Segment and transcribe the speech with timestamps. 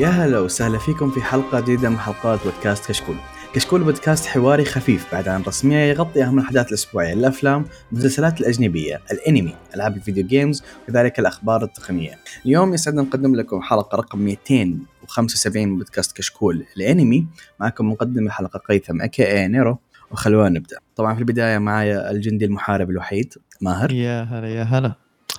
[0.00, 3.16] يا هلا وسهلا فيكم في حلقة جديدة من حلقات بودكاست كشكول.
[3.54, 9.54] كشكول بودكاست حواري خفيف بعد عن رسمية يغطي أهم الأحداث الأسبوعية الأفلام، المسلسلات الأجنبية، الأنمي،
[9.74, 12.18] ألعاب الفيديو games وكذلك الأخبار التقنية.
[12.46, 17.26] اليوم يسعدنا نقدم لكم حلقة رقم 275 من بودكاست كشكول الأنمي.
[17.60, 19.78] معكم مقدم الحلقة قيثم aka نيرو
[20.10, 20.76] وخلونا نبدأ.
[20.96, 23.92] طبعا في البداية معايا الجندي المحارب الوحيد ماهر.
[23.92, 24.92] يا هلا يا هلا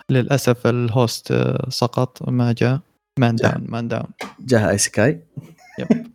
[0.10, 1.34] للأسف ال host
[1.70, 2.80] سقط ما جاء
[3.22, 3.36] man.
[3.36, 4.08] down man down
[4.40, 5.22] جاه isekai
[5.80, 6.08] yep.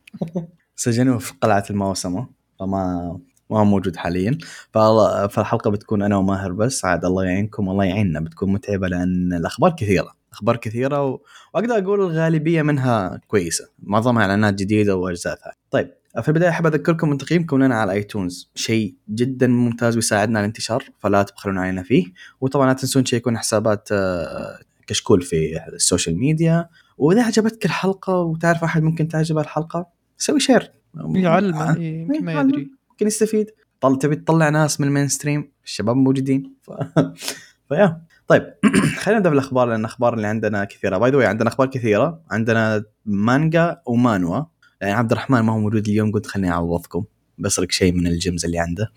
[0.77, 2.29] سجنوه في قلعة الموسمة
[2.61, 3.19] فما
[3.51, 4.39] ما موجود حاليا.
[4.73, 10.17] فالحلقة بتكون أنا وماهر بس عاد الله يعينكم والله يعيننا بتكون متعبة لأن الأخبار كثيرة
[10.33, 11.21] أخبار كثيرة و...
[11.55, 13.69] وأقدر أقول الغالبية منها كويسة.
[13.83, 15.57] معظمها إعلانات جديدة وأجزاء ثانية.
[15.71, 20.45] طيب في البداية أحب أذكركم من تقييمكم لنا على iTunes شيء جدا ممتاز ويساعدنا على
[20.45, 22.05] الانتشار فلا تبخلون علينا فيه.
[22.41, 26.69] وطبعا لا تنسون تشيكون حسابات آه، كشكول في ال social media.
[26.99, 29.87] وإذا عجبتك الحلقة وتعرف أحد ممكن تعجبه الحلقة
[30.19, 30.73] سوي share
[31.15, 32.49] يعلم آه، يمكن ما يعلم.
[32.49, 32.71] يدري.
[32.91, 33.51] ممكن يستفيد.
[33.81, 36.55] طل تبي تطلع ناس من ال mainstream الشباب موجودين.
[36.63, 36.71] ف...
[37.69, 38.03] ف yeah.
[38.27, 38.55] طيب
[39.03, 40.99] خلينا نبدأ بالأخبار لأن الأخبار اللي عندنا كثيرة.
[40.99, 42.23] by the عندنا أخبار كثيرة.
[42.31, 44.45] عندنا مانجا ومانوا.
[44.81, 47.05] يعني عبد الرحمن ما هو موجود اليوم قلت خليني اعوضكم
[47.39, 48.93] بسرق شيء من ال gems اللي عنده.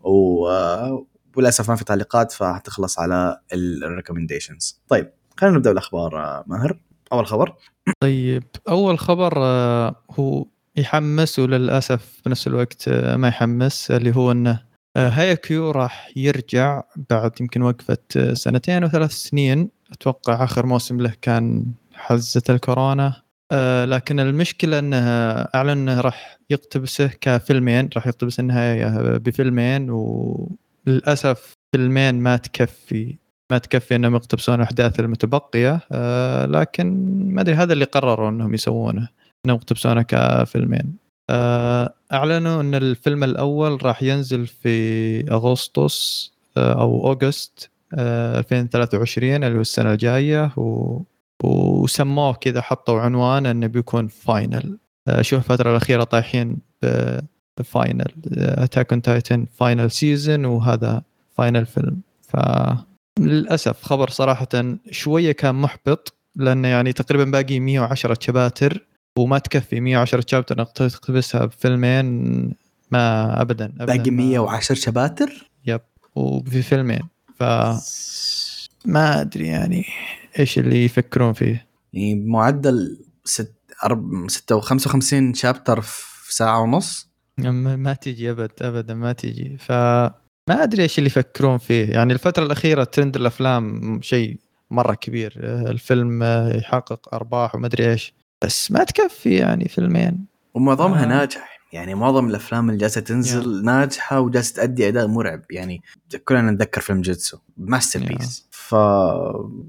[0.00, 0.48] و...
[1.36, 6.80] وللأسف ما في تعليقات فحتخلص على ال recommendations طيب خلينا نبدأ بالأخبار آه، ماهر.
[7.12, 7.54] أول خبر؟
[8.00, 14.62] طيب أول خبر آه، هو يحمس وللأسف بنفس الوقت آه، ما يحمس اللي هو إنه
[14.96, 19.70] آه، هايكيو راح يرجع بعد يمكن وقفة سنتين وثلاث سنين.
[19.92, 21.64] أتوقع آخر موسم له كان
[21.94, 23.22] حزة الكورونا.
[23.84, 24.96] لكن المشكلة انه
[25.54, 33.18] أعلن إنه راح يقتبسه كفيلمين راح يقتبس النهاية بفيلمين وللأسف فيلمين ما تكفي.
[33.50, 36.86] ما تكفي أنهم يقتبسون الاحداث المتبقية آه لكن
[37.34, 39.08] ما أدري هذا اللي قرروا أنهم يسوونه
[39.46, 40.96] أنهم يقتبسونه كفيلمين.
[41.30, 49.56] آه أعلنوا أن الفيلم الأول راح ينزل في أغسطس آه أو أوغست آه 2023 اللي
[49.56, 51.00] هو السنة الجاية و...
[51.44, 54.78] وسموه كذا حطوا عنوان أنه بيكون final.
[55.08, 56.58] آه شوف الفترة الأخيرة طايحين
[57.58, 61.02] ب final Attack on Titan final season وهذا
[61.36, 62.00] final فيلم.
[62.22, 62.36] ف
[63.26, 64.48] للأسف خبر صراحة
[64.90, 68.86] شوية كان محبط لأنه يعني تقريبا باقي 110 شباتر
[69.18, 72.06] وما تكفي 110 chapter إنك تقتبسها بفيلمين
[72.90, 75.80] ما ابدا, أبداً باقي ما- 110 شباتر؟ yep
[76.14, 77.02] وفي فيلمين
[77.38, 77.42] ف
[78.84, 79.84] ما أدري يعني
[80.38, 81.66] إيش اللي يفكرون فيه.
[81.92, 83.54] يعني بمعدل ست
[83.84, 84.30] أرب...
[84.30, 89.72] ستة وخمسة شابتر في ساعة ونص؟ ما ما تجي ابد ابدا ما تجي ف
[90.50, 91.90] ما أدري إيش اللي يفكرون فيه.
[91.90, 94.38] يعني الفترة الأخيرة ترند الأفلام شيء
[94.70, 95.40] مرة كبير.
[95.42, 98.14] آه، الفيلم آه، يحقق أرباح وما أدري إيش.
[98.42, 100.26] بس ما تكفي يعني فيلمين.
[100.54, 101.06] ومعظمها آه.
[101.06, 101.60] ناجح.
[101.72, 105.42] يعني معظم الأفلام اللي جالسة تنزل ناجحة وجالسة تأدي أداء مرعب.
[105.50, 105.82] يعني
[106.24, 107.38] كلنا نتذكر فيلم جيتسو.
[107.56, 108.00] master.
[108.06, 108.74] piece ف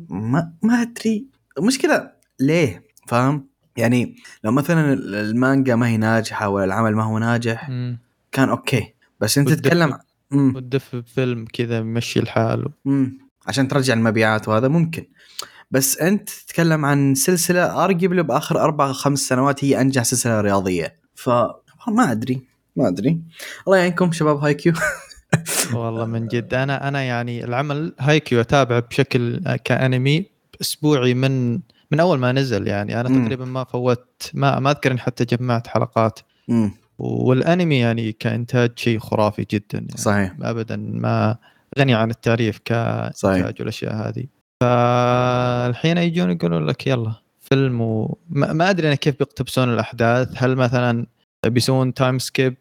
[0.10, 1.26] ما ما أدري.
[1.58, 7.70] المشكلة ليه؟ فاهم؟ يعني لو مثلا المانجا ما هي ناجحة ولا العمل ما هو ناجح
[7.70, 8.00] مم.
[8.32, 8.94] كان okay.
[9.20, 9.98] بس أنت تتكلم
[10.32, 10.56] مم.
[10.56, 13.18] والدف بفيلم كذا يمشي الحال مم.
[13.48, 15.06] عشان ترجع المبيعات وهذا ممكن
[15.72, 21.30] بس أنت تتكلم عن سلسلة arguably بآخر أربع خمس سنوات هي أنجح سلسلة رياضية ف
[21.88, 22.42] ما أدري
[22.76, 23.22] ما أدري
[23.68, 24.74] الله يعينكم شباب هاي كيو
[25.74, 30.26] والله من جد أنا أنا يعني العمل هايكيو أتابعه بشكل كأنمي
[30.62, 31.60] أسبوعي من
[31.92, 33.24] من أول ما نزل يعني أنا.
[33.24, 36.72] تقريبا ما فوت ما ما أذكر إني حتى جمعت حلقات مم.
[37.02, 39.98] والانمي يعني كانتاج شيء خرافي جدا يعني.
[39.98, 40.34] صحيح.
[40.42, 41.38] ابدا ما
[41.80, 43.56] غني عن التعريف كإنتاج.
[43.60, 44.26] والأشياء هذه.
[44.62, 48.18] فالحين يجون يقولون لك يلا فيلم و...
[48.30, 50.30] ما, أدري أنا كيف بيقتبسون الأحداث.
[50.36, 51.06] هل مثلا
[51.46, 52.58] بيسوون time skip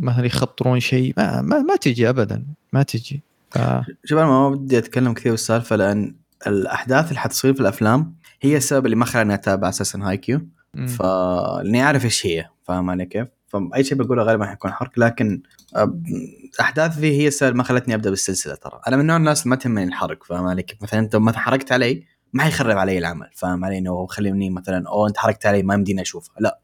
[0.00, 3.22] مثلا يخطرون شيء؟ ما, ما ما تجي ابدا ما تجي.
[3.50, 3.58] ف...
[4.04, 6.14] شوف أنا ما بدي أتكلم كثير بالسالفه لأن
[6.46, 10.40] الأحداث اللي حتصير في الأفلام هي السبب اللي ما خلاني أتابع أساسا هاي كيو
[10.74, 10.86] مم.
[10.86, 15.42] فاني أعرف إيش هي فاهم علي كيف؟ فأي شيء بقوله غالبا حيكون حرق لكن
[15.76, 15.88] أب-
[16.54, 19.84] الاحداث ذي هي السبب ما خلتني أبدأ بالسلسلة ترى أنا من نوع الناس ما تهمني
[19.84, 23.78] الحرق فاهم علي كيف؟ مثلا أنت ما حرقت علي ما حيخرب علي العمل فاهم علي
[23.78, 26.60] إنه خليني مثلا أو أنت حرقت علي ما يمديني أشوفها لا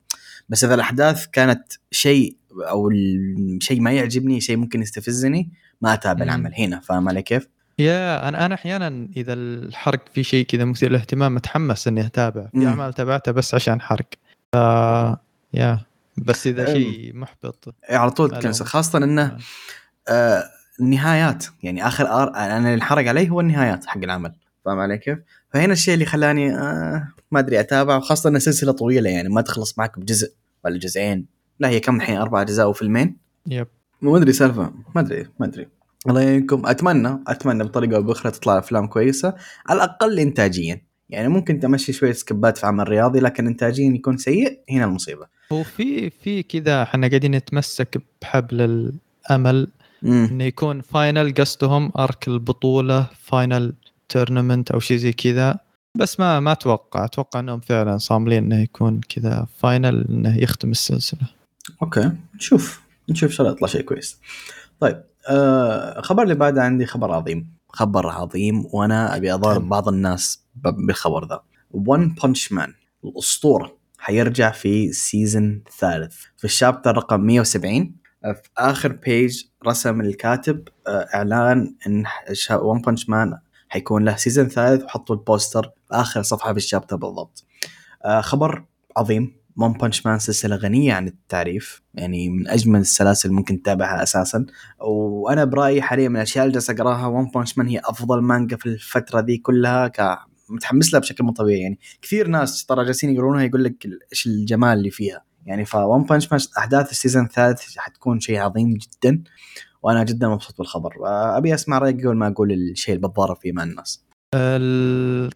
[0.48, 2.36] بس إذا الأحداث كانت شيء
[2.68, 5.50] أو الشيء ما يعجبني شيء ممكن يستفزني
[5.80, 6.24] ما أتابع.
[6.24, 7.48] العمل هنا فاهم علي كيف؟
[7.78, 12.66] يا أنا أنا أحيانا إذا الحرق في شيء كذا مثير للاهتمام متحمس إني أتابع في.
[12.66, 14.06] أعمال تابعتها بس عشان حرق
[14.52, 14.56] ف
[15.54, 15.80] يا
[16.18, 16.72] بس إذا.
[16.72, 17.74] شيء محبط.
[17.90, 18.64] إيه، على طول تكنسل.
[18.64, 19.38] خاصة إنه
[20.08, 20.44] آه.
[20.80, 21.44] النهايات.
[21.62, 24.34] يعني آخر آر أنا اللي انحرق علي هو النهايات حق العمل.
[24.64, 25.18] فاهم علي كيف؟
[25.52, 29.78] فهنا الشيء اللي خلاني آه ما أدري اتابع وخاصه انها سلسلة طويلة يعني ما تخلص
[29.78, 30.32] معك بجزء
[30.64, 31.26] ولا جزئين.
[31.60, 33.16] لا هي كم الحين؟ أربع أجزاء وفيلمين
[33.46, 33.66] يب.
[34.02, 35.68] ما أدري سالفة ما أدري ما أدري.
[36.08, 36.66] الله يعينكم.
[36.66, 39.34] أتمنى أتمنى بطريقة أو بأخرى تطلع أفلام كويسة
[39.66, 40.82] على الأقل انتاجيا.
[41.14, 45.26] يعني ممكن تمشي شوية سكبات في عمل رياضي لكن إنتاجيا يكون سيء هنا المصيبة.
[45.52, 48.60] هو في في كذا إحنا قاعدين نتمسك بحبل
[49.30, 49.68] الأمل
[50.04, 53.74] إنه يكون final قصدهم arc البطولة final
[54.08, 55.58] tournament أو شيء زي كذا.
[55.96, 57.04] بس ما ما أتوقع.
[57.04, 61.28] أتوقع إنهم فعلا صاملين إنه يكون كذا final إنه يختم السلسلة.
[61.82, 62.12] okay.
[62.34, 62.82] نشوف.
[63.10, 64.20] نشوف إن شاء الله يطلع شيء كويس.
[64.80, 67.53] طيب آه خبر اللي بعده عندي خبر عظيم.
[67.74, 71.40] خبر عظيم وأنا أبي أضارب بعض الناس بالخبر ذا.
[71.70, 72.74] One Punch Man
[73.04, 76.16] الأسطورة حيرجع في season ثالث.
[76.36, 82.04] في ال chapter رقم 170 آه، في آخر page رسم الكاتب آه، إعلان إن
[82.50, 83.38] One Punch Man
[83.68, 87.44] حيكون له season ثالث وحطوا ال poster في آخر صفحة في ال chapter بالضبط.
[88.04, 88.64] آه، خبر
[88.96, 89.36] عظيم.
[89.56, 94.46] One Punch Man سلسلة غنية عن التعريف يعني من أجمل السلاسل ممكن تتابعها أساسا.
[94.80, 98.66] وأنا برأيي حاليا من الأشياء اللي جالس أقراها One Punch Man هي أفضل مانجا في
[98.66, 100.18] الفترة ذي كلها ك
[100.48, 101.60] متحمس لها بشكل مو طبيعي.
[101.60, 105.24] يعني كثير ناس ترى جالسين يقولونها يقول لك إيش الجمال اللي فيها.
[105.46, 109.22] يعني One Punch Man أحداث ال season الثالث حتكون شيء عظيم جدا
[109.82, 110.94] وأنا جدا مبسوط بالخبر.
[111.36, 114.03] أبي أسمع رأيك قبل ما أقول الشيء اللي بتضارب فيه مع الناس.
[114.03, 114.03] ال-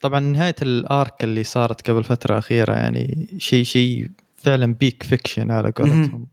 [0.01, 5.51] طبعا نهاية ال arc اللي صارت قبل فترة أخيرة يعني شيء شيء فعلا peak fiction
[5.51, 6.27] على قولتهم.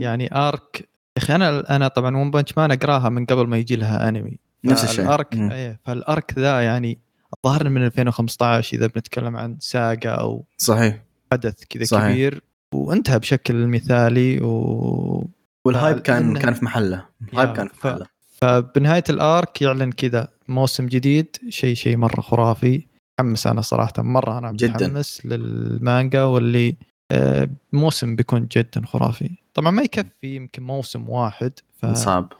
[0.00, 3.76] يعني arc يا أخي أنا أنا طبعا One Punch Man أقراها من قبل ما يجي
[3.76, 5.04] لها انمي نفس الشيء.
[5.04, 5.34] ال arc.
[5.34, 6.98] إيه فال arc ذا يعني
[7.36, 12.10] الظاهر من 2015 إذا بنتكلم عن saga أو صحيح حدث كذا.
[12.10, 12.42] كبير
[12.74, 15.30] وانتهى بشكل مثالي و
[15.64, 18.06] وال hype كان كان في محله ال hype كان في محله
[18.40, 22.86] فبنهاية ال arc يعلن كذا موسم جديد شيء شيء مرة خرافي.
[23.20, 24.52] متحمس أنا صراحة مرة أنا.
[24.52, 26.76] متحمس للمانجا واللي
[27.10, 29.30] آه، موسم بيكون جدا خرافي.
[29.54, 30.06] طبعا ما يكفي
[30.36, 31.52] يمكن موسم واحد
[31.82, 32.32] ف صعب.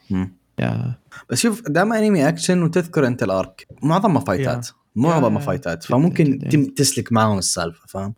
[0.59, 0.95] yeah.
[1.31, 4.69] بس شوف دام أنمي أكشن وتذكر أنت ال arc معظمها فايتات.
[4.97, 5.85] معظمها يا- فايتات.
[5.85, 6.73] فممكن جداً.
[6.77, 8.15] تسلك معاهم السالفة فاهم.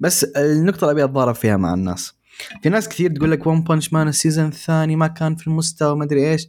[0.00, 2.14] بس النقطة اللي أبي أتضارب فيها مع الناس.
[2.62, 5.96] في ناس كثير تقول لك One Punch Man ال season الثاني ما كان في المستوى
[5.96, 6.48] ما أدري إيش.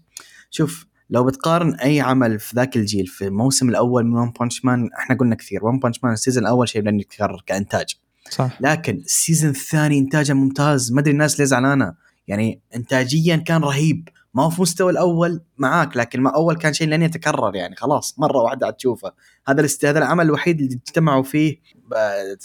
[0.52, 4.90] شوف لو بتقارن أي عمل في ذاك الجيل في الموسم الأول من One Punch Man
[5.00, 7.96] إحنا قلنا كثير One Punch Man ال season الأول شيء لن يتكرر كإنتاج.
[8.30, 8.58] صح.
[8.62, 11.94] لكن ال season الثاني إنتاجه ممتاز ما أدري الناس ليه زعلانة.
[12.28, 16.88] يعني انتاجيا كان رهيب ما هو في مستوى الأول معاك لكن ما أول كان شيء
[16.88, 19.12] لن يتكرر يعني خلاص مرة واحدة تشوفه.
[19.48, 19.68] هذا.
[19.84, 21.62] هذا العمل الوحيد اللي اجتمعوا فيه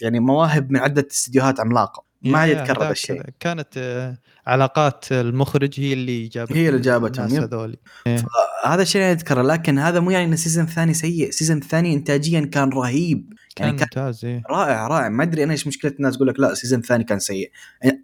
[0.02, 2.11] يعني مواهب من عدة استديوهات عملاقة.
[2.24, 3.22] ما يتكرر الشيء.
[3.40, 7.26] كانت آه، علاقات المخرج هي اللي جابت هي اللي جابتهم،.
[7.26, 7.76] هذول
[8.64, 11.28] هذا الشيء لا يتكرر لكن هذا مو يعني ان ال season الثاني سيء.
[11.28, 13.32] ال season الثاني انتاجيا كان رهيب.
[13.56, 14.42] كان يعني كان ممتاز إيه.
[14.50, 15.08] رائع رائع.
[15.08, 17.50] ما أدري أنا إيش مشكلة الناس تقول لك لا ال season الثاني كان سيء.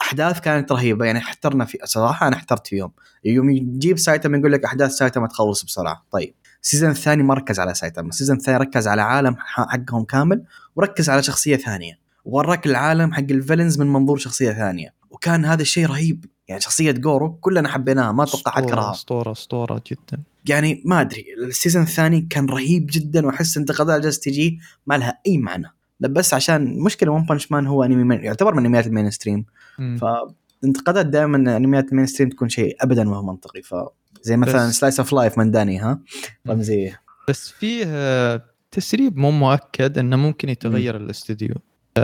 [0.03, 1.05] أحداث كانت رهيبة.
[1.05, 2.93] يعني احترنا في صراحة أنا احترت فيهم.
[3.25, 6.05] يوم يجيب سايتاما يقول لك أحداث سايتاما تخلص بسرعة.
[6.13, 6.35] طيب.
[6.63, 10.45] ال season الثاني ما ركز على سايتاما ال season الثاني ركز على عالم حقهم كامل
[10.77, 12.08] وركز على شخصية ثانية.
[12.29, 14.95] وراك العالم حق ال villains من منظور شخصية ثانية.
[15.11, 16.25] وكان هذا الشيء رهيب.
[16.49, 20.23] يعني شخصية جارو كلنا حبيناها ما أتوقع حد كرهها أسطورة أسطورة جدا.
[20.49, 25.19] يعني ما أدري ال season الثاني كان رهيب جدا وأحس انتقادات جالسه تجي ما لها
[25.27, 25.75] أي معنى.
[26.01, 29.45] بس عشان مشكلة One Punch Man هو أنمي من يعتبر من أنميات ال mainstream.
[29.79, 33.63] فانتقادات دائما أنميات ال mainstream تكون شيء ابدا ما هو منطقي.
[33.63, 33.75] ف
[34.23, 36.01] زي مثلا slice of life من داني ها؟
[36.49, 41.55] رمزيه بس فيه آه، تسريب مو مؤكد إنه ممكن يتغير الاستوديو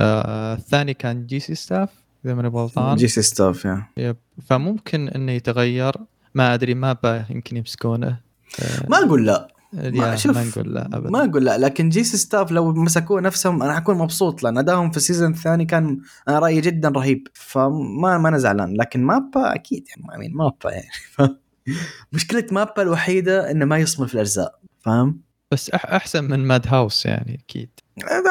[0.00, 1.40] آه، الثاني كان J.C.
[1.40, 1.88] Staff
[2.24, 2.96] إذا ماني غلطان.
[2.96, 3.08] J.C.
[3.08, 4.16] Staff يا yep.
[4.46, 5.92] فممكن إنه يتغير.
[6.34, 6.96] ما أدري ما
[7.30, 8.20] يمكن يمسكونه.
[8.62, 9.48] آه، ما أقول لا.
[9.72, 11.10] ما شوف ما نقول لا ابدا.
[11.10, 11.58] ما أقول لا.
[11.58, 12.04] لكن J.C.
[12.04, 16.38] Staff لو مسكوه نفسهم أنا حكون مبسوط لأن ادائهم في ال season الثاني كان أنا
[16.38, 17.28] رأيي جدا رهيب.
[17.34, 18.76] فما ما أنا زعلان.
[18.76, 20.88] لكن MAPPA أكيد يعني MAPPA يعني.
[22.12, 25.20] مشكلة MAPPA الوحيدة إنه ما يصمل في الأجزاء فاهم؟
[25.54, 27.68] بس أح أحسن من Madhouse يعني أكيد.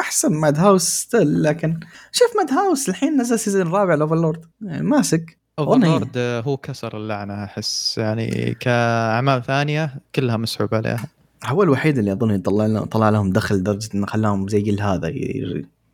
[0.00, 1.80] أحسن Madhouse still لكن
[2.12, 5.38] شوف Madhouse الحين نزل season الرابع ل Overlord يعني ماسك.
[5.58, 11.06] Overlord آه، هو كسر اللعنة أحس يعني كأعمال ثانية كلها مسحوب عليها.
[11.44, 15.08] هو الوحيد اللي أظن يطلع لهم طلع لهم دخل لدرجه إنه خلاهم زي هذا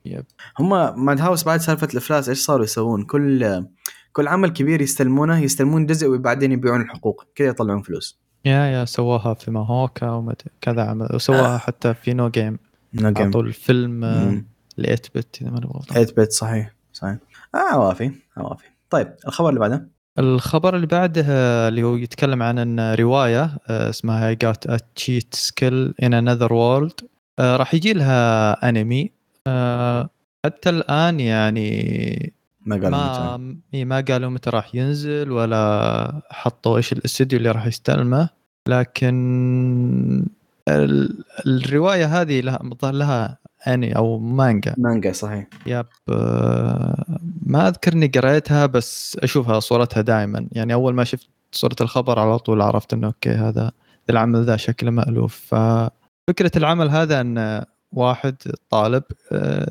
[0.04, 0.25] yep.
[0.58, 3.64] هم Madhouse بعد سالفة الإفلاس إيش صاروا يسوون؟ كل
[4.12, 8.20] كل عمل كبير يستلمونه يستلمون جزء وبعدين يبيعون الحقوق كذا يطلعون فلوس.
[8.44, 11.59] يا يا سواها في ماهوكا ومد- كذا عمل وسواها آه.
[11.59, 12.58] حتى في No Game
[12.94, 14.47] No Game اعطوا الفيلم آه، مم.
[14.78, 15.82] ل 8 bit إذا ماني غلطان.
[15.94, 17.16] 8 bit صحيح صحيح.
[17.54, 21.25] آه عوافي عوافي طيب الخبر اللي بعده؟ الخبر اللي بعده
[21.68, 26.52] اللي هو يتكلم عن إن رواية آه، اسمها I Got a Cheat Skill in Another
[26.52, 27.00] World
[27.40, 29.11] راح يجي لها انمي
[29.47, 30.11] آه،
[30.44, 32.32] حتى الآن يعني
[32.66, 33.84] ما قالوا ما متى.
[33.84, 38.28] ما قالوا متى راح ينزل ولا حطوا إيش الاستديو اللي راح يستلمه.
[38.68, 40.26] لكن
[40.68, 43.38] ال- الرواية هذه لها لها
[43.68, 44.74] اني أو مانجا.
[44.78, 45.46] مانجا صحيح.
[46.08, 47.04] آه،
[47.46, 52.38] ما أذكر إني قريتها بس أشوفها صورتها دائما يعني أول ما شفت صورة الخبر على
[52.38, 53.72] طول عرفت إنه okay هذا
[54.10, 55.34] العمل ذا شكله مألوف.
[55.36, 58.36] ففكره العمل هذا إن واحد
[58.70, 59.02] طالب
[59.32, 59.70] آه،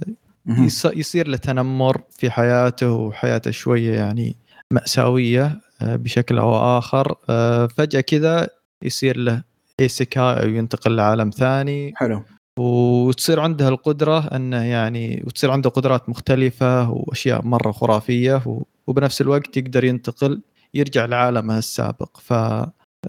[0.95, 4.35] يصير له تنمر في حياته وحياته شوية يعني
[4.71, 7.15] مأساوية آه، بشكل أو آخر.
[7.29, 8.47] آه، فجأة كذا
[8.83, 9.43] يصير له
[9.79, 11.93] isekai أو ينتقل لعالم ثاني.
[11.95, 12.23] حلو.
[12.59, 19.57] وتصير عنده القدرة أنه يعني وتصير عنده قدرات مختلفة وأشياء مرة خرافية و- وبنفس الوقت
[19.57, 20.41] يقدر ينتقل
[20.73, 22.17] يرجع لعالمه السابق.
[22.17, 22.33] ف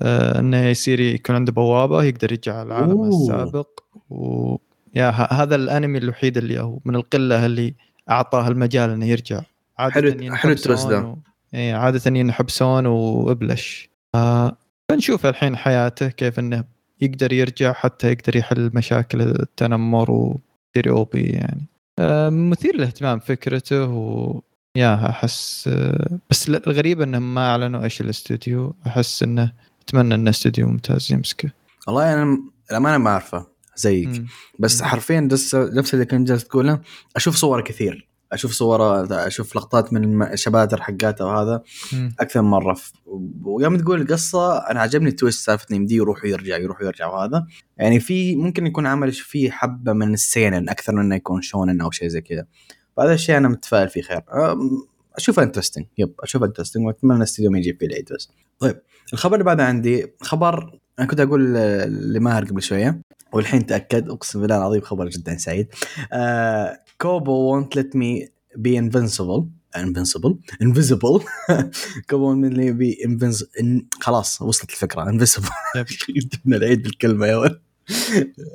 [0.02, 3.08] آه، أنه يصير يكون عنده بوابة يقدر يرجع لعالمه.
[3.08, 3.68] السابق.
[4.10, 4.56] و
[4.94, 7.74] يا ه- هذا الأنمي الوحيد اللي هو من القلة اللي
[8.10, 9.40] أعطاه المجال إنه يرجع.
[9.78, 10.54] عادة حلو- حلو
[10.90, 11.00] ده.
[11.00, 11.16] و...
[11.54, 13.90] إيه عادة ينحب سون وإبلش.
[14.90, 16.64] فنشوف الحين حياته كيف إنه
[17.00, 21.66] يقدر يرجع حتى يقدر يحل مشاكل التنمر ويصير اوبي يعني.
[21.98, 24.40] آه، مثير للاهتمام فكرته و
[24.76, 28.74] يا أحس آه، بس ال- الغريب انهم ما أعلنوا إيش الاستوديو.
[28.86, 31.50] أحس إنه أتمنى انه استوديو ممتاز يمسكه.
[31.86, 32.38] والله أنا
[32.70, 33.46] الامانه ما أعرفه.
[33.76, 34.08] زيك.
[34.08, 34.26] مم.
[34.58, 34.82] بس.
[34.82, 36.80] حرفيا نفس نفس اللي كنت جالس تقوله
[37.16, 38.10] أشوف صور كثير.
[38.32, 41.62] أشوف صوره أشوف لقطات من الشباتر حقاته وهذا
[41.92, 42.14] مم.
[42.20, 42.76] أكثر من مرة.
[43.42, 47.46] ويوم تقول القصة أنا عجبني ال twist سالفه انه يمديه يروح ويرجع يروح ويرجع وهذا.
[47.76, 51.80] يعني في ممكن يكون عمل فيه حبة من ال seinen أكثر من إنه يكون shounen
[51.80, 52.46] أو شيء زي كذا.
[52.96, 54.20] فهذا الشيء أنا متفائل فيه خير.
[55.16, 58.30] أشوفه interesting yep أشوفه انترستنج وأتمنى الاستديو ما يجيب فيه العيد بس.
[58.58, 58.80] طيب
[59.12, 61.54] الخبر اللي بعده عندي خبر أنا كنت أقول
[62.14, 63.02] لماهر قبل شوية.
[63.32, 64.08] والحين تأكد.
[64.08, 65.68] أقسم بالله العظيم خبر جدا سعيد.
[66.12, 68.26] آه كوبو won't let me
[68.58, 69.44] be invincible.
[69.76, 70.34] Invincible.
[70.64, 71.22] Invisible.
[72.10, 73.60] كوبو me be invincible.
[73.60, 73.86] إن...
[74.00, 75.10] خلاص وصلت الفكرة.
[75.76, 75.86] yep.
[76.32, 77.60] جبنا العيد بالكلمة يا ولد.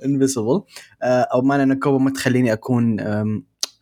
[0.05, 0.61] invisible
[1.03, 2.97] أو معنى إن كوبو ما تخليني أكون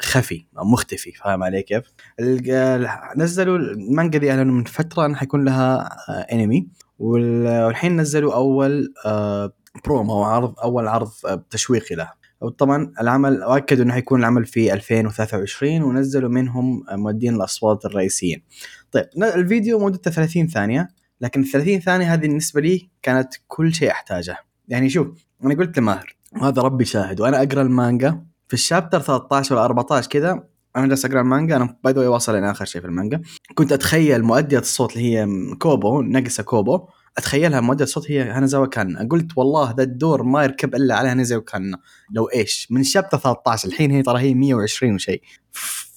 [0.01, 1.12] خفي أو مختفي.
[1.12, 1.83] فاهم علي كيف؟
[2.19, 6.67] ال- نزلوا المانجا دي أعلنوا من فترة انها حيكون لها آه، انمي
[7.00, 9.53] وال- والحين نزلوا أول آه،
[9.86, 12.12] برومو عرض أول عرض آه، تشويقي له
[12.42, 18.44] وطبعا العمل واكدوا إنه حيكون العمل في 2023 ونزلوا منهم آه، مؤدين الأصوات الرئيسيين.
[18.92, 20.89] طيب الفيديو مدته 30 ثانية
[21.22, 24.38] لكن ال 30 ثانية هذه بالنسبة لي كانت كل شيء أحتاجه.
[24.68, 25.08] يعني شوف
[25.44, 30.10] أنا قلت لماهر وهذا ربي شاهد وأنا أقرأ المانجا في ال chapter 13 ولا 14
[30.10, 30.44] كذا
[30.75, 33.22] أنا جالس أقرأ المانجا أنا by the way واصل إلى آخر شيء في المانجا
[33.56, 35.27] كنت أتخيل مؤدية الصوت اللي هي
[35.60, 39.08] كوبو نفسها كوبو أتخيلها مؤدية الصوت هي هانازاوا كانا.
[39.10, 41.75] قلت والله ذا الدور ما يركب إلا على هانازاوا كانا.
[42.12, 45.22] لو إيش؟ من ال chapter 13 الحين هي ترى هي 120 وشيء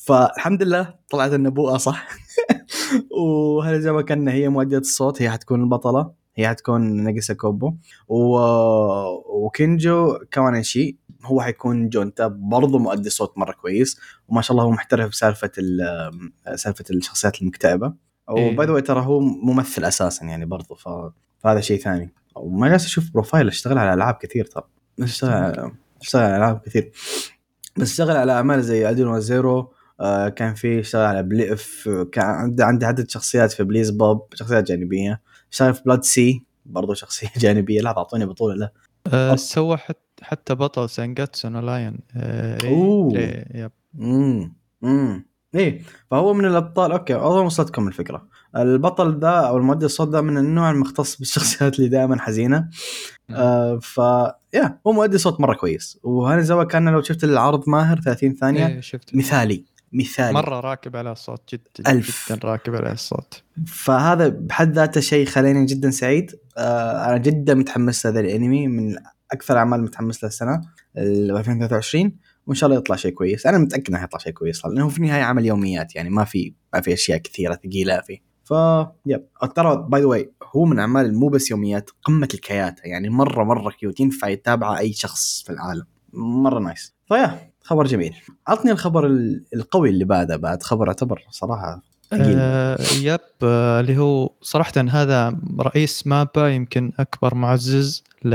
[0.07, 2.09] فالحمد لله طلعت النبوءة صح.
[3.21, 7.75] وهانازاوا كانا هي مؤدية الصوت هي حتكون البطلة هي حتكون نفسها كوبو.
[8.09, 8.39] و...
[9.45, 14.01] وكينجو كاوانيشي هو حيكون جونتا برضه مؤدي صوت مرة كويس.
[14.29, 18.07] وما شاء الله هو محترف بسالفه ال- سالفة الشخصيات المكتئبة.
[18.31, 20.89] و by the way ترى هو ممثل أساسا يعني برضه ف...
[21.39, 22.13] فهذا شيء ثاني.
[22.37, 24.65] وما جالس أشوف بروفايل أشتغل على ألعاب كثير ترى.
[25.01, 25.71] اشتغل
[26.03, 26.93] أشتغل على ألعاب كثير.
[27.77, 32.67] بس أشتغل على أعمال زي ادينو زيرو آه كان في أشتغل على بليف كان عنده
[32.67, 35.21] عنده عدد شخصيات في بليز بوب شخصيات جانبية.
[35.53, 37.81] أشتغل في بلاد سي برضه شخصية جانبية.
[37.81, 38.71] لا أعطوني بطولة له
[39.07, 39.37] أب.
[39.37, 43.17] سوى حت- حتى بطل سانجاتسو نو لاين آه، ري-.
[43.17, 43.73] ري- يب.
[44.83, 46.93] امم إيه فهو من الأبطال.
[46.93, 48.27] أوكي أظن وصلتكم الفكرة.
[48.57, 52.69] البطل ذا أو المؤدي الصوت ذا من النوع المختص بالشخصيات اللي دائما حزينة.
[53.31, 53.99] آه ف
[54.55, 55.99] يا هو مؤدي صوت مرة كويس.
[56.03, 60.33] وهانزاوا كان لو شفت العرض ماهر 30 ثانية إيه، شفت مثالي مثالي.
[60.33, 62.33] مرة راكب على الصوت جدا ألف.
[62.33, 63.43] جدا راكب على الصوت.
[63.67, 66.33] فهذا بحد ذاته شيء خلاني جدا سعيد.
[66.59, 68.97] آه أنا جدا متحمس لهذا الأنمي من
[69.33, 70.61] أكثر الأعمال متحمس له السنة
[70.97, 72.13] ال 2023
[72.47, 73.47] وإن شاء الله يطلع شيء كويس.
[73.47, 76.81] أنا متأكد إنه حيطلع شيء كويس لأنه في النهايه عمل يوميات يعني ما في ما
[76.81, 78.19] في أشياء كثيرة ثقيلة فيه.
[78.45, 78.53] ف
[79.07, 79.25] yep.
[79.55, 82.83] ترى by the way هو من اعمال مو بس يوميات قمة الكياتة.
[82.85, 85.87] يعني مرة مرة cute ينفع يتابعه أي شخص في العالم.
[86.13, 88.15] مرة nice ف yeah خبر جميل.
[88.47, 92.37] عطني الخبر ال- القوي اللي بعده بعد خبر يعتبر صراحة ثقيل.
[92.39, 93.21] آه yep.
[93.43, 98.35] آه اللي هو صراحة هذا رئيس MAPPA يمكن أكبر معزز ل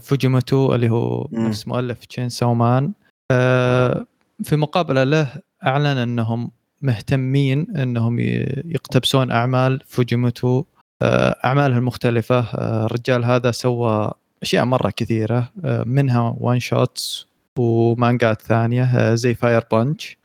[0.00, 1.28] فوجيموتو اللي هو.
[1.32, 2.92] نفس مؤلف Chainsaw Man
[3.30, 4.06] آه
[4.42, 5.28] في مقابلة له
[5.66, 6.50] أعلن أنهم
[6.82, 8.18] مهتمين أنهم
[8.64, 10.64] يقتبسون أعمال فوجيموتو
[11.02, 15.52] آه، اعمالها المختلفه آه، الرجال هذا سوى أشياء مرة كثيرة.
[15.64, 17.26] آه، منها one shots
[17.58, 20.18] ومانجات ثانية آه، زي Fire Punch.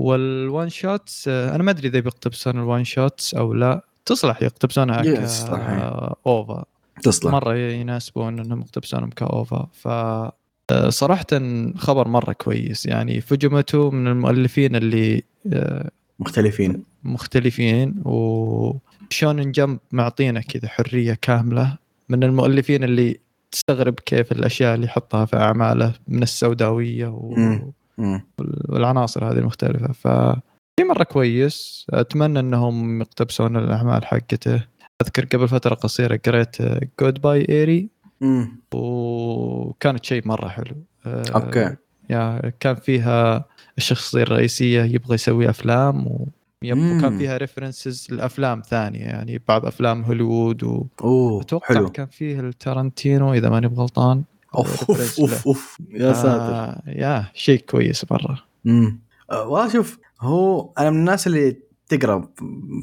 [0.00, 3.80] وال one shots آه، أنا ما أدري إذا بيقتبسون ال one shots أو لا.
[4.06, 6.14] تصلح يقتبسونها يصلح، إيه.
[7.02, 9.68] تصلح مرة يناسبون إنهم يقتبسونهم ك OVA.
[9.72, 9.88] ف
[10.70, 11.26] آه، صراحة
[11.76, 12.86] خبر مرة كويس.
[12.86, 15.22] يعني فوجيموتو من المؤلفين اللي
[15.52, 16.84] آه، مختلفين.
[17.04, 18.02] مختلفين.
[18.04, 21.76] وشونن جمب معطينا كذا حرية كاملة
[22.08, 23.20] من المؤلفين اللي
[23.52, 27.34] تستغرب كيف الأشياء اللي يحطها في أعماله من السوداوية و...
[28.68, 29.92] والعناصر هذه المختلفة.
[29.92, 30.08] ف
[30.80, 31.86] شيء مرة كويس.
[31.90, 34.64] أتمنى أنهم يقتبسون الأعمال حقته.
[35.02, 36.56] أذكر قبل فترة قصيرة قريت
[37.00, 37.88] Goodbye Eri.
[38.74, 40.76] وكانت شيء مرة حلو.
[41.06, 41.76] آه، okay.
[42.10, 43.44] yeah كان فيها
[43.78, 46.28] الشخصية الرئيسية يبغى يسوي أفلام و...
[46.64, 51.88] وكان فيها references لأفلام ثانية يعني بعض أفلام هوليوود أوه واتوقع حلو.
[51.88, 54.22] كان فيه التارنتينو إذا ماني بغلطان.
[54.54, 55.78] أوف أوف أوف أوف.
[55.90, 56.54] يا ساتر.
[56.54, 58.38] آه yeah شيء كويس مرة.
[58.66, 61.56] امم والله شوف هو أنا من الناس اللي
[61.96, 62.28] تقرأ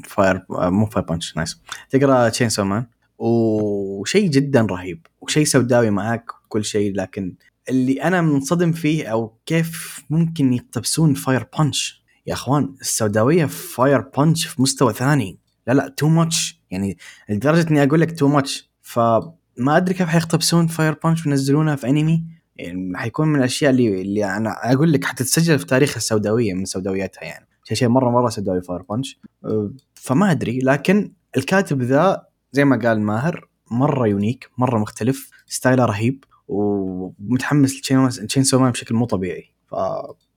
[0.04, 2.86] Fire مو Fire Punch nice تقرأ Chainsaw Man
[3.18, 7.34] وشيء جدا رهيب وشيء سوداوي معاك وكل شيء لكن
[7.68, 14.00] اللي أنا منصدم فيه أو كيف ممكن يقتبسون Fire Punch يا أخوان السوداوية في Fire
[14.00, 15.38] Punch في مستوى ثاني.
[15.66, 16.98] لا لا too much يعني
[17.28, 22.24] لدرجة إني أقول لك too much فما أدري كيف حيقتبسون Fire Punch وينزلونها في انمي
[22.56, 27.24] يعني حيكون من الأشياء اللي اللي أنا أقول لك حتتسجل في تاريخ السوداوية من سوداوياتها
[27.24, 27.46] يعني.
[27.70, 29.20] شيء شيء مرة مرة سوداوي Fire Punch.
[29.44, 35.78] أه، فما أدري لكن الكاتب ذا زي ما قال ماهر مرة unique مرة مختلف style
[35.78, 39.44] ه رهيب ومتحمس ل Chainsaw Man بشكل مو طبيعي.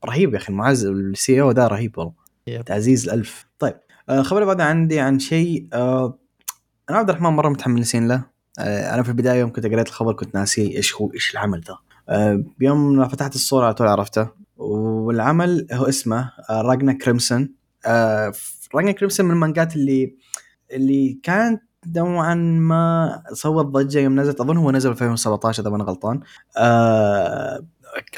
[0.01, 2.13] فرهيب يا أخي المعزز ال CEO ده رهيب والله.
[2.65, 3.45] تعزيز الألف.
[3.59, 3.75] طيب
[4.09, 6.17] الخبر اللي بعده عندي عن شيء آه،
[6.89, 8.23] أنا عبد الرحمن مرة متحمسين له.
[8.59, 11.77] أنا في البداية يوم كنت قريت الخبر كنت ناسي إيش هو إيش العمل ذا.
[12.57, 14.29] بيوم ما فتحت الصورة على طول عرفته.
[15.03, 17.53] والعمل هو اسمه آه، Ragna Crimson.
[17.85, 18.33] آه،
[18.75, 20.15] Ragna Crimson من المانجات اللي
[20.71, 21.61] اللي كانت
[21.95, 26.19] نوعا ما سوت ضجة يوم نزلت أظن هو نزل في 2017 إذا ما أنا غلطان.
[26.57, 27.65] آه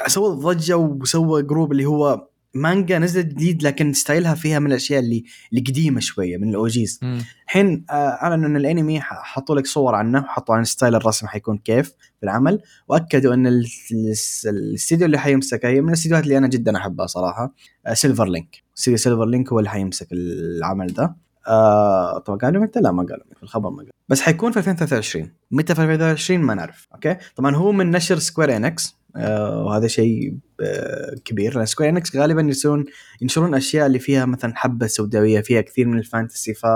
[0.06, 5.00] سوى ضجة وسوى جروب اللي هو مانجا نزلت جديد لكن style ها فيها من الأشياء
[5.00, 7.00] اللي اللي قديمة شوية من ال OGs
[7.46, 11.88] الحين آه، اعلنوا إن الأنمي حطوا لك صور عنه وحطوا عن style الرسم حيكون كيف
[11.88, 14.14] في العمل وأكدوا إن ال- ال-
[14.46, 17.54] الاستديو اللي حيمسكه هي من الاستديوهات اللي أنا جدا أحبها صراحة
[17.92, 21.16] Silver Link استديو Silver Link هو اللي حيمسك العمل ده.
[21.48, 25.30] آه طبعا قالوا متى لا ما قالوا في الخبر ما قالوا بس حيكون في 2023
[25.50, 31.14] متى في 2023 ما نعرف okay؟ طبعا هو من نشر Square Enix وهذا شيء آه
[31.24, 31.56] كبير.
[31.56, 32.84] لأن Square Enix غالبا ينشرون
[33.20, 36.66] ينشرون أشياء اللي فيها مثلا حبة سوداوية فيها كثير من ال fantasy ف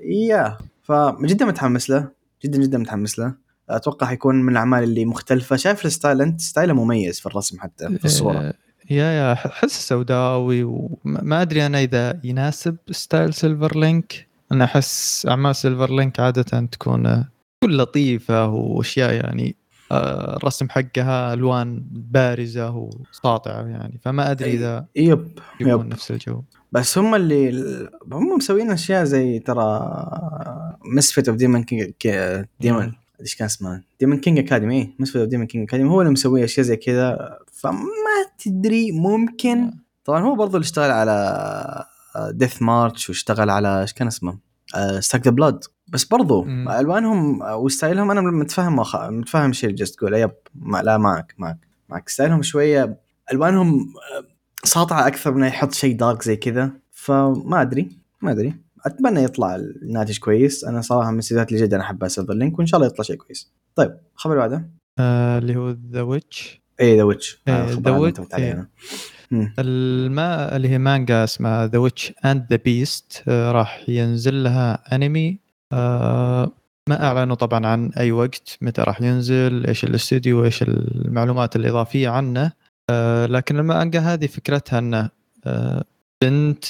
[0.00, 2.08] yeah فجدا متحمس له
[2.44, 3.34] جدا جدا متحمس له.
[3.70, 5.56] أتوقع حيكون من الأعمال اللي مختلفة.
[5.56, 8.38] شايف ال style؟ أنت style ه مميز في الرسم حتى في الصورة.
[8.38, 8.54] آه،
[8.90, 15.26] yeah yeah أحس سوداوي وما ما أدري أنا إذا يناسب style Silver Link أنا أحس
[15.26, 17.28] أعمال Silver Link عادة تكون آه،
[17.60, 19.57] تكون لطيفة وأشياء يعني آه،
[19.92, 25.92] الرسم حقها ألوان بارزة وساطعة يعني فما أدري إذا يب يبون yep.
[25.92, 26.42] نفس الجو.
[26.72, 27.50] بس هم اللي
[28.12, 29.90] هم مسوين أشياء زي ترى
[30.84, 31.92] Misfit of Demon King
[32.60, 32.94] Demon.
[33.20, 36.66] إيش كان اسمه؟ Demon King Academy Misfit of Demon King Academy هو اللي مسوي أشياء
[36.66, 37.38] زي كذا.
[37.52, 37.80] فما
[38.44, 39.72] تدري ممكن.
[40.04, 41.84] طبعا هو برضو اللي اشتغل على
[42.30, 44.38] Death March واشتغل على إيش كان اسمه؟
[45.00, 46.68] Strike the Blood بس برضو مم.
[46.68, 48.96] ألوانهم و style هم أنا متفهم مخ...
[48.96, 52.08] متفهم الشيء اللي جالس تقوله yep ما لا معك معك معك.
[52.08, 52.98] style هم شوية
[53.32, 54.24] ألوانهم آه،
[54.64, 56.72] ساطعة أكثر من يحط شيء dark زي كذا.
[56.92, 57.88] فما أدري
[58.22, 58.54] ما أدري.
[58.86, 60.64] أتمنى يطلع الناتج كويس.
[60.64, 63.52] أنا صراحة من الاستديوهات اللي جدا احبها Silver Link وإن شاء الله يطلع شيء كويس.
[63.74, 68.68] طيب الخبر اللي بعده؟ آه، اللي هو The Witch اي The Witch إيه.
[69.30, 69.54] مم.
[69.58, 75.47] الما اللي هي مانجا اسمها The Witch and the Beast راح ينزل لها انمي
[76.88, 82.52] ما أعلنوا طبعا عن أي وقت متى راح ينزل إيش الاستوديو إيش المعلومات الإضافية عنه
[82.90, 85.10] آه، لكن المانجا هذه فكرتها انه
[85.46, 85.84] آه،
[86.22, 86.64] بنت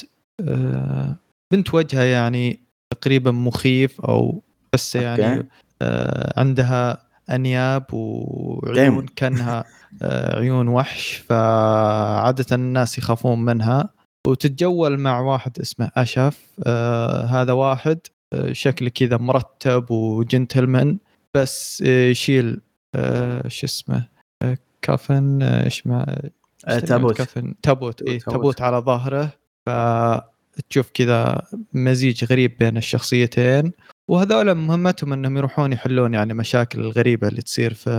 [0.47, 1.15] آه،
[1.51, 2.59] بنت وجهها يعني
[2.93, 5.47] تقريبا مخيف أو بس يعني.
[5.81, 9.05] آه، عندها أنياب وعيون.
[9.05, 9.65] كأنها
[10.01, 13.89] آه، عيون وحش فعادة الناس يخافون منها
[14.27, 17.99] وتتجول مع واحد اسمه اشف آه، هذا واحد
[18.33, 20.97] آه، شكله كذا مرتب وجنتلمان
[21.33, 22.61] بس آه، يشيل
[22.95, 24.07] آه، شو اسمه
[24.41, 26.29] آه، كفن آه، إيش ما
[26.67, 27.17] آه، تابوت.
[27.17, 28.19] كفن تابوت اي.
[28.19, 28.61] تابوت.
[28.61, 29.31] على ظهره.
[29.65, 31.41] فتشوف كذا
[31.73, 33.71] مزيج غريب بين الشخصيتين.
[34.07, 37.89] وهذول مهمتهم إنهم يروحون يحلون يعني مشاكل الغريبة اللي تصير في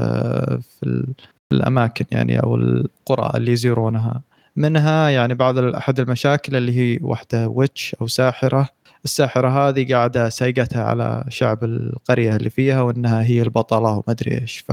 [0.80, 1.06] في
[1.52, 4.22] الأماكن يعني أو القرى اللي يزورونها.
[4.56, 8.68] منها يعني بعض أحد المشاكل اللي هي واحدة ويتش أو ساحرة.
[9.04, 14.64] الساحرة هذه قاعدة سايقتها على شعب القرية اللي فيها وإنها هي البطلة وما ادري إيش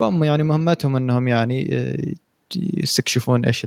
[0.00, 2.14] فهم يعني مهمتهم إنهم يعني آه،
[2.56, 3.66] يستكشفون إيش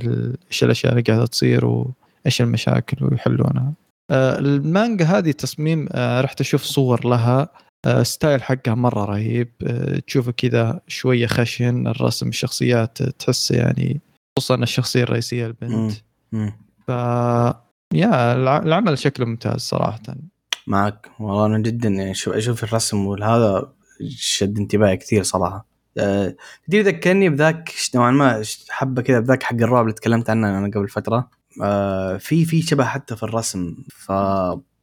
[0.50, 3.72] إيش الأشياء اللي قاعدة تصير وايش المشاكل ويحلونها.
[4.10, 7.48] آه، المانجا هذه تصميم آه، رحت أشوف صور لها.
[8.02, 9.48] ستايل حقها مرة رهيب.
[10.06, 14.00] تشوفه كذا شوية خشن الرسم الشخصيات تحسه يعني
[14.38, 15.92] خصوصا الشخصية الرئيسية البنت.
[16.86, 16.90] ف
[17.94, 20.00] يا العمل شكله ممتاز صراحة.
[20.66, 21.10] معك.
[21.20, 23.72] والله أنا جدا يعني أشوف الرسم وهذا
[24.08, 25.66] شد انتباهي كثير صراحة.
[25.98, 26.36] أه
[26.68, 30.88] تدري ذكرني بذاك نوعا ما حبة كذا بذاك حق الرعب اللي تكلمت عنه أنا قبل
[30.88, 31.30] فترة.
[31.62, 34.08] أه في في شبه حتى في الرسم ف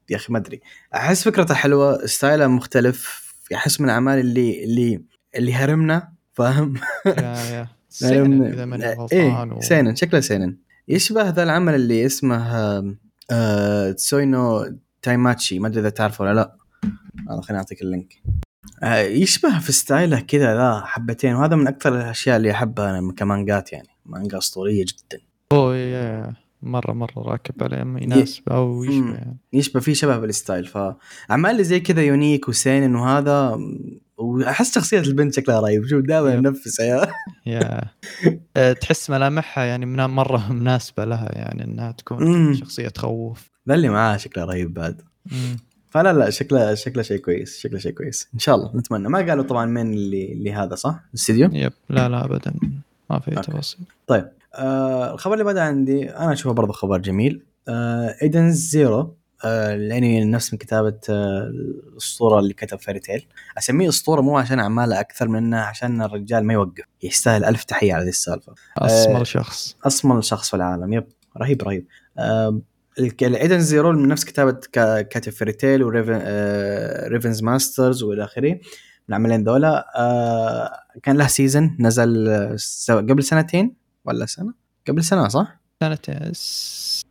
[0.09, 0.61] يا أخي ما أدري.
[0.95, 5.01] أحس فكرته حلوة style ه مختلف احس من الأعمال اللي اللي
[5.35, 6.73] اللي هرمنا فاهم؟
[7.05, 7.13] yeah
[7.51, 7.67] yeah.
[7.89, 10.57] seinen اذا ماني إيه seinen شكله seinen.
[10.87, 12.37] يشبه ذا العمل اللي اسمه
[13.31, 16.55] آه Tsui no Taimashi؟ ما أدري إذا تعرفه ولا لا.
[17.29, 18.13] آه خليني أعطيك ال link.
[18.83, 23.13] آه يشبه في style ه كذا ذا حبتين؟ وهذا من أكثر الأشياء اللي أحبها أنا
[23.13, 23.89] كمانجات يعني.
[24.05, 25.21] مانجا أسطورية جدا.
[25.51, 27.77] أوه مرة مرة راكب عليه.
[27.77, 29.37] يناسب أو يشبه يعني.
[29.53, 30.65] يشبه في شبه بال style.
[30.65, 33.59] فاعمال زي كذا unique و seinen وهذا
[34.21, 35.87] وأحس شخصية البنت شكلها رهيب.
[35.87, 36.79] شوف دائما ينفس
[37.45, 37.81] yeah.
[38.57, 43.49] أه، تحس ملامحها يعني مرة مناسبة لها يعني إنها تكون شخصية تخوف.
[43.69, 45.01] ذا اللي معاه شكله رهيب بعد.
[45.89, 48.27] فلا لا شكله شكله شيء كويس شكله شيء كويس.
[48.33, 49.09] إن شاء الله نتمنى.
[49.09, 51.73] ما قالوا طبعا من اللي اللي هذا صح؟ الاستديو؟ yep.
[51.89, 52.53] لا لا ابدا.
[53.09, 53.79] ما في تفاصيل.
[54.07, 54.27] طيب.
[54.55, 57.43] آه الخبر اللي بعد عندي أنا أشوفه برضه خبر جميل.
[57.67, 58.15] آه
[58.49, 61.51] Zero الانمي نفس من كتابة آه
[61.93, 63.27] الأسطورة اللي كتب Fairy Tail
[63.57, 66.83] أسميه أسطورة مو عشان اعماله أكثر من إنه عشان الرجال ما يوقف.
[67.03, 68.53] يستاهل ألف تحية على ذي السالفة.
[68.77, 69.75] أسمر شخص.
[69.83, 70.93] أسمر شخص في العالم.
[70.93, 71.87] yep رهيب رهيب.
[72.17, 72.61] آه
[72.99, 74.59] ال Edens Zero من نفس كتابة
[75.03, 78.51] كاتب Fairy Tail و Rave Master وإلى آخره.
[78.51, 78.59] من
[79.09, 80.71] العملين ذولا آه
[81.03, 82.29] كان له season نزل
[82.87, 83.75] قبل سنتين
[84.05, 84.53] ولا سنة؟
[84.87, 86.31] قبل سنة صح؟ سنتين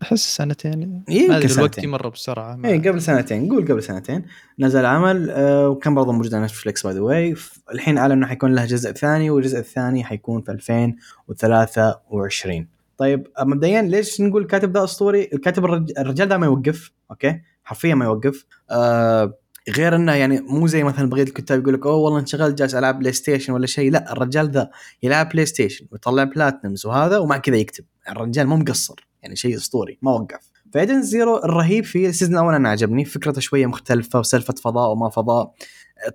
[0.03, 1.05] أحس سنتين.
[1.09, 4.25] يمكن الوقت يمر بسرعة اي قبل سنتين قول قبل سنتين.
[4.59, 7.35] نزل عمل آه وكان برضه موجود على Netflix by the way
[7.73, 14.21] الحين أعلن إنه حيكون له جزء ثاني والجزء الثاني حيكون في 2023 طيب مبدئيا ليش
[14.21, 15.65] نقول الكاتب ذا أسطوري؟ الكاتب
[15.99, 18.45] الرجال ده ما يوقف أوكي؟ حرفيا ما يوقف.
[18.71, 19.35] آه
[19.69, 22.99] غير إنه يعني مو زي مثلا بقيه الكتاب يقول لك أوه والله انشغلت جالس ألعب
[22.99, 23.91] PlayStation ولا شيء.
[23.93, 24.71] لا الرجال ذا
[25.03, 27.85] يلعب PlayStation ويطلع platinums وهذا ومع كذا يكتب.
[28.09, 29.10] الرجال مو مقصر.
[29.23, 30.51] يعني شيء أسطوري ما وقف.
[30.75, 34.91] ف Edens Zero الرهيب فيه ال season الأول أنا عجبني فكرته شوية مختلفة وسالفة فضاء
[34.91, 35.55] وما فضاء.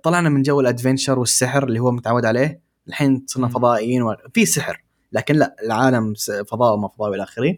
[0.02, 4.16] طلعنا من جو ال adventure والسحر اللي هو متعود عليه الحين صرنا فضائيين و...
[4.34, 6.14] في سحر لكن لا العالم
[6.50, 7.56] فضاء وما فضاء والى آخره.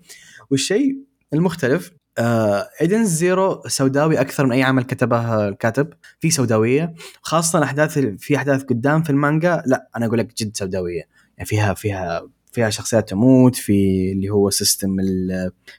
[0.51, 0.99] والشيء
[1.35, 6.95] المختلف آه Edens Zero سوداوي أكثر من أي عمل كتبه الكاتب في سوداوية.
[7.23, 11.03] خاصة الأحداث في أحداث قدام في المانجا لا أنا أقول لك جد سوداوية.
[11.37, 14.97] يعني فيها فيها فيها شخصيات تموت في اللي هو system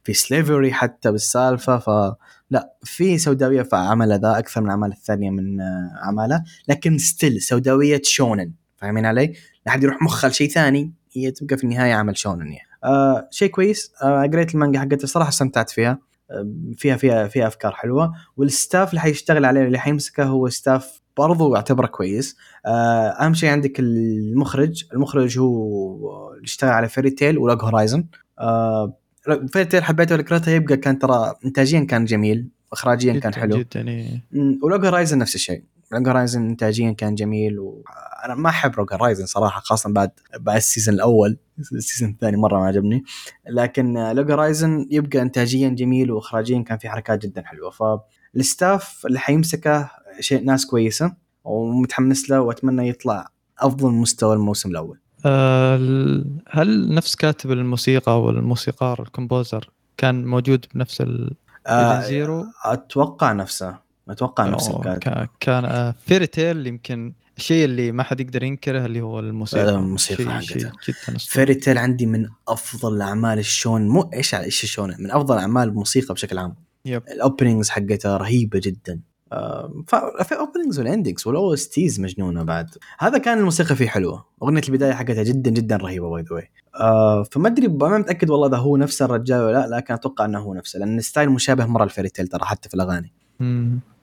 [0.03, 2.15] في slavery حتى بالسالفة ف
[2.49, 6.43] لا في سوداوية في عمله ذا أكثر من الاعمال الثانية من آه، أعماله.
[6.67, 9.33] لكن still سوداوية shonen فاهمين علي؟
[9.65, 12.69] لا حد يروح مخه لشيء ثاني هي تبقى في النهاية عمل shonen يعني.
[12.83, 13.91] آه شيء كويس.
[14.03, 15.99] آه قريت المانجا حقتها الصراحه استمتعت فيها.
[16.77, 18.13] فيها فيها فيها أفكار حلوة.
[18.37, 22.37] وال staff اللي حيشتغل عليه اللي حيمسكه هو staff برضو أعتبره كويس.
[22.65, 24.83] آه، أهم شيء عندك المخرج.
[24.93, 28.05] المخرج هو اللي اشتغل على Fairy Tail و Log Horizon
[29.53, 32.47] Fairy Tail حبيته لكرته يبقى كان ترى انتاجيا كان جميل.
[32.71, 33.57] اخراجيا كان حلو.
[33.57, 34.23] جدا إيه.
[34.63, 35.63] و Log Horizon نفس الشيء.
[35.91, 40.62] Log Horizon انتاجيا كان جميل وأنا ما أحب Log Horizon صراحة خاصة بعد بعد ال
[40.62, 41.37] season الأول.
[41.73, 43.03] ال season الثاني مرة ما عجبني.
[43.49, 47.69] لكن Log Horizon يبقى انتاجيا جميل واخراجيا كان في حركات جدا حلوة.
[47.69, 53.27] فال staff اللي حيمسكه شيء ناس كويسة ومتحمس له وأتمنى يطلع
[53.59, 54.99] أفضل مستوى الموسم الأول.
[55.25, 55.75] أه
[56.49, 61.35] هل نفس كاتب الموسيقى والموسيقار ال composer كان موجود بنفس ال
[61.67, 63.77] آه Zero؟ أتوقع نفسه.
[64.09, 69.19] أتوقع نفسه كان كان Fairy Tail يمكن الشيء اللي ما حد يقدر ينكره اللي هو
[69.19, 69.69] الموسيقى.
[69.69, 70.71] الموسيقى حقته.
[71.17, 73.87] Fairy Tail عندي من أفضل اعمال ال shonen.
[73.87, 76.55] مو إيش إيش ال shonen من أفضل أعمال الموسيقى بشكل عام.
[76.85, 77.03] yep.
[77.07, 78.99] ال openings حقتها رهيبة جدا.
[79.87, 82.69] ففي openings وال endings وال OSTs مجنونة بعد.
[82.99, 84.25] هذا كان الموسيقى فيه حلوة.
[84.43, 86.51] أغنية البداية حقتها جدا جدا رهيبة by the way
[87.31, 90.53] فما أدري ما متأكد والله إذا هو نفس الرجال ولا لا لكن أتوقع إنه هو
[90.53, 93.13] نفسه لأن ال style مشابه مرة ال Fairy Tail ترى حتى في الأغاني.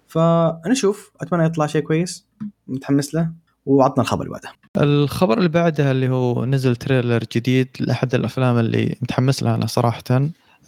[0.08, 2.26] فنشوف أتمنى يطلع شيء كويس
[2.68, 3.32] متحمس له
[3.66, 4.50] وعطنا الخبر اللي بعده.
[4.76, 10.02] الخبر اللي بعدها اللي هو نزل trailer جديد لأحد الأفلام اللي متحمس لها أنا صراحة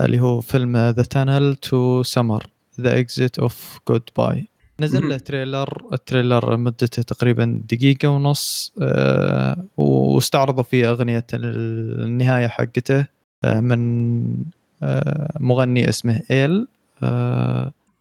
[0.00, 2.46] اللي هو فيلم The Tunnel to Summer
[2.80, 4.48] the Exit of Goodbye
[4.80, 13.06] نزل له trailer ال trailer مدته تقريبا دقيقة ونص آه، واستعرضوا فيه أغنية النهاية حقته
[13.44, 14.44] آه، من
[14.82, 16.68] آه، مغني اسمه eill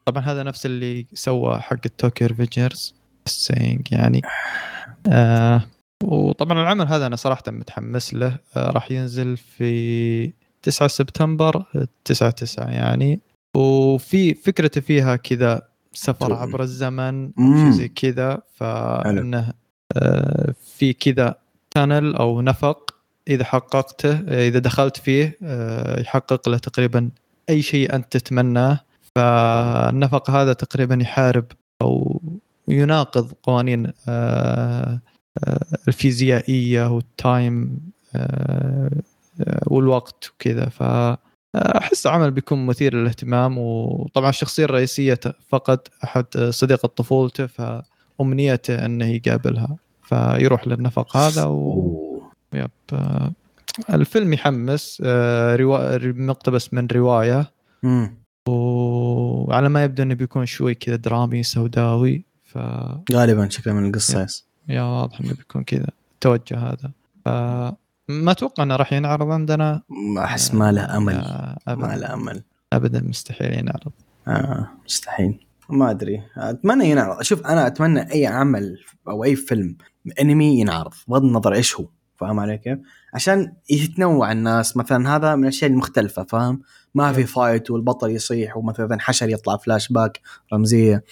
[0.05, 2.95] طبعا هذا نفس اللي سوى حق ال Tokyo Revengers
[3.91, 4.21] يعني.
[6.03, 8.37] وطبعا العمل هذا أنا صراحة متحمس له.
[8.57, 11.63] راح ينزل في 9 سبتمبر
[12.05, 13.19] 9 9 يعني.
[13.57, 15.61] وفي فكرته فيها كذا
[15.93, 19.53] سفر عبر الزمن شيء زي كذا فإنه
[19.95, 21.35] آه، في كذا
[21.71, 22.95] تانل أو نفق
[23.27, 24.13] إذا حققته
[24.47, 27.09] إذا دخلت فيه آه، يحقق له تقريبا
[27.49, 28.79] أي شيء أنت تتمناه.
[29.15, 31.45] فالنفق هذا تقريبا يحارب
[31.81, 32.21] أو
[32.67, 34.99] يناقض قوانين آه،
[35.87, 37.79] الفيزيائية والتايم
[39.67, 40.69] والوقت وكذا.
[40.69, 40.83] ف
[41.55, 49.77] أحس عمل بيكون مثير للاهتمام وطبعا الشخصية الرئيسية فقد أحد صديقه طفولته فأمنيته إنه يقابلها
[50.03, 52.71] فيروح للنفق هذا و يب
[53.89, 55.97] الفيلم يحمس آه، روا...
[56.03, 57.51] مقتبس من رواية.
[58.47, 62.57] وعلى ما يبدو إنه بيكون شوي كذا درامي سوداوي ف
[63.13, 64.27] غالبا شكله من القصة
[64.69, 66.91] يا واضح إنه بيكون كذا التوجه هذا.
[67.25, 67.29] ف
[68.09, 69.81] ما أتوقع أنه راح ينعرض عندنا.
[70.17, 71.15] أحس ما له أمل.
[71.67, 72.43] ما له أمل.
[72.73, 73.91] ابدا مستحيل ينعرض.
[74.27, 75.45] آه مستحيل.
[75.69, 76.23] ما أدري.
[76.37, 77.21] أتمنى ينعرض.
[77.21, 79.77] شوف أنا أتمنى أي عمل أو أي فيلم
[80.21, 82.79] أنمي ينعرض بغض النظر إيش هو فاهم علي كيف؟
[83.13, 84.77] عشان يتنوع الناس.
[84.77, 86.61] مثلا هذا من الأشياء المختلفة فاهم؟
[86.95, 90.21] ما في fight والبطل يصيح ومثلا حشر يطلع فلاش باك
[90.53, 91.03] رمزية.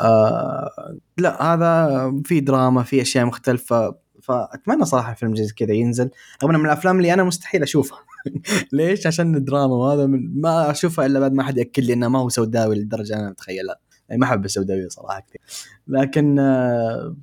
[0.00, 0.70] آه
[1.18, 4.02] لا هذا في دراما في أشياء مختلفة.
[4.22, 6.10] فأتمنى صراحة فيلم زي كذا ينزل.
[6.42, 7.98] رغم من الأفلام اللي أنا مستحيل أشوفها.
[8.72, 12.18] ليش؟ عشان الدراما وهذا من ما أشوفها إلا بعد ما حد يأكد لي إنه ما
[12.18, 13.76] هو سوداوي للدرجه أنا متخيلها
[14.12, 15.40] يعني ما أحب السوداوية صراحة كثير.
[15.88, 16.36] لكن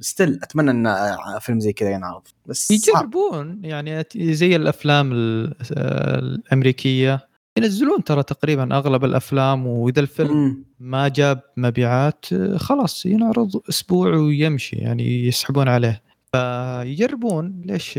[0.01, 2.21] still آه، أتمنى إن آه، فيلم زي كذا ينعرض.
[2.45, 7.29] بس يجربون يعني زي الأفلام آه، الأمريكية.
[7.57, 15.27] ينزلون ترى تقريبا أغلب الأفلام وإذا الفيلم ما جاب مبيعات خلاص ينعرض أسبوع ويمشي يعني
[15.27, 16.08] يسحبون عليه.
[16.31, 17.97] فيجربون ليش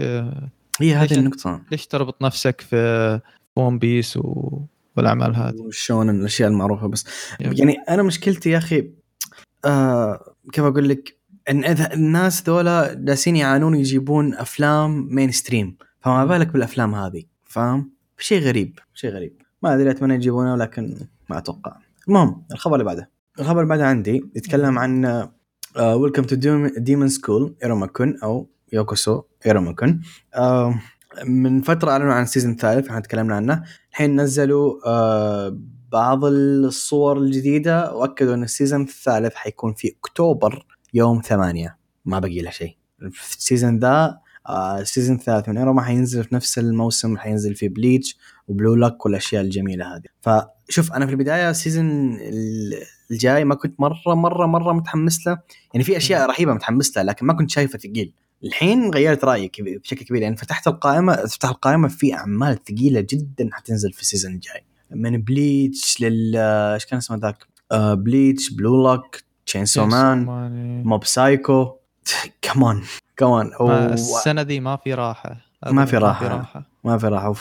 [0.81, 1.63] هي هذه النقطة.
[1.71, 3.21] ليش تربط نفسك في
[3.57, 4.61] One Piece و...
[4.97, 7.07] والأعمال هذه؟ و shonen الأشياء المعروفة بس.
[7.41, 7.53] yep.
[7.53, 8.91] يعني أنا مشكلتي يا أخي
[9.65, 11.17] آه كيف أقول لك؟
[11.51, 18.79] إن الناس ذولا جالسين يعانون يجيبون أفلام mainstream فما بالك بالأفلام هذه فاهم؟ شيء غريب
[18.95, 19.43] شيء غريب.
[19.63, 20.97] ما أدري أتمنى يجيبونه ولكن
[21.31, 21.77] ما أتوقع.
[22.09, 23.11] المهم الخبر اللي بعده.
[23.41, 25.29] الخبر اللي بعده عندي يتكلم عن
[25.77, 26.37] Welcome to
[26.77, 30.01] Demon School Iruma-kun أو Youkoso Iruma-kun
[30.37, 30.41] uh,
[31.25, 33.63] من فترة أعلنوا عن ال season الثالث إحنا تكلمنا عنه.
[33.91, 35.55] الحين نزلوا uh,
[35.93, 41.79] بعض الصور الجديدة وأكدوا إن ال season الثالث حيكون في أكتوبر يوم ثمانية.
[42.05, 42.77] ما بقي له شيء.
[43.03, 47.69] ال season ذا آه، ال season الثالث من Iruma حينزل في نفس الموسم حينزل في
[47.69, 50.03] Bleach و Blue Lock والأشياء الجميلة هذه.
[50.21, 52.19] فشوف أنا في البداية ال season
[53.11, 55.39] الجاي ما كنت مرة مرة مرة متحمس له.
[55.75, 58.13] يعني في أشياء رهيبة متحمس لها لكن ما كنت شايفه ثقيل.
[58.45, 60.23] الحين غيرت رأيي بشكل كبير.
[60.23, 64.65] يعني فتحت القائمة فتحت القائمة في أعمال ثقيلة جدا حتنزل في ال season الجاي.
[64.91, 70.25] من Bleach لل إيش كان اسمه ذاك؟ آه Bleach Blue Lock Chainsaw Man
[70.85, 71.77] Mob Psycho
[72.43, 72.83] كمان
[73.17, 73.51] كمان
[73.93, 75.50] السنة دي ما في راحة.
[75.67, 76.67] ما في راحه ما في راحة.
[76.85, 77.35] ما في راحة.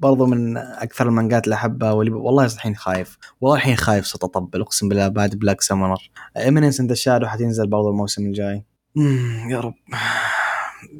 [0.00, 3.18] برضو من أكثر المانجات اللي أحبها واللي والله الحين خايف.
[3.40, 7.90] والله الحين خايف ستطبل أقسم بالله بعد Black Summoner Eminence in the Shadow حتنزل برضو
[7.90, 8.64] الموسم الجاي.
[9.50, 9.74] يا رب.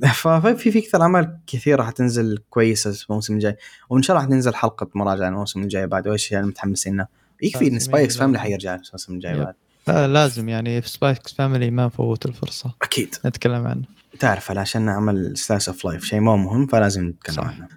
[0.14, 3.56] ففي في كثير أعمال كثيرة حتنزل كويسة الموسم الجاي.
[3.90, 6.08] وإن شاء الله حتنزل حلقة مراجعة الموسم الجاي بعد.
[6.08, 7.06] وإيش يعني متحمسين له
[7.42, 9.54] يكفي إن Spy x Family حيرجع الموسم الجاي بعد.
[9.88, 12.74] لا لازم يعني في Spy x Family ما نفوت الفرصة.
[12.82, 13.14] أكيد.
[13.26, 13.84] نتكلم عنه.
[14.18, 17.68] تعرف عشان نعمل slice of life شيء مو مهم فلازم نتكلم عنه.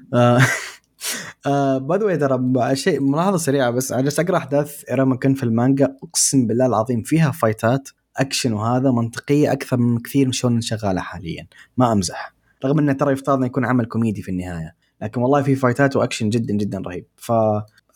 [1.77, 6.47] by the way ترى شيء ملاحظة سريعة بس جالس أقرأ أحداث Iruma-kun في المانجا أقسم
[6.47, 11.47] بالله العظيم فيها fight ات اكشن وهذا منطقية أكثر من كثير من شغالة حاليا.
[11.77, 12.33] ما أمزح.
[12.65, 15.95] رغم إنه ترى يفترض إنه يكون عمل كوميدي في النهاية لكن والله في fight ات
[15.95, 17.05] واكشن جدا جدا رهيب.
[17.15, 17.31] ف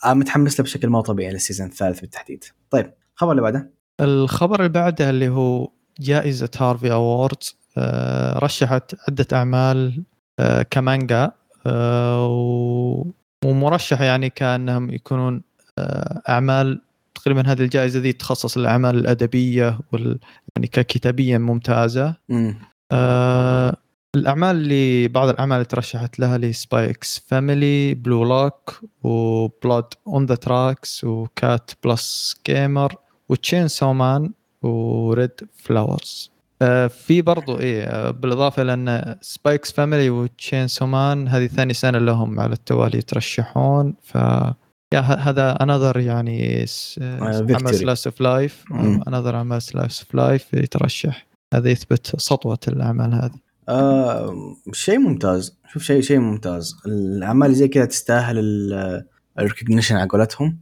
[0.06, 2.44] متحمس له بشكل مو طبيعي لل season الثالث بالتحديد.
[2.70, 3.81] طيب الخبر اللي بعده.
[4.02, 10.04] الخبر اللي بعده اللي هو جائزة Harvey Awards آه، رشحت عدة أعمال
[10.40, 11.32] آه، كمانجا
[11.66, 13.06] آه،
[13.46, 15.42] ومرشح يعني كأنهم يكونون
[16.30, 16.82] أعمال
[17.16, 20.20] تقريبا هذه الجائزة ذي تخصص الأعمال الأدبية وال
[20.56, 22.16] يعني ككتابيا ممتازة.
[24.16, 29.86] الأعمال اللي بعض الأعمال اللي ترشحت لها اللي Spy x Family Blue Lock و Blood
[30.08, 32.96] on the Tracks و Cat Plus Gamer
[33.32, 39.72] و Chainsaw Man و Red Flowers آه في برضو إيه آه بالإضافة لأن Spy x
[39.72, 43.96] Family و Chainsaw Man هذه ثاني سنة لهم على التوالي يترشحون.
[44.04, 44.16] ف
[44.94, 46.66] يا هذا another يعني
[47.02, 48.64] عمل slice of life
[49.08, 51.28] another عمل slice of life يترشح.
[51.54, 53.40] هذا يثبت سطوة الأعمال هذه.
[53.70, 54.36] آه
[54.74, 55.58] شيء ممتاز.
[55.68, 56.76] شوف شيء شيء ممتاز.
[56.86, 58.40] الأعمال زي كذا تستاهل
[59.40, 60.58] ال recognition على قولتهم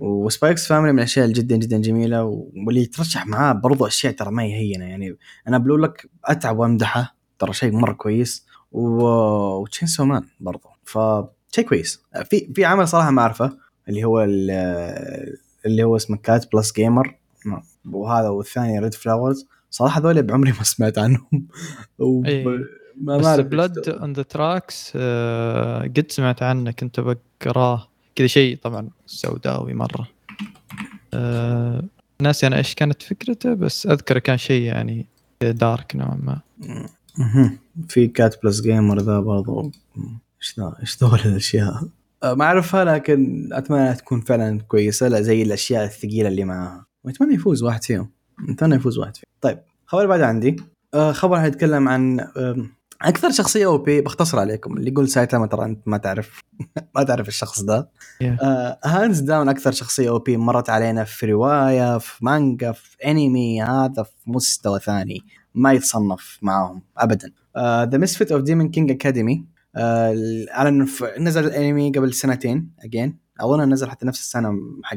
[0.00, 4.30] و Spy x Family من الأشياء جدا جدا جميلة واللي يترشح معاه برضو أشياء ترى
[4.30, 4.84] ما هي هينة.
[4.84, 5.16] يعني
[5.48, 8.46] أنا بقول لك أتعب وأمدحه ترى شيء مرة كويس.
[8.72, 10.68] و Chainsaw Man برضو.
[10.84, 12.02] فشيء كويس.
[12.24, 14.20] في في عمل صراحة ما أعرفه اللي هو
[15.66, 17.18] اللي هو اسمه Cat Plus Gamer
[17.92, 21.28] وهذا والثاني Red Flowers صراحة هذول بعمري ما سمعت عنهم.
[21.98, 22.22] و...
[23.00, 24.96] ما ما Blood on the Tracks
[25.96, 27.88] قد سمعت عنه كنت بقراه.
[28.18, 30.08] كذا شيء طبعا سوداوي مرة.
[31.14, 31.84] أه
[32.22, 35.06] ناسي أنا إيش كانت فكرته بس أذكر كان شيء يعني
[35.42, 36.40] dark نوعا ما.
[37.88, 39.72] في Cat Plus Gamer ذا برضو.
[40.40, 41.84] إيش ذا إيش ذول الأشياء؟
[42.22, 46.86] أه، ما أعرفها لكن أتمنى تكون فعلا كويسة لا زي الأشياء الثقيلة اللي معاها.
[47.04, 48.10] وأتمنى يفوز واحد فيهم.
[48.48, 49.30] أتمنى يفوز واحد فيهم.
[49.40, 50.56] طيب خبر بعد عندي.
[50.94, 52.20] أه، خبر حيتكلم عن
[53.02, 56.40] أكثر شخصية OP بختصر عليكم اللي يقول سايتاما ترى أنت ما تعرف.
[56.94, 57.88] ما تعرف الشخص ده.
[58.22, 58.42] Yeah.
[58.42, 64.02] آه hands down أكثر شخصية OP مرت علينا في رواية في مانجا في انمي هذا
[64.02, 65.20] في مستوى ثاني.
[65.54, 67.32] ما يتصنف معاهم ابدا.
[67.58, 69.44] The Misfit of Demon King Academy
[69.76, 74.96] اعلن نزل الانمي قبل سنتين again اظن نزل حتى نفس السنة حق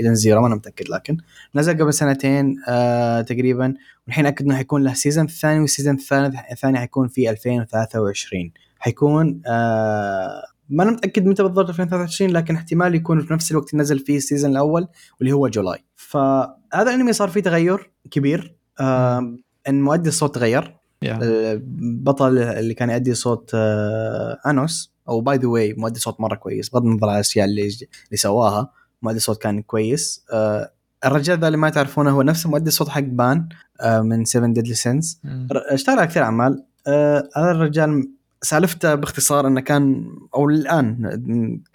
[0.00, 1.16] Eden آه، Zero ما أنا متأكد لكن
[1.54, 3.74] نزل قبل سنتين آه تقريبا.
[4.06, 8.52] والحين أكد إنه حيكون له season الثاني وال season الثالث الثاني حيكون في 2023
[8.82, 13.98] حيكون آه ما أنا متأكد متى بالضبط 2023 لكن احتمال يكون في نفس الوقت نزل
[13.98, 14.88] فيه ال season الأول
[15.20, 15.84] واللي هو July.
[15.96, 19.36] فهذا الأنمي صار فيه تغير كبير آه
[19.68, 20.78] إن مؤدي الصوت تغير.
[21.04, 26.68] البطل اللي كان يؤدي صوت آه Anos أو by the way مؤدي صوت مرة كويس
[26.68, 27.62] بغض النظر عن الأشياء اللي
[28.06, 28.70] اللي سواها
[29.02, 30.24] مؤدي صوت كان كويس.
[30.32, 30.72] آه
[31.04, 33.48] الرجال ذا اللي ما تعرفونه هو نفس مؤدي الصوت حق بان
[33.80, 35.20] آه من 7 Deadly Sins
[35.52, 36.64] اشتغل على كثير أعمال.
[36.86, 38.08] آه هذا الرجال
[38.42, 41.12] سالفته باختصار انه كان أو الان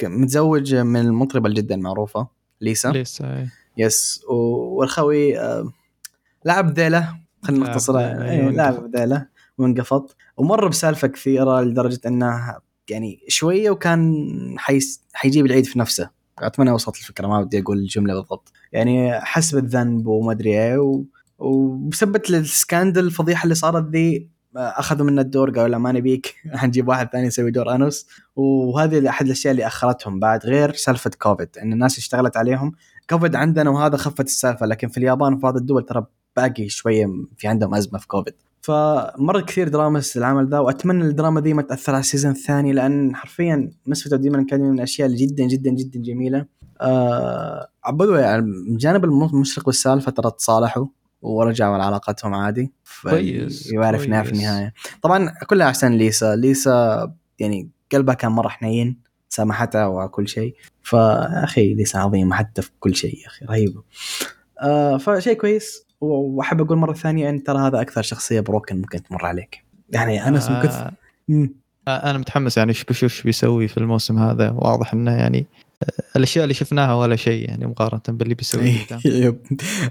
[0.03, 2.27] متزوج من المطربة جدا معروفه
[2.61, 2.87] ليسا.
[2.87, 4.21] ليسا يس.
[4.29, 5.71] والخوي آه
[6.45, 8.29] لعب ذيله خلينا نختصرها.
[8.29, 9.27] أيوة لعب ذيله
[9.57, 12.57] وانقفض ومر بسالفة كثيرة لدرجة إنه
[12.89, 14.25] يعني شوية وكان
[14.57, 16.09] حيس حيجيب العيد في نفسه.
[16.39, 18.51] أتمنى وصلت الفكرة ما بدي أقول الجملة بالضبط.
[18.71, 21.03] يعني حس بالذنب وما أدري إيه و...
[21.39, 27.09] وبسبه السكاندل الفضيحة اللي صارت ذي أخذوا منه الدور قالوا لا ما نبيك حنجيب واحد
[27.09, 28.07] ثاني يسوي دور أنوس.
[28.35, 32.71] وهذه أحد الأشياء اللي أخرتهم بعد غير سالفة كوفيد إن الناس اشتغلت عليهم.
[33.09, 36.05] كوفيد عندنا وهذا خفت السالفة لكن في اليابان وفي بعض الدول ترى
[36.37, 38.33] باقي شوية في عندهم أزمة في كوفيد.
[38.61, 43.15] فمر كثير دراما العمل ذا وأتمنى الدراما ذي ما تأثر على ال season الثاني لأن
[43.15, 46.45] حرفيا Misfit Demon كان من الأشياء اللي جدا جدا جدا جميلة.
[46.81, 50.85] آه عبدوا يعني من جانب المشرق والسالفة ترى تصالحوا.
[51.21, 52.71] ورجعوا على علاقتهم عادي.
[53.01, 54.73] كويس يعرف في النهاية.
[55.01, 56.35] طبعا كلها أحسن LiSA.
[56.35, 58.97] LiSA يعني قلبها كان مرة حنين
[59.29, 60.55] سامحتها وكل شيء.
[60.81, 63.83] فأخي ليسا عظيمه حتى في كل شيء يا أخي رهيبه
[64.61, 65.87] آه فشيء كويس.
[66.01, 69.63] وأحب أقول مرة ثانية إن ترى هذا أكثر شخصية broken ممكن تمر عليك.
[69.89, 70.91] يعني أنا آه
[71.87, 74.51] آه أنا متحمس يعني بشوف إيش بيسوي في الموسم هذا.
[74.51, 75.45] واضح إنه يعني
[76.15, 78.85] الأشياء اللي شفناها ولا شيء يعني مقارنة باللي بيسويه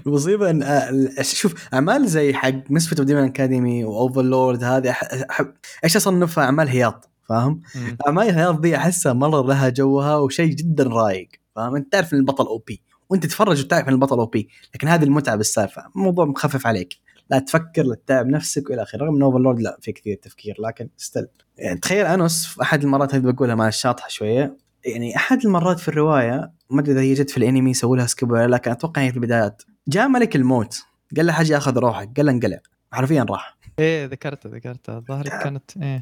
[0.07, 4.89] المصيبة إن آه، شوف أعمال زي حق Misfit Demon Academy و Overlord هذه
[5.29, 7.61] احب إيش أصنفها؟ أعمال هياط فاهم؟
[8.07, 12.45] أعمال الهياط دي أحسها مرة لها جوها وشيء جدا رايق فاهم؟ أنت تعرف إن البطل
[12.45, 15.83] OP وأنت تتفرج وتعرف إن البطل OP لكن هذه المتعة بالسالفة.
[15.95, 16.97] موضوع مخفف عليك.
[17.29, 20.89] لا تفكر لا تتعب نفسك وإلى آخره رغم إن اوفرلورد لا في كثير تفكير لكن
[20.97, 25.79] still يعني تخيل انوس في أحد المرات هذه بقولها مع الشاطحة شوية يعني أحد المرات
[25.79, 29.01] في الرواية ما أدري إذا هي جت في الأنمي سووا لها skip ولا لكن أتوقع
[29.01, 29.61] هي في البدايات.
[29.87, 30.83] جاء ملك الموت.
[31.17, 32.09] قال له حاجة آخذ روحك.
[32.17, 32.59] قال له انقلع.
[32.91, 33.57] حرفيا راح.
[33.79, 36.01] إيه ذكرتها ذكرتها الظاهر كانت إيه.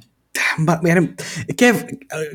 [0.84, 1.16] يعني
[1.58, 1.86] كيف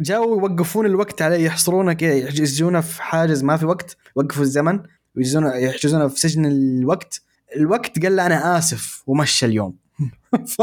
[0.01, 3.97] جاوا يوقفون الوقت عليه يحصرونه كذا يحجزونه في حاجز ما في وقت.
[4.15, 4.81] وقفوا الزمن
[5.17, 7.23] ويجزونه يحجزونه في سجن الوقت.
[7.57, 9.77] الوقت قال له أنا آسف ومشى اليوم.
[10.57, 10.63] ف...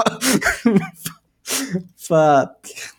[1.97, 2.13] ف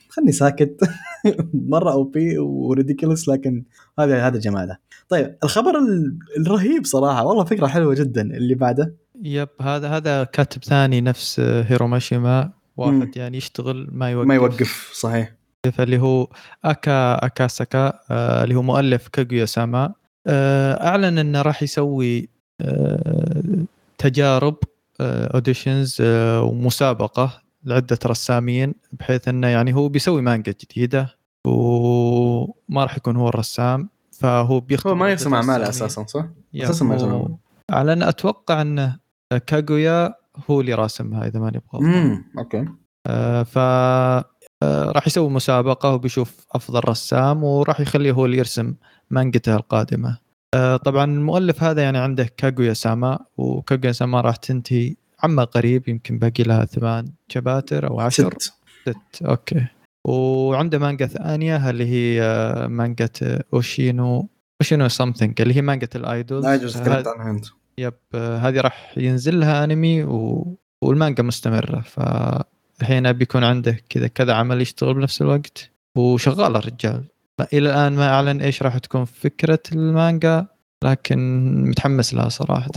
[0.08, 0.80] خلني ساكت.
[1.54, 3.64] مرة أو بي وريديكولس لكن
[3.98, 4.76] هذا هذا جماله.
[5.08, 8.94] طيب الخبر ال- الرهيب صراحة والله فكرة حلوة جدا اللي بعده.
[9.22, 13.10] yep هذا هذا كاتب ثاني نفس هيروماشيما واحد مم.
[13.16, 14.26] يعني يشتغل ما يوقف.
[14.28, 15.32] ما يوقف صحيح.
[15.80, 16.28] اللي هو
[16.64, 19.92] اكا اكاساكا آه، اللي هو مؤلف كاغويا ساما
[20.26, 22.28] آه، أعلن إنه راح يسوي
[22.60, 23.42] آه،
[23.98, 24.56] تجارب
[25.00, 25.96] auditions
[26.42, 31.16] ومسابقة لعدة رسامين بحيث إنه يعني هو بيسوي مانجا جديدة
[31.46, 35.68] وما راح يكون هو الرسام فهو بيختار هو ما يرسم اعمال رسامين.
[35.68, 37.36] أساسا صح؟ yep، أساساً ما يرسم أعمال.
[37.72, 38.96] اعلن أتوقع انه
[39.46, 40.14] كاغويا
[40.50, 42.64] هو اللي راسمها إذا ماني بغلطان امم okay
[43.06, 48.74] آه، ف آه، راح يسوي مسابقة وبيشوف أفضل رسام وراح يخليه هو اللي يرسم
[49.10, 50.18] مانجته القادمة
[50.54, 56.18] آه، طبعا المؤلف هذا يعني عنده كاغويا ساما وكاغويا ساما راح تنتهي عما قريب يمكن
[56.18, 58.34] باقي لها ثمان شباتر أو عشر.
[58.38, 58.52] ست.
[58.88, 59.22] ست.
[59.22, 59.66] okay.
[60.04, 63.08] وعنده مانجا ثانية اللي هي آه، مانجا
[63.54, 64.28] أوشينو
[64.62, 66.46] أوشينو something اللي هي مانجا ال idols.
[66.46, 67.46] هذه- تكلمت عنها انت
[67.78, 70.46] yep هذه راح ينزل لها أنمي و...
[70.82, 71.80] والمانجا مستمرة.
[71.80, 75.70] فالحين بيكون عنده كذا كذا عمل يشتغل بنفس الوقت.
[75.96, 77.04] وشغال الرجال.
[77.52, 80.46] إلى الآن ما أعلن إيش راح تكون فكرة المانجا
[80.84, 81.18] لكن
[81.68, 82.70] متحمس لها صراحة.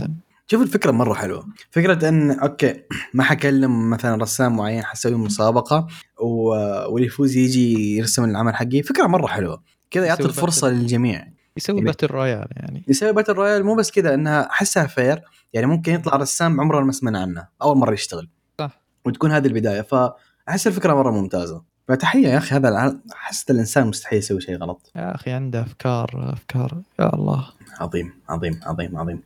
[0.46, 1.46] شوف الفكرة مرة حلوة.
[1.70, 2.82] فكرة إن okay
[3.14, 5.86] ما حكلم مثلا رسام معين حسوي مسابقة
[6.20, 6.48] و...
[6.92, 8.82] واللي يفوز يجي يرسم العمل حقي.
[8.82, 9.62] فكرة مرة حلوة.
[9.90, 10.80] كذا يعطي يسوي الفرصة battle.
[10.80, 11.28] للجميع.
[11.56, 12.84] يسوي يعني- باتل رويال يعني.
[12.88, 15.22] يسوي battle royale مو بس كذا إنها أحسها fair
[15.52, 17.48] يعني ممكن يطلع رسام عمرنا ما سمعنا عنه.
[17.62, 18.28] أول مرة يشتغل.
[18.58, 18.82] صح.
[19.04, 19.82] وتكون هذه البداية.
[19.82, 21.62] فأحس الفكرة مرة ممتازة.
[21.88, 24.92] فتحية يا أخي هذا أحس الإنسان مستحيل يسوي شيء غلط.
[24.96, 26.82] يا أخي عنده أفكار أفكار.
[27.00, 27.48] يا الله.
[27.80, 29.22] عظيم عظيم عظيم عظيم.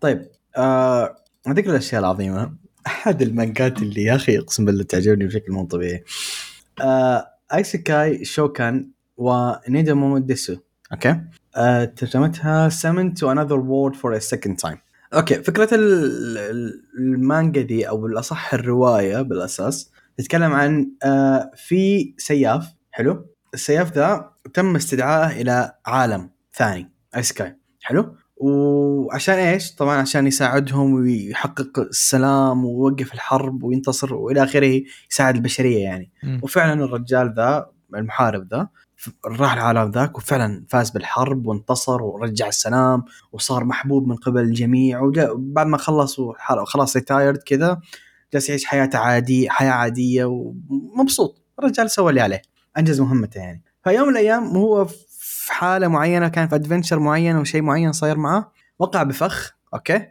[0.00, 0.26] طيب
[0.56, 1.16] آه
[1.48, 2.54] ذكر الأشياء العظيمة.
[2.86, 6.04] أحد المانجات اللي يا أخي أقسم بالله تعجبني بشكل مو طبيعي.
[6.80, 10.56] آه ايسيكاي شوكان ونيدامو ديسو
[10.92, 11.20] okay؟
[11.56, 14.76] آه ترجمتها summon to another world for a second time.
[15.14, 22.66] okay فكرة ال- ال- المانجا دي أو بالأصح الرواية بالأساس تتكلم عن آه في سياف
[22.90, 30.94] حلو؟ السياف ذا تم استدعائه إلى عالم ثاني ايسكاي حلو؟ وعشان إيش؟ طبعا عشان يساعدهم
[30.94, 36.10] ويحقق السلام ويوقف الحرب وينتصر وإلى آخره يساعد البشرية يعني.
[36.22, 36.40] مم.
[36.42, 38.68] وفعلا الرجال ذا المحارب ذا
[39.26, 45.00] راح العالم ذاك وفعلا فاز بالحرب وانتصر ورجع السلام وصار محبوب من قبل الجميع.
[45.02, 47.80] وبعد ما خلص وحر- خلاص retired كذا
[48.32, 51.42] جالس يعيش حياته عادي حياة عادية ومبسوط.
[51.58, 52.42] الرجال سوى اللي عليه
[52.78, 53.62] أنجز مهمته يعني.
[53.84, 54.86] فيوم من الأيام وهو
[55.46, 60.06] في حالة معينة كان في adventure معين وشيء معين صاير معاه وقع بفخ okay.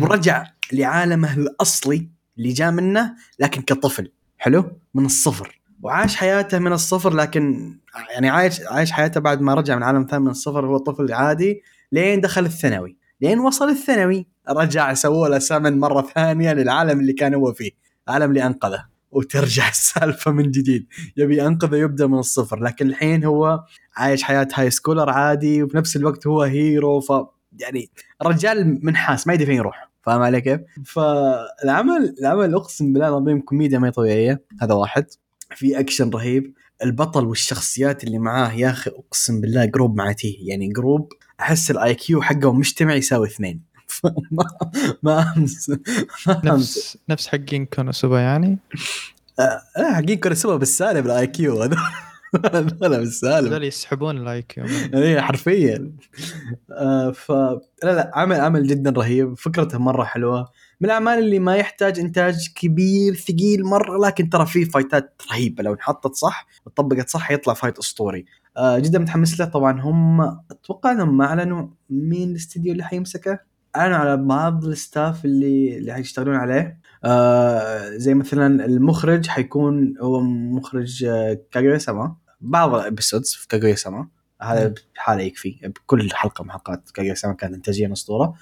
[0.00, 4.12] ورجع لعالمه الأصلي اللي جاء منه لكن كطفل.
[4.38, 4.64] حلو؟
[4.94, 5.60] من الصفر.
[5.82, 7.74] وعاش حياته من الصفر لكن
[8.10, 11.62] يعني عايش عايش حياته بعد ما رجع من عالم ثاني من الصفر هو طفل عادي
[11.92, 12.96] لين دخل الثانوي.
[13.20, 17.70] لين وصل الثانوي رجع سووا له سمن مرة ثانية للعالم اللي كان هو فيه
[18.08, 18.86] العالم اللي أنقذه.
[19.10, 20.86] وترجع السالفة من جديد.
[21.16, 22.62] يبي ينقذه يبدا من الصفر.
[22.62, 23.64] لكن الحين هو
[23.96, 27.12] عايش حياة high schooler عادي وفي نفس الوقت هو hero ف
[27.58, 27.90] يعني
[28.22, 29.90] الرجال منحاس ما يدري فين يروح.
[30.02, 34.44] فاهم علي كيف؟ فالعمل العمل أقسم بالله العظيم كوميديا ما طبيعية.
[34.62, 35.06] هذا واحد.
[35.54, 36.54] في اكشن رهيب.
[36.84, 42.22] البطل والشخصيات اللي معاه يا أخي أقسم بالله group معاتيه يعني group أحس ال IQ
[42.22, 43.62] حقهم مجتمع يساوي اثنين.
[44.30, 44.44] ما
[45.02, 45.70] ما امس
[46.26, 48.58] ما نفس نفس حقين كونوسوبا يعني؟
[49.76, 51.62] لا حقين كونوسوبا بالسالب ال IQ
[52.34, 53.46] هذول هذول بالسالب.
[53.46, 55.92] هذول يسحبون ال IQ إيه حرفيا.
[56.70, 59.38] آه ف لا لا عمل عمل جدا رهيب.
[59.38, 60.48] فكرته مرة حلوة.
[60.80, 65.62] من الأعمال اللي ما يحتاج إنتاج كبير ثقيل مرة لكن ترى فيه فايتات رهيبة.
[65.62, 68.24] لو انحطت صح وطبقت صح يطلع fight أسطوري.
[68.56, 69.46] آه جدا متحمس له.
[69.46, 70.20] طبعا هم
[70.50, 73.49] أتوقع إنهم ما أعلنوا مين الاستديو اللي حيمسكه.
[73.76, 76.78] اعلنوا على بعض ال staff اللي اللي حيشتغلون عليه.
[77.04, 83.74] آه زي مثلا المخرج حيكون هو مخرج آه كاغويا سما بعض ال episodes في كاغويا
[83.74, 84.08] سما
[84.42, 85.58] هذا بحالة يكفي.
[85.64, 88.34] بكل حلقة من حلقات كاغويا سما كانت انتاجيا اسطوره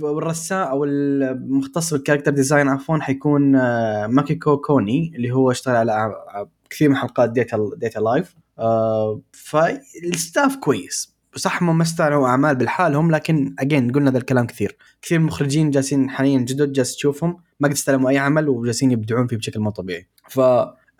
[0.00, 5.92] والرسام أو المختص بال character design عفوا حيكون آه، ماكيكو كوني اللي هو اشتغل على
[5.92, 11.14] ع- كثير من حلقات Date A Date A Live آه فال staff كويس.
[11.36, 14.76] صح هم ما استعلنوا أعمال بالحالهم لكن again قلنا ذا الكلام كثير.
[15.02, 19.26] كثير من المخرجين جالسين حاليا جدد جالس تشوفهم ما قد استلموا أي عمل وجالسين يبدعون
[19.26, 20.08] فيه بشكل مو طبيعي.
[20.28, 20.40] ف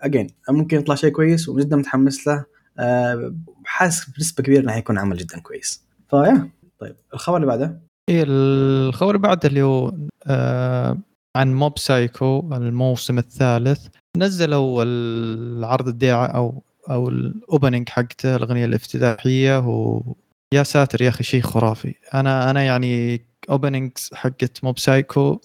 [0.01, 2.45] again ممكن يطلع شيء كويس وجدا متحمس له
[2.79, 5.85] آه، حاسس بنسبة كبيرة إنه حيكون عمل جدا كويس.
[6.11, 9.93] ف yeah طيب الخبر اللي بعده؟ اي الخبر اللي بعده اللي هو
[10.27, 10.99] آه
[11.37, 13.87] عن موب سايكو الموسم الثالث.
[14.17, 21.43] نزلوا العرض الدعائي أو أو ال opening حقته الأغنية الافتتاحية ويا ساتر يا أخي شيء
[21.43, 21.95] خرافي.
[22.15, 23.21] أنا أنا يعني
[23.51, 25.41] openings حقت Mob Psycho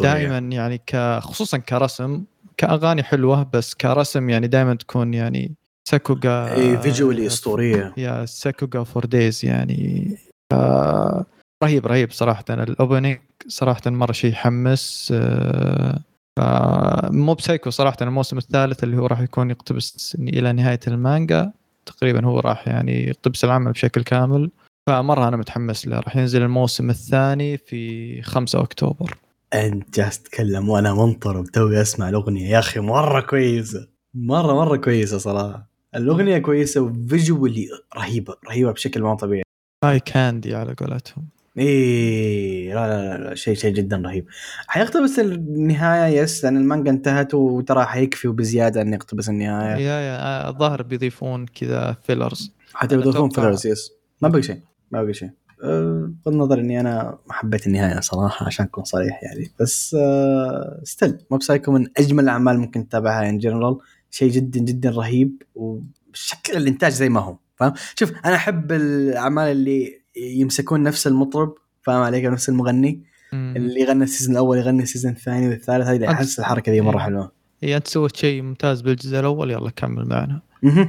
[0.00, 2.24] دائما يعني ك خصوصا كرسم
[2.56, 5.54] كأغاني حلوة بس كرسم يعني دائما تكون يعني
[5.88, 7.94] sakuga visually أسطورية.
[7.96, 10.16] yeah sakuga for days يعني.
[11.64, 12.44] رهيب رهيب صراحة.
[12.50, 16.00] ال opening صراحة مرة شيء يحمس آه،
[17.10, 21.52] Mob Psycho صراحة الموسم الثالث اللي هو راح يكون يقتبس إلى نهاية المانجا
[21.86, 24.50] تقريبا هو راح يعني يقتبس العمل بشكل كامل.
[24.86, 29.16] فمرة أنا متحمس له راح ينزل الموسم الثاني في 5 أكتوبر.
[29.54, 32.50] أنت جالس تتكلم وأنا منطر وتوي أسمع الأغنية.
[32.50, 35.68] يا أخي مرة كويسة مرة مرة كويسة صراحة.
[35.94, 39.42] الأغنية كويسة و visually رهيبة رهيبة بشكل ما طبيعي.
[39.84, 41.28] eye candy على قولتهم.
[41.58, 44.26] إيه لا لا لا شيء شيء جدا رهيب.
[44.66, 49.82] حيقتبس النهاية yes لأن المانجا انتهت وترى حيكفي وبزيادة إنه يقتبس النهاية.
[49.82, 53.92] yeah yeah الظاهر بيضيفون كذا fillers حتى بيضيفون fillers yes.
[54.22, 55.30] ما بقي شيء ما بقي شيء.
[55.64, 59.50] أه بالنظر إني أنا ما حبيت النهاية صراحة عشان أكون صريح يعني.
[59.60, 63.78] بس أه still Mob Psycho من أجمل الأعمال ممكن تتابعها in general
[64.10, 69.97] شيء جدا جدا رهيب وشكل الإنتاج زي ما هو فاهم؟ شوف أنا أحب الأعمال اللي
[70.22, 73.02] يمسكون نفس المطرب فاهم عليك نفس المغني.
[73.32, 73.54] مم.
[73.56, 76.98] اللي يغني ال season الأول يغني ال season الثاني والثالث هذه أحس الحركة ذي مرة
[76.98, 77.32] حلوة.
[77.62, 80.40] هي أنت سويت شيء ممتاز بالجزء الأول يلا كمل معنا.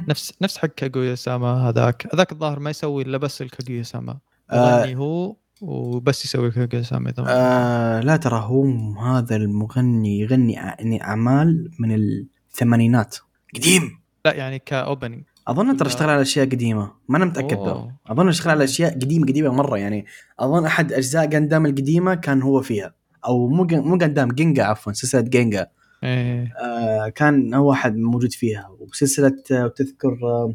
[0.08, 2.14] نفس نفس حق Kaguya-sama هذاك.
[2.14, 4.18] هذاك الظاهر ما يسوي إلا بس ال Kaguya-sama.
[4.52, 8.64] يغني آه هو وبس يسوي Kaguya-sama آه لا ترى هو
[8.98, 13.16] هذا المغني يغني أعمال من الثمانينات.
[13.54, 16.92] قديم لا يعني ك opening أظن ترى اشتغل على أشياء قديمة.
[17.08, 20.06] ما أنا متأكد ذا أظن اشتغل على أشياء قديمة قديمة مرة يعني.
[20.38, 22.94] أظن أحد أجزاء Gundam القديمة كان هو فيها.
[23.26, 25.66] أو مو مو Gundam Ginga عفوا سلسلة جينجا
[26.04, 26.54] إيه.
[26.62, 28.68] آه كان هو أحد موجود فيها.
[28.80, 30.54] وسلسلة آه تذكر آه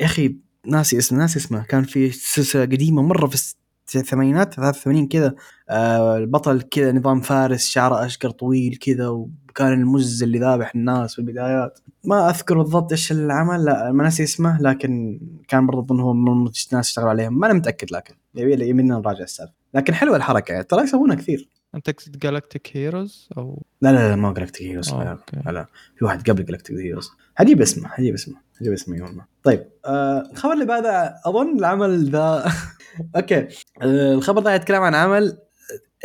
[0.00, 1.64] يا أخي ناسي اسمه ناسي اسمه.
[1.64, 3.54] كان في سلسلة قديمة مرة في
[3.94, 5.34] الثمانينات 83 كذا
[5.70, 11.18] آه البطل كذا نظام فارس شعره أشقر طويل كذا وكان المز اللي ذابح الناس في
[11.18, 11.78] البدايات.
[12.04, 16.32] ما أذكر بالضبط إيش العمل لا ما ناسي اسمه لكن كان برضه أظن هو من
[16.38, 17.38] الناس اشتغلوا عليهم.
[17.38, 19.52] ما أنا متأكد لكن يبي يبينا نراجع السالفة.
[19.74, 21.48] لكن حلوة الحركة يعني ترى يسوونها كثير.
[21.76, 25.66] انت تقصد Galactic Heroes أو لا لا لا ما Galactic Heroes لا, لا.
[25.96, 30.52] في واحد قبل Galactic Heroes حجيب اسمه حجيب اسمه حجيب اسمه يوم طيب آه الخبر
[30.52, 32.52] اللي بعده أظن العمل ذا
[33.16, 33.48] okay.
[33.82, 35.38] آه الخبر ذا يتكلم عن عمل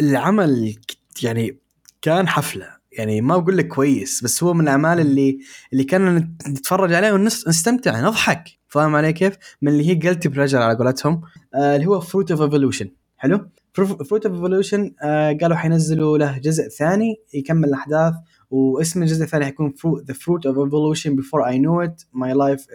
[0.01, 0.75] العمل
[1.23, 1.57] يعني
[2.01, 2.81] كان حفلة.
[2.91, 5.39] يعني ما بقول لك كويس بس هو من الأعمال اللي
[5.73, 8.49] اللي كان نتفرج عليه ونستمتع نضحك.
[8.67, 11.21] فاهم علي كيف؟ من اللي هي guilty pleasure على قولتهم.
[11.55, 14.91] آه اللي هو Fruit of Evolution حلو؟ Fruit of Evolution
[15.41, 18.13] قالوا حينزلوا له جزء ثاني يكمل الأحداث
[18.49, 19.73] واسم الجزء الثاني حيكون
[20.07, 22.67] The Fruit of Evolution Before I Knew It My Life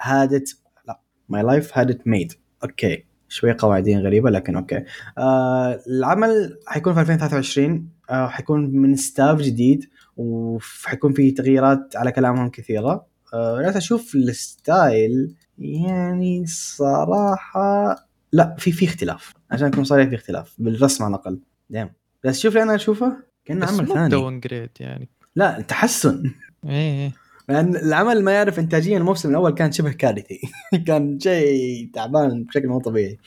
[0.00, 0.50] Had It
[0.88, 2.32] لا My Life Had It Made
[2.64, 4.84] okay شوي قواعدين غريبة لكن okay.
[5.18, 9.84] آه العمل حيكون في 2023 آه حيكون من staff جديد
[10.16, 13.06] وحيكون في تغييرات على كلامهم كثيرة.
[13.34, 17.96] آه أشوف ال style يعني صراحة
[18.32, 19.32] لا في في اختلاف.
[19.54, 20.54] عشان اكون صريح في اختلاف.
[20.58, 21.40] بالرسم على الأقل.
[21.70, 21.90] دايم
[22.24, 24.08] بس شوف اللي أنا أشوفه كأنه عمل ثاني.
[24.08, 25.08] down grade يعني.
[25.36, 26.30] لا تحسن.
[26.68, 27.12] إيه
[27.48, 30.40] لأن العمل ما يعرف انتاجيا الموسم الأول كان شبه كارثي.
[30.86, 33.18] كان شيء تعبان بشكل مو طبيعي.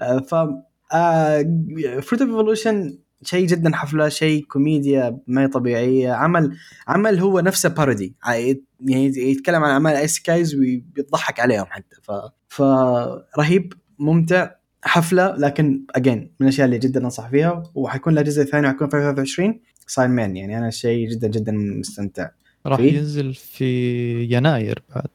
[0.00, 0.34] آه، ف
[2.04, 6.12] Fruit of Evolution شيء جدا حفلة شيء كوميديا ما هي طبيعية.
[6.12, 6.56] عمل
[6.88, 8.62] عمل هو نفسه parody يعني
[9.16, 11.96] يتكلم عن أعمال isekais ويضحك عليهم حتى.
[12.02, 12.12] ف
[12.48, 14.57] فرهيب ممتع.
[14.82, 18.96] حفلة لكن again من الأشياء اللي جدا أنصح فيها وحيكون له جزء ثاني وحيكون في
[18.96, 20.58] 2023 صاير مان يعني.
[20.58, 22.30] أنا شيء جدا جدا مستمتع
[22.66, 25.10] راح ينزل في يناير بعد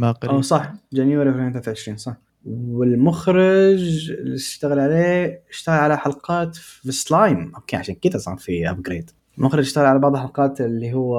[0.00, 0.34] ما قريب.
[0.34, 2.16] آه صح January 2023 صح.
[2.46, 9.10] والمخرج اللي اشتغل عليه اشتغل على حلقات في Slime okay عشان كذا صار في upgrade
[9.38, 11.18] المخرج اشتغل على بعض الحلقات اللي هو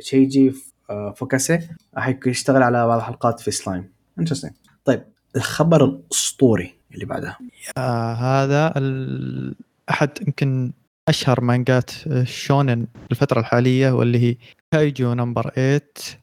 [0.00, 0.52] شيجي
[1.16, 1.60] فوكاسي
[1.94, 4.52] راح يشتغل على بعض الحلقات في Slime interesting
[4.84, 5.02] طيب
[5.36, 6.77] الخبر الأسطوري.
[6.94, 7.36] اللي بعده
[7.76, 8.72] yeah هذا
[9.90, 10.72] أحد يمكن
[11.08, 11.90] أشهر مانجات
[12.24, 14.36] shonen الفترة الحالية واللي هي
[14.70, 15.82] Kaiju number 8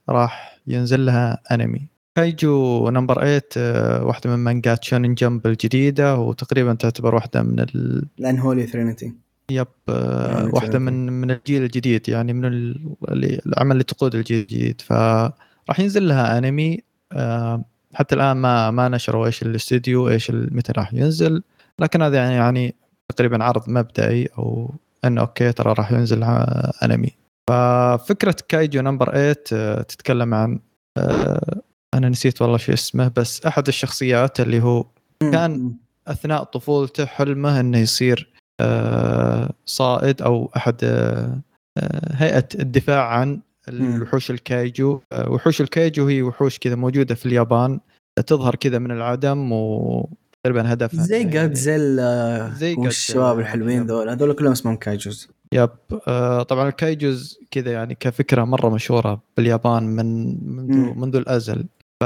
[0.10, 1.82] راح ينزل لها أنمي.
[2.16, 8.06] Kaiju number 8 آه، واحدة من مانجات Shonen Jump الجديدة وتقريبا تعتبر واحدة من ال
[8.20, 9.14] ال unholy trinity
[9.52, 12.46] yep آه، واحدة من من الجيل الجديد يعني من
[13.46, 14.82] العمل اللي تقود الجيل الجديد.
[14.82, 16.80] فراح ينزل لها أنمي
[17.12, 17.64] آه،
[17.96, 21.44] حتى الآن ما ما نشروا إيش الاستديو إيش متى راح ينزل.
[21.80, 22.76] لكن هذا يعني يعني
[23.16, 24.74] تقريبا عرض مبدئي أو
[25.06, 26.24] انه okay ترى راح ينزل
[26.84, 27.12] أنمي.
[27.50, 29.34] ففكرة كايجو نمبر 8
[29.82, 30.60] تتكلم عن
[31.94, 34.86] أنا نسيت والله شو اسمه بس أحد الشخصيات اللي هو
[35.22, 35.74] كان
[36.08, 38.34] أثناء طفولته حلمه إنه يصير
[39.66, 40.86] صائد أو أحد
[42.12, 43.40] هيئة الدفاع عن
[43.70, 45.00] الوحوش ال kaiju.
[45.28, 47.80] وحوش ال kaiju هي وحوش كذا موجودة في اليابان.
[48.28, 50.10] تظهر كذا من العدم و
[50.44, 55.30] تقريبا هدفها زي جادزيلا زي والشباب الحلوين ذول هذول كلهم اسمهم kaijus.
[55.52, 55.70] yep.
[56.08, 61.66] آه طبعا ال kaijus كذا يعني كفكرة مرة مشهورة باليابان من منذ منذ الأزل.
[62.00, 62.06] ف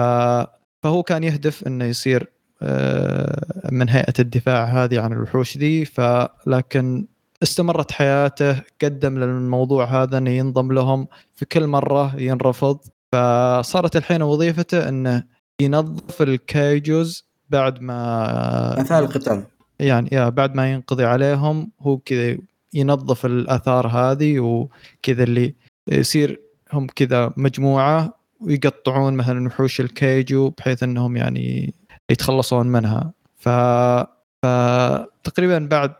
[0.83, 2.29] فهو كان يهدف إنه يصير
[2.61, 7.05] آه من هيئة الدفاع هذه عن الوحوش دي فلكن
[7.43, 12.79] استمرت حياته قدم للموضوع هذا إنه ينضم لهم في كل مرة ينرفض.
[13.11, 15.23] فصارت الحين وظيفته إنه
[15.61, 19.43] ينظف الكايجوز بعد ما أثار القتال.
[19.79, 22.37] يعني يا بعد ما ينقضي عليهم هو كذا
[22.73, 25.55] ينظف الأثار هذه وكذا اللي
[25.87, 26.41] يصير
[26.73, 31.73] هم كذا مجموعة ويقطعون مثلا وحوش الكيجو بحيث إنهم يعني
[32.09, 33.11] يتخلصون منها.
[33.37, 33.49] ف
[34.43, 35.93] فتقريبا بعد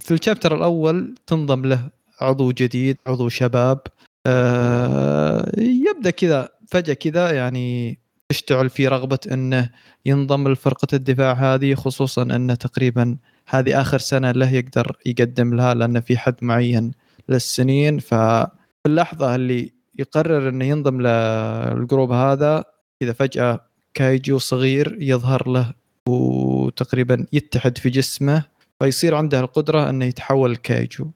[0.00, 3.80] في الشابتر الأول تنضم له عضو جديد عضو شباب.
[4.26, 7.98] أه يبدأ كذا فجأة كذا يعني
[8.28, 9.70] تشتعل في رغبة إنه
[10.06, 13.16] ينضم لفرقة الدفاع هذه خصوصا انه تقريبا
[13.48, 16.92] هذه آخر سنة له يقدر يقدم لها لأنه في حد معين
[17.28, 17.98] للسنين.
[17.98, 18.48] ففي
[18.86, 22.64] اللحظة اللي يقرر إنه ينضم لل group هذا
[23.02, 23.60] إذا فجأة
[23.94, 25.72] kaiju صغير يظهر له
[26.08, 28.44] وتقريبا يتحد في جسمه
[28.78, 31.10] فيصير عنده القدرة إنه يتحول kaiju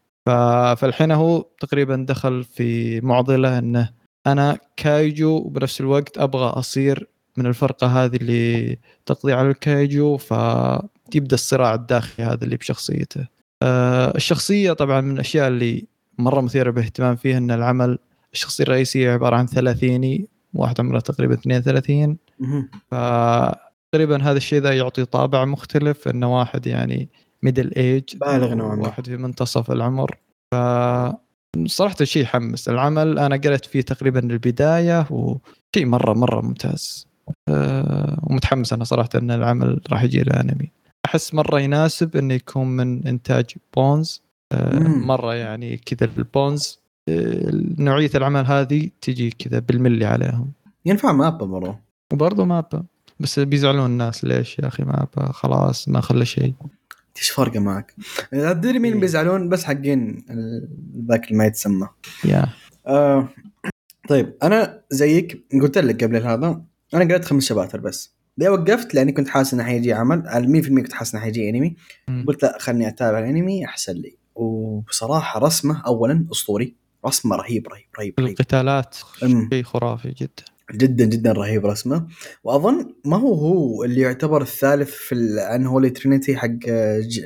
[0.76, 3.90] فالحين هو تقريبا دخل في معضلة إنه
[4.26, 11.34] أنا kaiju وبنفس الوقت أبغى أصير من الفرقة هذه اللي تقضي على ال kaiju فتبدا
[11.34, 13.26] الصراع الداخلي هذا اللي بشخصيته.
[13.62, 15.86] أه الشخصية طبعا من الأشياء اللي
[16.18, 17.98] مرة مثيرة باهتمام فيها إن العمل
[18.32, 22.16] الشخصيه الرئيسيه عبارة عن ثلاثيني واحد عمره تقريبا 32
[22.90, 22.94] ف
[23.92, 27.08] تقريبا هذا الشيء ذا يعطي طابع مختلف إنه واحد يعني
[27.42, 28.82] middle age بالغ نوعا ما.
[28.82, 30.18] واحد في منتصف العمر.
[30.52, 30.56] ف
[31.66, 32.68] صراحة شيء يحمس.
[32.68, 37.06] العمل أنا قريت فيه تقريبا البدايه وشيء مرة مرة ممتاز.
[37.48, 40.72] أه ومتحمس أنا صراحة إن العمل راح يجي له أنمي.
[41.06, 44.22] أحس مرة يناسب إنه يكون من إنتاج بونز
[44.52, 50.52] أه مرة يعني كذا البونز أه نوعية العمل هذه تجي كذا بالملي عليهم.
[50.86, 51.78] ينفع مابا برضه
[52.12, 52.84] وبرضه مابا.
[53.20, 56.54] بس بيزعلون الناس ليش يا أخي مابا خلاص ما خلى شيء.
[57.16, 57.94] إيش فرقة معك؟
[58.30, 60.24] تدري مين بيزعلون بس حقين
[61.08, 61.88] ذاك اللي ما يتسمى.
[62.24, 62.48] yeah.
[62.86, 63.28] آه
[64.08, 66.62] طيب أنا زيك قلت لك قبل هذا
[66.94, 68.12] أنا قريت خمس chapters بس.
[68.38, 70.22] ليه وقفت؟ لأني كنت حاسس إنه حيجي عمل
[70.64, 71.76] 100% كنت حاسس إنه حيجي انمي
[72.26, 74.16] قلت لا خلني أتابع الانمي أحسن لي.
[74.34, 76.74] وبصراحة رسمة اولا أسطوري.
[77.06, 78.30] رسمة رهيب رهيب رهيب, رهيب.
[78.30, 78.96] القتالات
[79.52, 80.44] شيء خرافي جدا.
[80.74, 82.06] جدا جدا رهيب رسمه.
[82.44, 86.48] وأظن ما هو هو اللي يعتبر الثالث في ال unholy trinity حق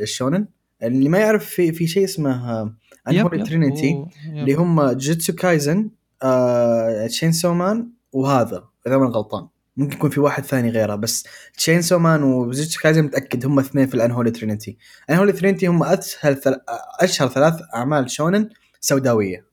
[0.03, 0.47] الشونن
[0.83, 2.63] اللي ما يعرف في في شيء اسمه
[3.09, 5.91] unholy trinity اللي هم جوجتسو كايسن
[6.23, 9.49] آه تشينسو مان وهذا إذا ما غلطان.
[9.77, 11.27] ممكن يكون في واحد ثاني غيره بس
[11.57, 14.77] تشينسو مان وجوجتسو كايسن متأكد هم اثنين في ال unholy trinity
[15.11, 16.57] unholy trinity هم أسهل ثل...
[17.01, 18.49] أشهر ثلاث أعمال شونن
[18.81, 19.45] سوداوية.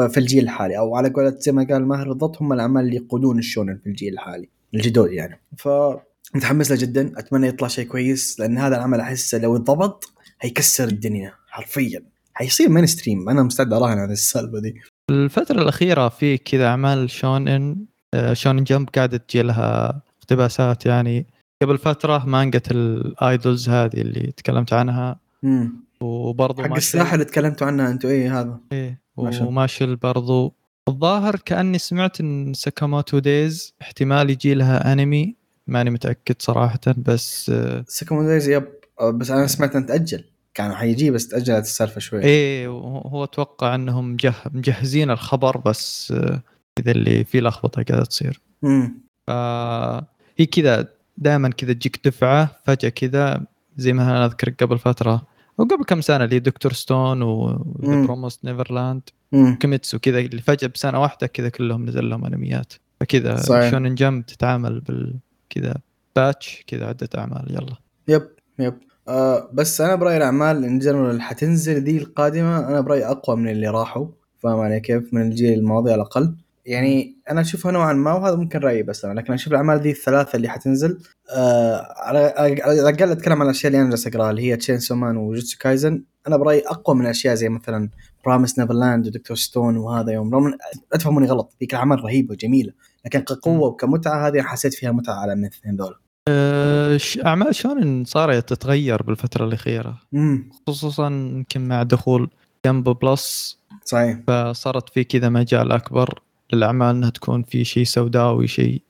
[0.00, 0.78] في الجيل الحالي.
[0.78, 4.12] أو على قولة زي ما قال ماهر بالضبط هم الأعمال اللي يقودون الشونن في الجيل
[4.12, 5.40] الحالي الجدد يعني.
[5.56, 5.68] ف
[6.34, 7.12] متحمس له جدا.
[7.16, 12.02] أتمنى يطلع شيء كويس لأن هذا العمل احسه لو انضبط هيكسر الدنيا حرفيا.
[12.34, 14.74] حيصير mainstream أنا مستعد أراهن على السالفة دي.
[15.10, 17.76] الفترة الأخيرة في كذا أعمال شونن
[18.32, 21.26] شونن جمب قاعدة تجي لها اقتباسات يعني.
[21.62, 25.20] قبل فترة مانجة ال idols هذه اللي تكلمت عنها.
[25.44, 28.60] امم وبرضه حق السلاح اللي تكلمتوا عنه أنتم إيه هذا.
[28.72, 29.03] إيه.
[29.16, 30.54] وماشل برضو.
[30.88, 35.34] الظاهر كأني سمعت إن ساكاموتو دايز احتمال يجي لها أنمي
[35.66, 37.52] ماني متأكد صراحة بس
[37.86, 38.68] ساكاموتو دايز yep
[39.02, 40.24] بس أنا سمعت انه تأجل.
[40.54, 42.22] كان حيجي بس تأجلت السالفة شوي.
[42.22, 44.34] إيه هو أتوقع إنهم مجه...
[44.52, 46.14] مجهزين الخبر بس
[46.76, 48.40] كذا اللي فيه لخبطة قاعدة تصير.
[48.64, 48.94] امم
[49.26, 49.30] ف
[50.36, 53.46] هي كذا دائما كذا تجيك دفعة فجأة كذا
[53.76, 55.26] زي ما أنا أذكر قبل فترة
[55.58, 59.02] وقبل كم سنة اللي دكتور ستون وبروميسد نيفرلاند
[59.60, 62.72] كيميتسو كذا اللي فجأة بسنة واحدة كذا كلهم نزل لهم أنميات.
[63.00, 65.14] فكذا شونن جمب تتعامل بال
[65.50, 65.74] كذا
[66.16, 67.76] batch كذا عدة أعمال يلا.
[68.08, 68.28] yep
[68.58, 68.74] yep.
[69.08, 73.48] آه بس أنا برأيي الأعمال in general اللي حتنزل ذي القادمة أنا برأيي أقوى من
[73.48, 74.06] اللي راحوا.
[74.38, 76.34] فاهم علي كيف؟ من الجيل الماضي على الأقل.
[76.66, 80.36] يعني أنا أشوفها نوعا ما وهذا ممكن رأيي بس أنا لكن أشوف الأعمال ذي الثلاثة
[80.36, 80.98] اللي حتنزل
[81.36, 85.58] آه على الأقل أتكلم عن الأشياء اللي أنا جالس أقرأها اللي هي تشينسو مان وجوجتسو
[85.58, 86.04] كايسن.
[86.28, 87.90] أنا برأيي أقوى من أشياء زي مثلا
[88.24, 90.48] بروميسد نيفرلاند ودكتور ستون وهذا يو رغم
[90.92, 92.72] لا تفهموني غلط ذيك الأعمال رهيبة وجميلة
[93.06, 95.98] لكن كقوة وكمتعة هذه حسيت فيها متعة على من الاثنين ذولا
[96.28, 99.98] أه أعمال شونن صارت تتغير بالفترة الأخيرة؟
[100.66, 102.30] خصوصا يمكن مع دخول
[102.66, 104.18] جمب بلس صحيح.
[104.26, 106.22] فصارت في كذا مجال أكبر.
[106.54, 108.82] للاعمال إنها تكون في شيء سوداوي شيء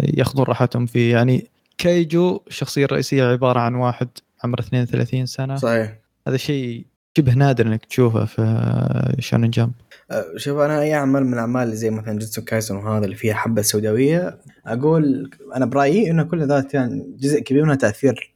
[0.00, 1.12] ياخذون راحتهم فيه.
[1.12, 4.08] يعني كايجو الشخصيه الرئيسيه عبارة عن واحد
[4.44, 5.56] عمره 32 سنة.
[5.56, 5.98] صحيح.
[6.28, 6.86] هذا شيء
[7.16, 9.72] شبه نادر إنك تشوفه في شونن جامب.
[10.10, 13.34] أه، شوف أنا أي عمل من الأعمال اللي زي مثلا جوجتسو كايسن وهذا اللي فيها
[13.34, 18.34] حبة سوداوية أقول أنا برأيي إنه كل ذا يعني جزء كبير منها تأثير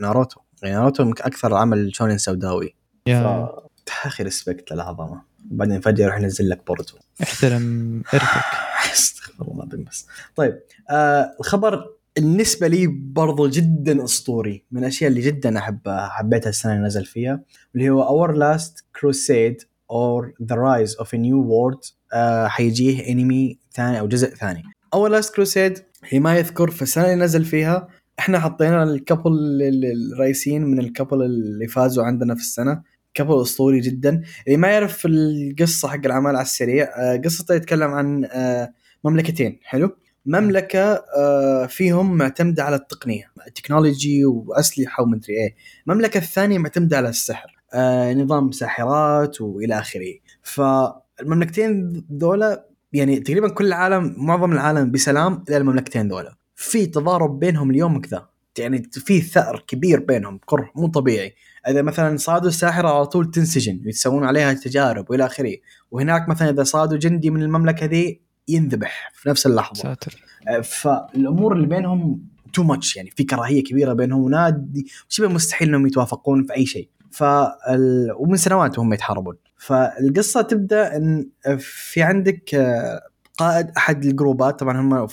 [0.00, 0.40] ناروتو.
[0.62, 2.74] يعني ناروتو أكثر عمل شونن سوداوي.
[3.06, 3.48] يا.
[4.04, 5.22] أخي respect للعظمة.
[5.50, 6.96] وبعدين فجأة يروح ينزل لك بوروتو.
[7.22, 8.44] احترم ارثك
[8.92, 10.06] استغفر الله العظيم بس.
[10.36, 10.58] طيب
[10.90, 11.84] آه الخبر
[12.16, 17.40] بالنسبة لي برضو جدا أسطوري من الأشياء اللي جدا احبها حبيتها السنة اللي نزل فيها
[17.74, 21.78] اللي هو Our Last Crusade or the Rise of a New World
[22.46, 24.62] حيجيه انمي ثاني أو جزء ثاني.
[24.94, 27.88] Our Last Crusade هي ما يذكر في السنة اللي نزل فيها
[28.18, 29.32] إحنا حطينا ال couple
[30.12, 32.82] الرئيسيين من ال couple اللي فازوا عندنا في السنة.
[33.14, 34.22] couple أسطوري جدا.
[34.46, 38.72] اللي ما يعرف القصة حق الأعمال على السريع آه، قصته يتكلم عن آه،
[39.04, 39.96] مملكتين حلو؟
[40.26, 45.54] مملكة آه، فيهم معتمدة على التقنية تكنولوجي وأسلحة ومدري إيه.
[45.86, 47.58] المملكه الثانية معتمدة على السحر
[48.14, 50.14] نظام ساحرات وإلى آخره.
[50.42, 56.36] فالمملكتين ذولا يعني تقريبا كل العالم معظم العالم بسلام إلى المملكتين ذولا.
[56.54, 58.28] في تضارب بينهم اليوم كذا.
[58.58, 61.34] يعني في ثأر كبير بينهم كره مو طبيعي.
[61.68, 65.56] إذا مثلا صادوا الساحرة على طول تنسجن يتسوون عليها تجارب وإلى آخره.
[65.90, 69.82] وهناك مثلا إذا صادوا جندي من المملكة ذي ينذبح في نفس اللحظة.
[69.82, 70.24] ساتر.
[70.48, 72.22] آه، فالأمور اللي بينهم
[72.52, 76.88] تو ماتش يعني في كراهية كبيرة بينهم ونادي شبه مستحيل إنهم يتوافقون في أي شيء.
[77.10, 78.12] فال...
[78.16, 79.36] ومن سنوات وهم يتحاربون.
[79.56, 81.28] فالقصة تبدأ إن
[81.58, 83.00] في عندك آه،
[83.38, 84.60] قائد أحد الجروبات.
[84.60, 85.06] طبعا هم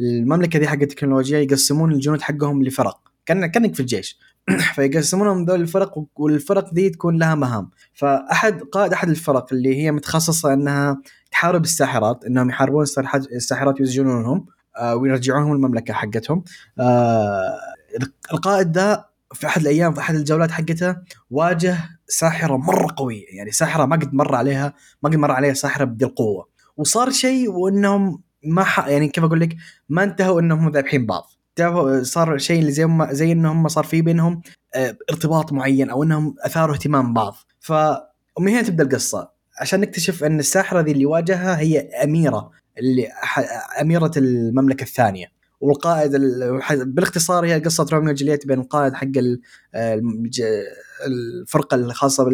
[0.00, 3.00] المملكة دي حق التكنولوجيا يقسمون الجنود حقهم لفرق.
[3.26, 4.18] كان كأنك في الجيش.
[4.74, 7.70] فيقسمونهم ذول الفرق والفرق ذي تكون لها مهام.
[7.94, 12.84] فأحد قائد أحد الفرق اللي هي متخصصة إنها تحارب الساحرات إنهم يحاربون
[13.32, 14.46] الساحرات ويسجنونهم
[14.76, 16.44] آه ويرجعونهم المملكة حقتهم.
[16.80, 17.58] آه
[18.32, 20.96] القائد ده في أحد الأيام في أحد الجولات حقته
[21.30, 23.24] واجه ساحرة مرة قوية.
[23.36, 26.49] يعني ساحرة ما قد مر عليها ما قد مر عليها ساحرة بذي القوة.
[26.80, 29.56] وصار شيء وإنهم ما يعني كيف أقول لك؟
[29.88, 31.30] ما انتهوا إنهم ذابحين بعض.
[32.02, 34.42] صار شيء زي ما زي إنهم صار في بينهم
[34.74, 37.36] آه، ارتباط معين أو إنهم أثاروا اهتمام بعض.
[37.60, 37.72] ف
[38.36, 39.30] ومن هنا تبدأ القصة.
[39.60, 43.08] عشان نكتشف إن الساحرة ذي اللي واجهها هي أميرة اللي
[43.80, 45.26] أميرة المملكة الثانية.
[45.60, 46.10] والقائد
[46.70, 49.12] بالاختصار هي قصة روميو وجولييت بين القائد حق
[51.06, 52.24] الفرقة الخاصة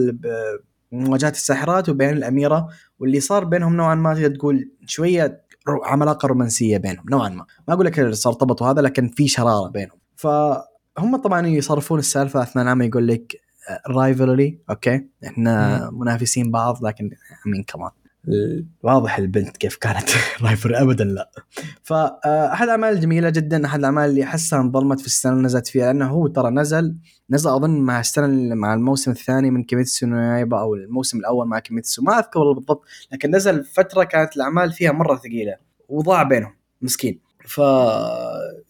[0.93, 2.68] بمواجهه الساحرات وبين الأميرة
[2.99, 7.47] واللي صار بينهم نوعا ما تقدر تقول شوية علاقه رومانسية بينهم نوعا ما.
[7.68, 9.99] ما أقول لك صار ارتبطوا هذا لكن في شرارة بينهم.
[10.16, 13.37] فهم طبعا يصرفون السالفة أثناء العمل يقول لك
[13.88, 17.11] rivalry okay؟ إحنا منافسين بعض لكن
[17.47, 17.91] مين كمان
[18.82, 20.08] واضح البنت كيف كانت.
[20.42, 21.30] rival ابدا لا.
[21.82, 26.06] فاحد الأعمال الجميلة جدا أحد الأعمال اللي أحسها انظلمت في السنة اللي نزلت فيها لأنه
[26.06, 26.96] هو ترى نزل
[27.30, 32.02] نزل أظن مع السنة مع الموسم الثاني من كيميتسو نو أو الموسم الأول مع كيميتسو.
[32.02, 35.56] ما أذكر والله بالضبط لكن نزل فترة كانت الأعمال فيها مرة ثقيلة
[35.88, 36.52] وضاع بينهم
[36.82, 37.20] مسكين.
[37.46, 37.58] ف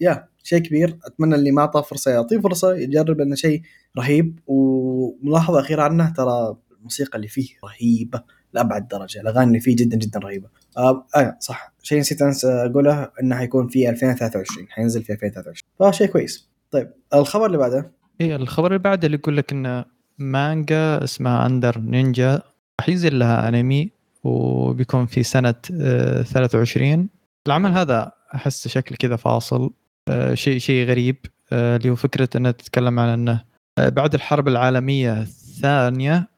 [0.00, 0.98] يا شيء كبير.
[1.04, 3.62] أتمنى اللي ما اعطاه فرصة يعطيه فرصة يجرب انه شيء
[3.98, 4.38] رهيب.
[4.46, 8.22] وملاحظة أخيرة عنه ترى الموسيقى اللي فيه رهيبة.
[8.56, 10.48] لأبعد درجة الأغاني اللي فيه جدا جدا رهيبة.
[10.76, 11.72] آه, آه صح.
[11.82, 16.48] شيء نسيت انسى أقوله إنه حيكون في 2023 حينزل في 2023 فشيء كويس.
[16.70, 17.90] طيب الخبر اللي بعده؟
[18.20, 19.84] اي الخبر اللي بعده اللي يقول لك إنه
[20.18, 22.42] مانجا اسمها اندر نينجا
[22.80, 23.90] راح ينزل لها أنمي
[24.24, 27.06] وبيكون في سنة 23 آه،
[27.46, 29.70] العمل هذا أحس شكل كذا فاصل
[30.08, 31.16] آه، شيء شيء غريب.
[31.52, 33.44] آه، اللي هو فكرة إنه تتكلم عن إنه
[33.78, 36.28] بعد الحرب العالمية الثانية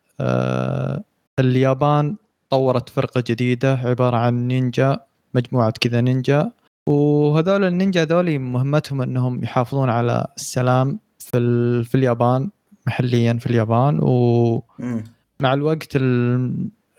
[1.41, 2.17] اليابان
[2.51, 5.01] طورت فرقة جديدة عبارة عن نينجا
[5.35, 6.53] مجموعة كذا نينجا.
[6.87, 12.51] وهذول النينجا ذولي مهمتهم إنهم يحافظون على السلام في في اليابان
[12.87, 13.99] محليا في اليابان.
[14.03, 15.93] ومع الوقت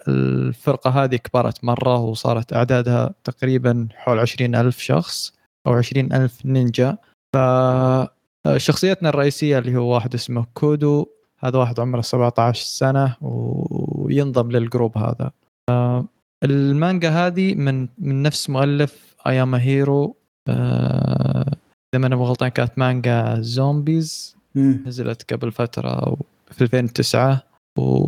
[0.07, 5.33] الفرقة هذه كبرت مرة وصارت أعدادها تقريبا حول عشرين ألف شخص
[5.67, 6.97] أو عشرين ألف نينجا.
[7.35, 11.07] فشخصيتنا الرئيسية اللي هو واحد اسمه كودو
[11.39, 15.31] هذا واحد عمره 17 سنة وينضم لل group هذا.
[16.43, 20.15] المانجا هذه من من نفس مؤلف أياما هيرو.
[20.47, 21.51] آه
[21.93, 24.35] إذا ما أنا غلطان كانت مانجا زومبيز.
[24.55, 26.17] نزلت قبل فترة
[26.51, 27.43] في 2009
[27.79, 28.05] و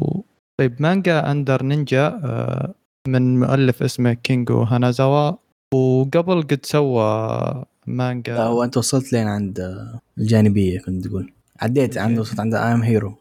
[0.60, 2.74] طيب مانجا أندر نينجا آه
[3.08, 5.32] من مؤلف اسمه كينجو هانازاوا.
[5.74, 11.34] وقبل قد سوى مانجا هو أنت وصلت لين عند آه، الجانبية كنت تقول.
[11.62, 13.14] عديت عند وصلت عند I Am Hero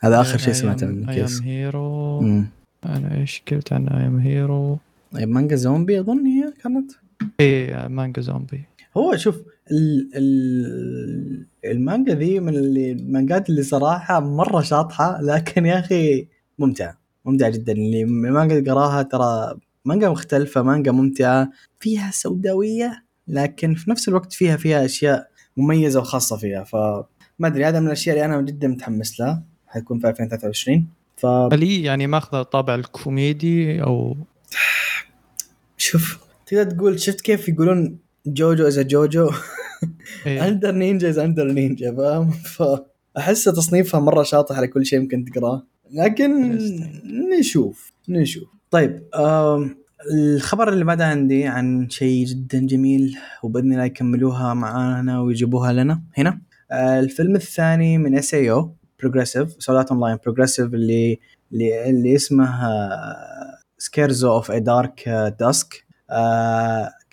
[0.00, 1.42] هذا آخر شيء سمعته من كيس.
[1.42, 2.46] هيرو مم.
[2.86, 4.78] أنا إيش قلت عن I Am Hero
[5.12, 6.92] طيب مانجا زومبي أظن هي كانت؟
[7.40, 8.64] اي مانجا زومبي.
[8.96, 9.36] هو شوف
[9.70, 16.28] ال ال المانجا ذي من اللي- المانجات اللي صراحة مرة شاطحة لكن يا أخي
[16.58, 16.98] ممتعة.
[17.24, 17.72] ممتعة جدا.
[17.72, 24.32] اللي المانجا اللي قراها ترى مانجا مختلفة مانجا ممتعة فيها سوداوية لكن في نفس الوقت
[24.32, 26.64] فيها فيها أشياء مميزة وخاصة فيها.
[27.38, 29.42] فما أدري هذا من الأشياء اللي أنا جدا متحمس لها.
[29.66, 34.16] حتكون في 2023 ف هل يعني ماخذة طابع الكوميدي أو
[35.76, 39.30] شوف تقدر تقول شفت كيف يقولون جوجو is جوجو.
[40.26, 45.62] Under Ninja is Under Ninja فاهم؟ فاحس تصنيفها مرة شاطح على كل شيء ممكن تقراه.
[45.90, 46.58] لكن
[47.38, 48.48] نشوف نشوف.
[48.70, 49.02] طيب
[50.12, 56.02] الخبر اللي بعده عندي عن شيء جدا جميل وبإذن الله يكملوها معانا ويجيبوها لنا.
[56.18, 56.40] هنا.
[56.72, 61.18] الفيلم الثاني من SAO Progressive Sword Art Online Progressive اللي
[61.52, 62.60] اللي, اسمه
[63.78, 65.08] Scherzo of a Dark
[65.40, 65.84] Dusk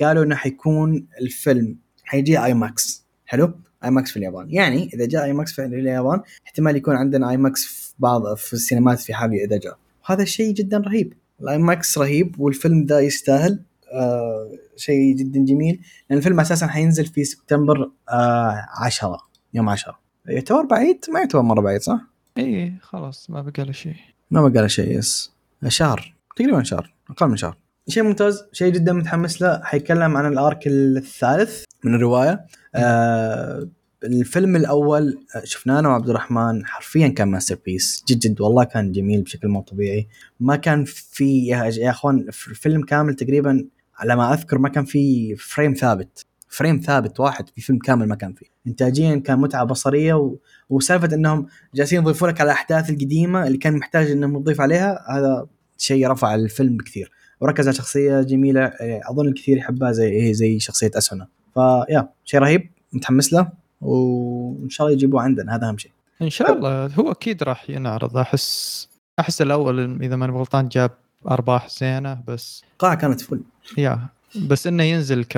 [0.01, 4.51] قالوا إنه حيكون الفيلم حيجي IMAX حلو؟ IMAX في اليابان.
[4.51, 9.13] يعني إذا جاء IMAX في اليابان احتمال يكون عندنا IMAX في بعض في السينمات في
[9.13, 9.77] حال إذا جاء.
[10.05, 11.13] هذا شيء جدا رهيب.
[11.41, 13.59] ال IMAX رهيب والفيلم ده يستاهل.
[13.93, 15.79] آه شيء جدا جميل.
[16.09, 19.17] لأن الفيلم أساسا حينزل في سبتمبر آه 10
[19.53, 21.99] يوم 10 يعتبر بعيد؟ ما يعتبر مرة بعيد صح؟
[22.37, 23.95] اي خلاص ما بقى له شيء.
[24.31, 25.33] ما بقى له شيء yes.
[25.67, 26.15] شهر.
[26.35, 27.57] تقريبا شهر أقل من شهر.
[27.87, 29.61] شيء ممتاز شيء جدا متحمس له.
[29.63, 32.45] حيتكلم عن ال arc الثالث من الرواية.
[32.75, 33.67] آه
[34.03, 39.47] الفيلم الأول شفناه أنا وعبد الرحمن حرفيا كان masterpiece جد جد والله كان جميل بشكل
[39.47, 40.07] مو طبيعي.
[40.39, 43.65] ما كان في يا, يا أخوان الفيلم كامل تقريبا
[43.97, 46.25] على ما أذكر ما كان في frame ثابت.
[46.49, 48.52] frame ثابت واحد في فيلم كامل ما كان فيه.
[48.67, 50.35] انتاجيا كان متعة بصرية و...
[50.69, 55.47] وسالفة إنهم جالسين يضيفون لك على الأحداث القديمة اللي كان محتاج إنهم يضيف عليها هذا
[55.77, 57.11] شيء رفع الفيلم بكثير
[57.41, 61.27] وركز على شخصية جميلة آه، أظن الكثير يحبها زي هي زي شخصية أسونا.
[61.53, 63.47] فيا شيء رهيب متحمس له
[63.81, 65.91] وإن شاء الله يجيبوه عندنا هذا أهم شيء.
[66.21, 68.17] إن شاء الله هو أكيد راح ينعرض.
[68.17, 68.87] أحس
[69.19, 70.91] أحس الأول إذا ماني غلطان جاب
[71.31, 73.41] أرباح زينة بس القاعه كانت فل
[73.77, 73.99] يا
[74.47, 75.37] بس إنه ينزل ك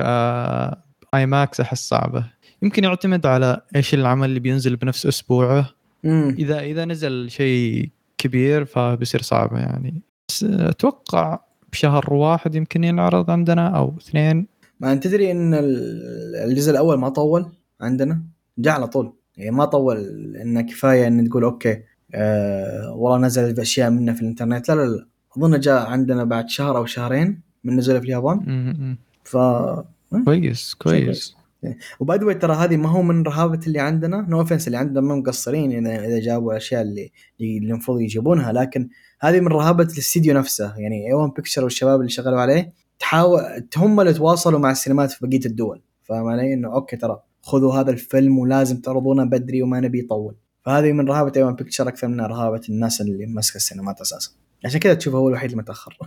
[1.14, 2.24] اي ماكس أحس صعبة.
[2.62, 5.70] يمكن يعتمد على إيش العمل اللي بينزل بنفس أسبوعه.
[6.04, 10.02] امم اذا إذا نزل شيء كبير فبيصير صعب يعني.
[10.28, 11.40] بس أتوقع
[11.72, 14.46] بشهر واحد يمكن ينعرض عندنا أو اثنين.
[14.80, 17.46] ما أنت تدري إن ال- الجزء الأول ما طول
[17.80, 18.22] عندنا؟
[18.58, 19.12] جاء على طول.
[19.36, 19.96] يعني ما طول
[20.42, 21.82] إنه كفاية إن تقول okay
[22.14, 24.68] آه والله نزل اشياء منه في الإنترنت.
[24.68, 25.06] لا لا لا.
[25.36, 28.96] أظن جاء عندنا بعد شهر أو شهرين من نزله في اليابان.
[29.24, 30.24] ف م.
[30.24, 30.74] كويس.
[30.74, 31.36] كويس.
[32.00, 34.26] و by the ترى هذه ما هو من رهابة اللي عندنا.
[34.28, 38.88] no offense اللي عندنا ما مقصرين إذا إذا جابوا الأشياء اللي اللي المفروض يجيبونها لكن
[39.20, 40.78] هذه من رهابة الاستديو نفسه.
[40.78, 43.40] يعني A-1 Picture والشباب اللي شغالوا عليه تحاول
[43.76, 45.82] هم اللي تواصلوا مع السينمات في بقية الدول.
[46.04, 50.36] فاهم علي؟ إنه okay ترى خذوا هذا الفيلم ولازم تعرضونه بدري وما نبي يطول.
[50.62, 54.30] فهذه من رهابة A-1 Picture أكثر من رهابة الناس اللي ماسكة السينمات أساسا.
[54.64, 55.98] عشان كذا تشوف هو الوحيد اللي متأخر.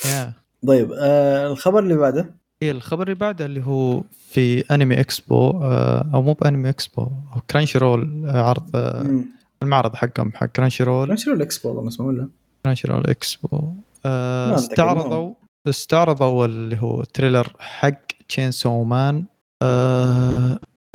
[0.68, 2.34] طيب آه الخبر اللي بعده.
[2.62, 7.02] إيه الخبر اللي بعده اللي هو في Anime Expo آه، أو مو ب Anime Expo
[7.02, 9.24] أو Crunchyroll عرض آه، مم.
[9.62, 12.28] المعرض حقهم حق Crunchyroll نشروا الاكسبو والله اسمه ولا
[12.64, 13.72] Crunchyroll Expo
[14.06, 15.34] استعرضوا
[15.68, 19.24] استعرضوا اللي هو trailer حق Chainsaw Man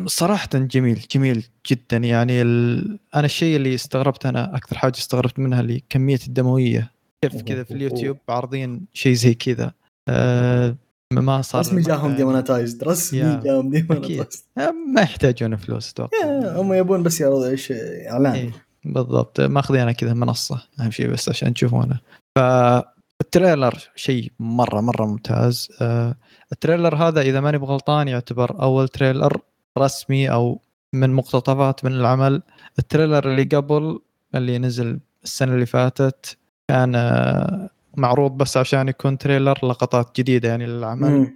[0.06, 1.98] صراحة جميل جميل جدا.
[1.98, 3.00] يعني ال...
[3.16, 6.92] أنا الشيء اللي استغربت أنا أكثر حاجة استغربت منها اللي كمية الدموية.
[7.22, 9.74] كيف كذا في اليوتيوب عارضين شيء زي كذا.
[10.10, 10.76] آه،
[11.22, 13.40] ما صار رسمي جاهم demonetized رسمي.
[13.44, 16.62] جاهم demonetized آه، ما يحتاجون فلوس أتوقع.
[16.62, 17.74] هم يبون بس يعرضوا إيش
[18.08, 18.34] إعلان.
[18.34, 18.52] إيه
[18.86, 19.42] بالضبط.
[19.42, 22.00] ماخذينها كذا منصة أهم شيء بس عشان تشوفونه.
[22.36, 25.70] فال trailer شيء مرة مرة ممتاز.
[25.82, 26.16] آه،
[26.52, 29.38] ال trailer هذا إذا ماني بغلطان يعتبر أول trailer
[29.78, 30.62] رسمي أو
[30.94, 32.42] من مقتطفات من العمل.
[32.80, 34.00] ال trailer اللي قبل
[34.36, 36.38] اللي نزل السنة اللي فاتت
[36.68, 41.34] كان آه، معروض بس عشان يكون trailer لقطات جديدة يعني للعمل.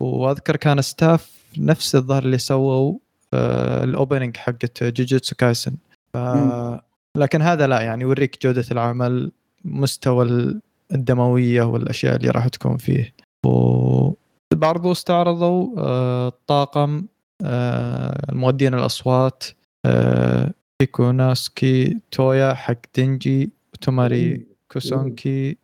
[0.00, 2.98] وأذكر كان staff نفس الظهر اللي سووا
[3.34, 5.76] آه، ال opening حقت جوجوتسو كايسن.
[6.14, 6.16] ف...
[7.16, 9.32] لكن هذا لا يعني يوريك جودة العمل
[9.64, 10.60] مستوى ال-
[10.92, 13.14] الدموية والأشياء اللي راح تكون فيه.
[13.46, 17.06] وبرضو استعرضوا آه، الطاقم
[17.44, 19.44] آه، المؤدين الأصوات
[20.80, 25.56] كيكونوسكي تويا حق دينجي وتوموري كوسونوكي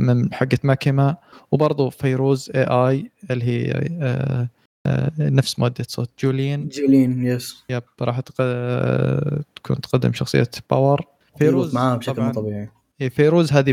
[0.00, 1.16] من حقت ماكيما.
[1.52, 3.72] وبرضو فيروز اي اي اللي هي
[4.02, 4.48] آه،
[4.86, 11.04] آه، نفس مؤدية صوت جولين جيلين يس يب راح تق- تكون تقدم شخصية باور.
[11.38, 12.68] فيروز معاه بشكل مو طبيعي.
[13.00, 13.72] هي فيروز هذه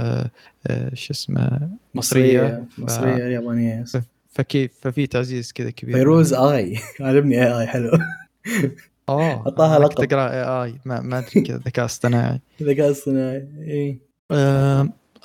[0.00, 0.30] آه،
[0.66, 2.64] آه، شو اسمه مصرية.
[2.76, 3.98] ف- مصرية يابانية يس
[4.30, 5.94] فكيف ففي تعزيز كذا كبير.
[5.96, 7.90] فيروز اي عجبني اي اي حلو.
[9.08, 10.06] آه أعطاها أنك لقب.
[10.06, 12.40] تقرا اي اي ما, ما أدري كذا ذكاء اصطناعي.
[12.62, 13.96] ذكاء اصطناعي اي آه،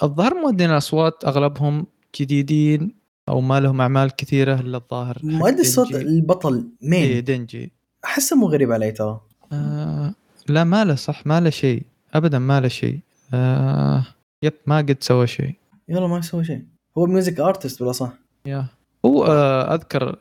[0.03, 1.85] الظاهر مؤدين الأصوات أغلبهم
[2.19, 2.95] جديدين
[3.29, 5.17] أو ما لهم أعمال كثيرة إلا الظاهر.
[5.23, 5.95] مؤدي الصوت.
[5.95, 7.71] البطل مين؟ دنجي
[8.05, 9.21] أحسه مو غريب علي ترى.
[9.53, 10.13] آه
[10.47, 11.83] لا ما له صح ما له شيء.
[12.13, 12.99] ابدا ما له شيء.
[13.33, 14.05] آه
[14.43, 15.55] yep ما قد سوى شيء.
[15.89, 16.65] يلا ما يسوي شيء.
[16.97, 18.13] هو music artist ولا صح؟
[18.45, 18.65] yeah.
[19.05, 20.19] هو آه أذكر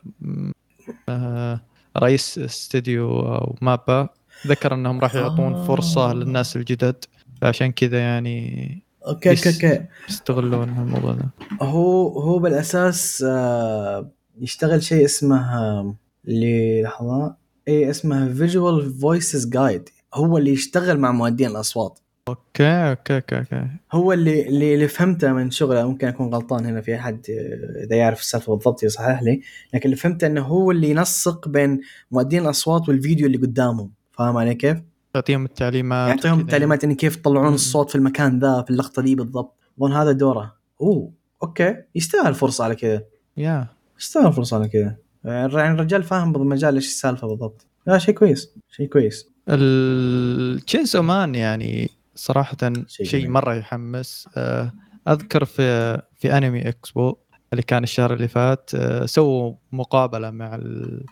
[1.08, 1.60] آه
[1.96, 4.08] رئيس استديو أو مابا.
[4.46, 5.64] ذكر أنهم راح يعطون آه.
[5.64, 7.04] فرصة للناس الجدد.
[7.40, 9.48] فعشان كذا يعني okay okay.
[9.48, 9.84] okay.
[10.08, 11.30] يستغلون الموضوع ده.
[11.62, 14.10] هو هو بالأساس آه،
[14.40, 15.94] يشتغل شيء اسمه آه،
[16.28, 17.36] اللي لحظه
[17.68, 21.98] اي اسمه visual voices guide هو اللي يشتغل مع مؤدين الأصوات.
[22.28, 23.66] okay okay okay okay.
[23.92, 25.88] هو اللي اللي اللي فهمته من شغله.
[25.88, 29.40] ممكن أكون غلطان هنا في أحد آه، إذا يعرف السالفة بالضبط يصحح لي.
[29.74, 31.80] لكن اللي فهمته إنه هو اللي ينسق بين
[32.10, 33.92] مؤدين الأصوات والفيديو اللي قدامهم.
[34.12, 34.78] فاهم علي كيف؟
[35.14, 36.50] يعطيهم التعليمات يعطيهم كذا.
[36.50, 37.54] تعليمات ان كيف يطلعون مم.
[37.54, 39.56] الصوت في المكان ذا في اللقطة دي بالضبط.
[39.78, 40.54] أظن هذا دوره.
[40.80, 41.76] أوه okay.
[41.94, 43.02] يستاهل فرصه على كذا.
[43.36, 43.66] yeah.
[44.00, 44.96] يستاهل فرصه على كذا.
[45.24, 47.66] يعني الرجال فاهم بالمجال إيش السالفة بالضبط.
[47.86, 48.50] لا شيء كويس.
[48.70, 49.28] شيء كويس.
[49.48, 53.30] ال Chainsaw Man يعني صراحة شيء شيء جميل.
[53.32, 54.28] مرة يحمس.
[54.36, 54.72] آه،
[55.08, 57.16] أذكر في في أنمي إكسبو
[57.52, 61.04] اللي كان الشهر اللي فات آه، سووا مقابلة مع ال-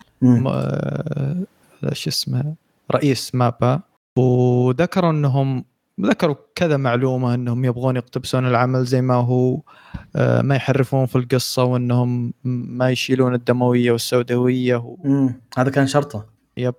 [0.46, 1.44] آه،
[1.92, 2.54] شو اسمه
[2.92, 3.80] رئيس مابا.
[4.18, 5.64] وذكروا أنهم
[6.00, 9.60] ذكروا كذا معلومة أنهم يبغون يقتبسون العمل زي ما هو
[10.16, 14.96] آه، ما يحرفون في القصة وأنهم ما يشيلون الدموية والسوداوية و...
[15.58, 16.74] هذا كان شرطه يب.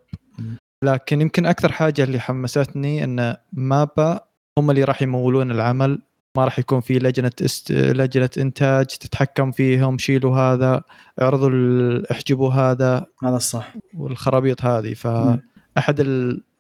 [0.84, 4.20] لكن يمكن أكثر حاجة اللي حمستني أن مابا
[4.58, 6.02] هم اللي راح يمولون العمل
[6.38, 7.72] ما راح يكون في لجنة است...
[7.72, 10.82] لجنة إنتاج تتحكم فيهم شيلوا هذا
[11.22, 12.12] اعرضوا ال...
[12.12, 14.94] احجبوا هذا هذا الصح والخرابيط هذه.
[14.94, 16.00] فاحد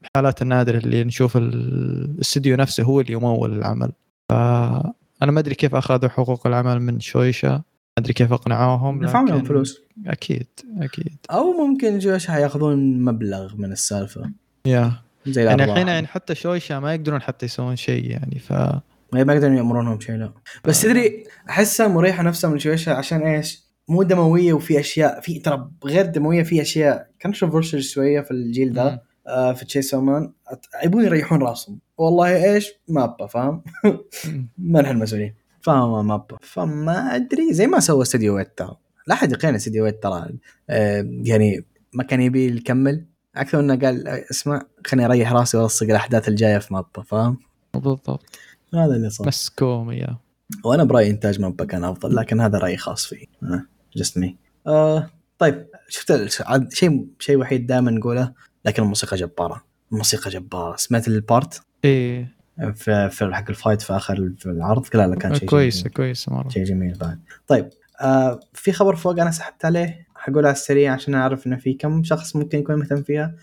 [0.04, 1.54] الحالات النادره اللي نشوف ال-
[2.16, 3.92] الاستديو نفسه هو اللي يمول العمل
[4.30, 7.64] فانا ما أدري كيف أخذوا حقوق العمل من شويشا ما
[7.98, 10.48] أدري كيف أقنعوهم دفعوا لهم فلوس أكيد
[10.78, 14.32] أكيد أو ممكن جوش حياخذون مبلغ من السالفة
[14.66, 14.92] يا
[15.28, 15.64] زي يعني.
[15.64, 18.52] الحين يعني حتى شويشا ما يقدرون حتى يسوون شيء يعني ف
[19.14, 20.32] ما يقدرون يأمرونهم شيء لا
[20.66, 20.82] بس.
[20.82, 26.06] تدري أحسها مريحة نفسها من شويشة عشان إيش؟ مو دموية وفي أشياء في ترى غير
[26.06, 28.80] دموية في أشياء كونتروفيرشل شوية في الجيل.
[28.80, 31.80] آه في تشيسو مان أت- يبون يريحون راسهم.
[31.98, 33.64] والله إيش؟ مابا فاهم؟
[34.72, 36.38] نحن المسؤولين فاهم مابا.
[36.42, 38.76] فما أدري زي ما سوى استديو ويت ترى.
[39.08, 40.30] لا أحد يقين استديو ويت ترى.
[40.70, 43.06] آه يعني ما كان يبي يكمل.
[43.36, 47.38] أكثر إنه قال آه، اسمع خليني أريح راسي وألصق الأحداث الجاية في مابا فاهم؟
[47.74, 48.26] بالضبط.
[48.74, 49.28] هذا اللي صار.
[49.28, 50.18] مسكوم yeah.
[50.66, 53.26] وأنا برأيي إنتاج مابا كان أفضل لكن هذا راي خاص فيه.
[53.96, 55.10] just me آه
[55.40, 56.28] طيب شفت
[56.74, 58.34] شيء شيء وحيد دائما نقوله.
[58.70, 59.64] لكن الموسيقى جبارة.
[59.92, 60.76] الموسيقى جبارة.
[60.76, 62.40] سمعت ال part؟ إيه.
[62.76, 65.94] في في حق ال fight في آخر في العرض؟ لا لا كان شيء كويسه جميل.
[65.94, 66.50] كويسة مرة.
[66.50, 67.70] شيء جميل بعد طيب
[68.02, 70.08] آه في خبر فوق أنا سحبت عليه.
[70.16, 73.36] حقول على السريع عشان أعرف إنه في كم شخص ممكن يكون مهتم فيها.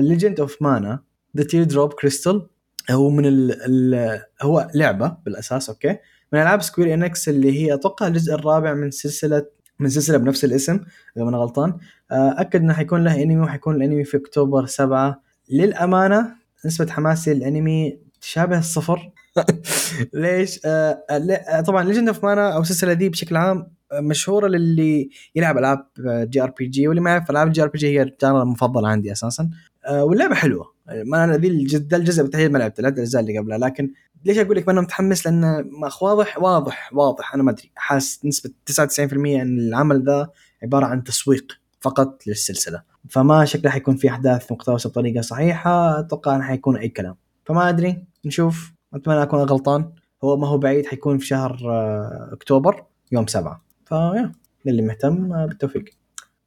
[0.00, 0.98] Legend of Mana
[1.36, 2.46] The Teardrop Crystal
[2.90, 5.96] هو من ال ال هو لعبة بالأساس okay.
[6.32, 9.46] من ألعاب Square Enix اللي هي أتوقع الجزء الرابع من سلسله
[9.78, 10.80] من سلسلة بنفس الاسم
[11.16, 11.78] إذا ما أنا غلطان.
[12.10, 16.26] أكد إنه حيكون له انمي وحيكون الأنمي في أكتوبر 7 للأمانة
[16.66, 19.10] نسبة حماسي للأنمي تشابه الصفر.
[20.14, 25.10] ليش؟ آه لا- طبعا Legend of Mana أو السلسله دي بشكل عام آه، مشهورة للي
[25.34, 29.50] يلعب ألعاب JRPG واللي ما يعرف ألعاب ال JRPG هي ال genre المفضل عندي أساسا.
[29.86, 30.72] آه واللعبة حلوة.
[31.04, 33.92] مانا ذي الجزء الجزء بالتحديد ما لعبته لعبت الاجزاء اللي قبلها لكن
[34.24, 35.70] ليش أقول لك ما أنا متحمس؟ لأن
[36.02, 37.34] واضح واضح واضح.
[37.34, 37.70] أنا ما أدري.
[37.76, 40.30] حاس نسبة 99% إن العمل ذا
[40.62, 41.57] عبارة عن تسويق.
[41.80, 42.82] فقط للسلسلة.
[43.10, 47.16] فما شكله حيكون في أحداث مقتبسة بطريقة صحيحة أتوقع أنه حيكون أي كلام.
[47.44, 48.72] فما أدري نشوف.
[48.94, 49.92] أتمنى أكون غلطان.
[50.24, 53.64] هو ما هو بعيد حيكون في شهر آه، أكتوبر يوم سبعة.
[53.86, 54.32] ف yeah
[54.64, 55.84] للي مهتم آه، بالتوفيق.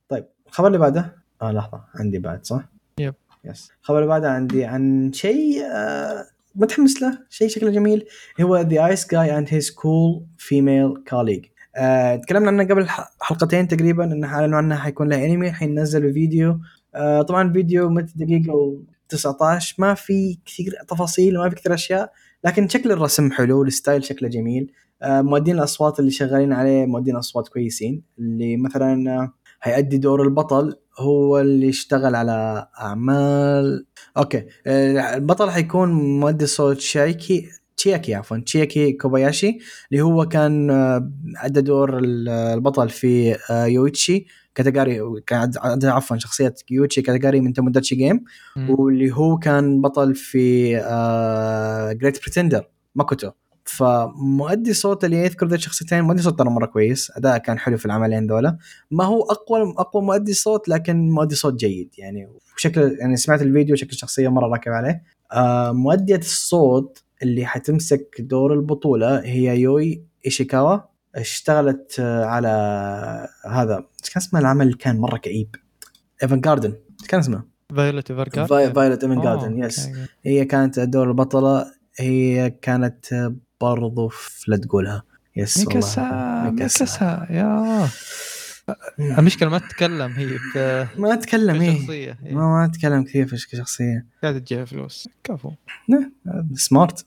[0.10, 2.64] طيب الخبر اللي بعده؟ آه لحظة عندي بعد صح؟
[3.00, 3.14] yep.
[3.44, 3.72] yes.
[3.82, 6.26] الخبر اللي بعده عندي عن شيء آه
[6.56, 8.06] متحمس له شيء شكله جميل.
[8.42, 11.46] هو The Ice Guy and His Cool Female Colleague
[12.24, 12.88] تكلمنا عنه قبل
[13.22, 16.60] حلقتين تقريبا انه إعلنوا عنه حيكون له انمي الحين نزلوا فيديو.
[16.96, 18.82] آه طبعا فيديو مدة دقيقة
[19.14, 22.12] و19 ما في كثير تفاصيل وما في كثير أشياء
[22.44, 24.72] لكن شكل الرسم حلو ال style شكله جميل.
[25.02, 30.76] آه مؤدين الأصوات اللي شغالين عليه مؤدين أصوات كويسين اللي مثلا آه، هيأدي دور البطل
[31.00, 33.86] هو اللي اشتغل على أعمال.
[34.18, 37.50] okay آه، البطل حيكون مؤدي صوت شايكي.
[37.82, 39.60] تشياكي عفوا تشياكي كوباياشي
[39.92, 44.26] اللي هو كان آه، ادى دور ال- البطل في آه، يويتشي
[44.56, 45.02] كاتاجاري
[45.84, 48.24] عفوا شخصية يويتشي كاتاجاري من Tomodachi Game.
[48.70, 50.70] واللي هو كان بطل في
[52.02, 53.32] Great Pretender ماكوتو.
[53.64, 57.12] فمؤدي صوت اللي يذكر ذا الشخصيتين مؤدي صوت ترى مرة كويس.
[57.18, 58.58] أداء كان حلو في العملين ذولا.
[58.92, 61.90] ما هو أقوى أقوى مؤدي صوت لكن مؤدي صوت جيد.
[61.98, 65.04] يعني شكل يعني سمعت الفيديو شكل الشخصية مرة راكب عليه.
[65.34, 70.78] آه مؤدية الصوت اللي حتمسك دور البطولة هي يوي إيشيكاوا.
[71.16, 72.48] اشتغلت آه، على
[73.50, 75.56] هذا إيش كان اسمه العمل اللي كان مرة كئيب.
[76.24, 76.74] Evergarden
[77.08, 77.44] كان اسمه.
[77.76, 79.90] Violet Evergarden Violet Evergarden yes
[80.24, 81.66] هي كانت دور البطلة.
[82.00, 85.04] هي كانت برضو في لا تقولها.
[85.36, 86.50] yes ميكاسا.
[86.50, 87.28] ميكاسا.
[87.30, 87.88] yeah
[89.00, 91.78] المشكلة ما تتكلم هي ب- ما تتكلم إيه.
[91.78, 95.10] بشخصيه هي ما ما تتكلم كثير في شخصية قاعدة تجيها فلوس.
[95.24, 95.52] كفو.
[96.54, 97.06] سمارت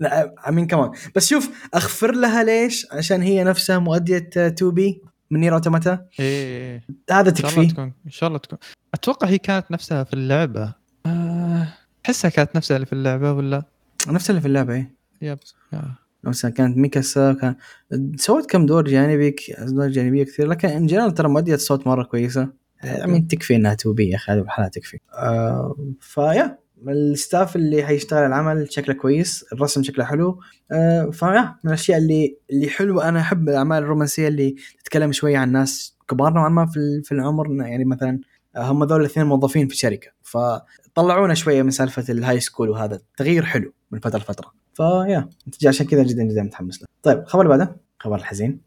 [0.00, 5.54] لا امين كمان بس شوف اغفر لها ليش؟ عشان هي نفسها مؤدية 2B من Nier
[5.54, 8.58] Automata إيه هذا إن شاء الله تكفي تكون إن شاء الله تكون.
[8.94, 10.74] أتوقع هي كانت نفسها في اللعبة.
[11.06, 11.68] آه،
[12.06, 13.62] أحسها كانت نفسها اللي في اللعبة ولا؟
[14.08, 14.94] نفس اللي في اللعبة إيه.
[15.22, 15.38] yep.
[16.24, 17.54] نفسها كانت ميكاسا كان
[18.16, 22.48] سوت كم دور جانبي دور جانبية كثير لكن in general ترى مؤدية صوت مرة كويسة.
[22.84, 24.98] يعني تكفي إنها 2B يا أخي هذه بحالها تكفي.
[25.14, 30.40] آه ف yeah ال staff اللي حيشتغل العمل شكله كويس الرسم شكله حلو.
[30.72, 35.38] آه ف yeah من الأشياء اللي اللي حلوة أنا أحب الأعمال الرومانسية اللي تتكلم شوية
[35.38, 38.20] عن ناس كبار نوعا ما في في العمر يعني مثلا
[38.56, 40.08] آه، هم ذول الاثنين موظفين في شركة.
[40.22, 44.59] فطلعونا شوية من سالفة ال high school وهذا تغيير حلو من فترة لفترة.
[44.74, 45.28] ف yeah
[45.66, 46.88] عشان كذا جدا جدا متحمس له.
[47.02, 48.60] طيب الخبر اللي بعده؟ خبر الحزين.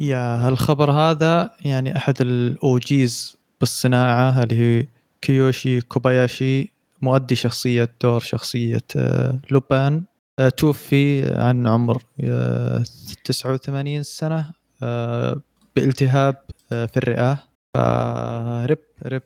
[0.00, 4.86] yeah هالخبر هذا يعني أحد ال OGs بالصناعة اللي هي
[5.22, 6.72] كيوشي كوباياشي
[7.02, 10.04] مؤدي شخصية دور شخصية آه، لوبان.
[10.38, 12.84] آه، توفي عن عمر آه،
[13.24, 14.50] 89 سنة
[14.82, 15.40] آه،
[15.76, 16.36] بالتهاب
[16.72, 17.38] آه، في الرئة.
[17.74, 19.22] ف RIP RIP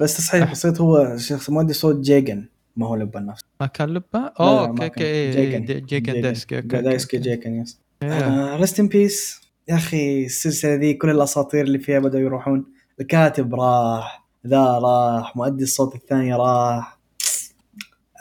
[0.00, 2.48] بس تصحيح بسيط هو شخص مؤدي صوت جيجن.
[2.80, 4.84] ما هو لبان نفسه ما كان لبان؟ لا، أوه okay.
[4.84, 5.30] okay.
[5.30, 7.18] جيجن جيجن دايسكي دايسكي.
[7.18, 7.80] جيجن yes.
[8.60, 12.64] rest in peace يا أخي السلسلة ذي كل الأساطير اللي فيها بدأوا يروحون
[13.00, 16.98] الكاتب راح ذا راح مؤدي الصوت الثاني راح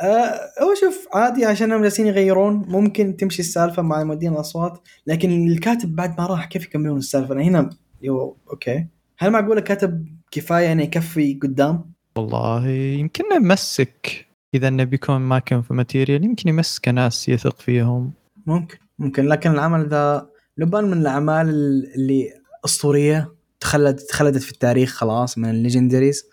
[0.01, 5.95] آه هو شوف عادي عشان جالسين يغيرون ممكن تمشي السالفة مع مؤدين الأصوات لكن الكاتب
[5.95, 7.70] بعد ما راح كيف يكملون السالفة أنا هنا
[8.01, 8.88] يو okay
[9.18, 15.62] هل معقول الكاتب كفاية يعني يكفي قدام؟ والله يمكن يمسك إذا إنه بيكون ما كان
[15.62, 18.14] في material يمكن يمسك ناس يثق فيهم.
[18.45, 19.26] ممكن ممكن.
[19.26, 21.50] لكن العمل ذا لبان من الأعمال
[21.95, 22.30] اللي
[22.66, 26.24] أسطورية تخلد تخلدت في التاريخ خلاص من الليجندريز.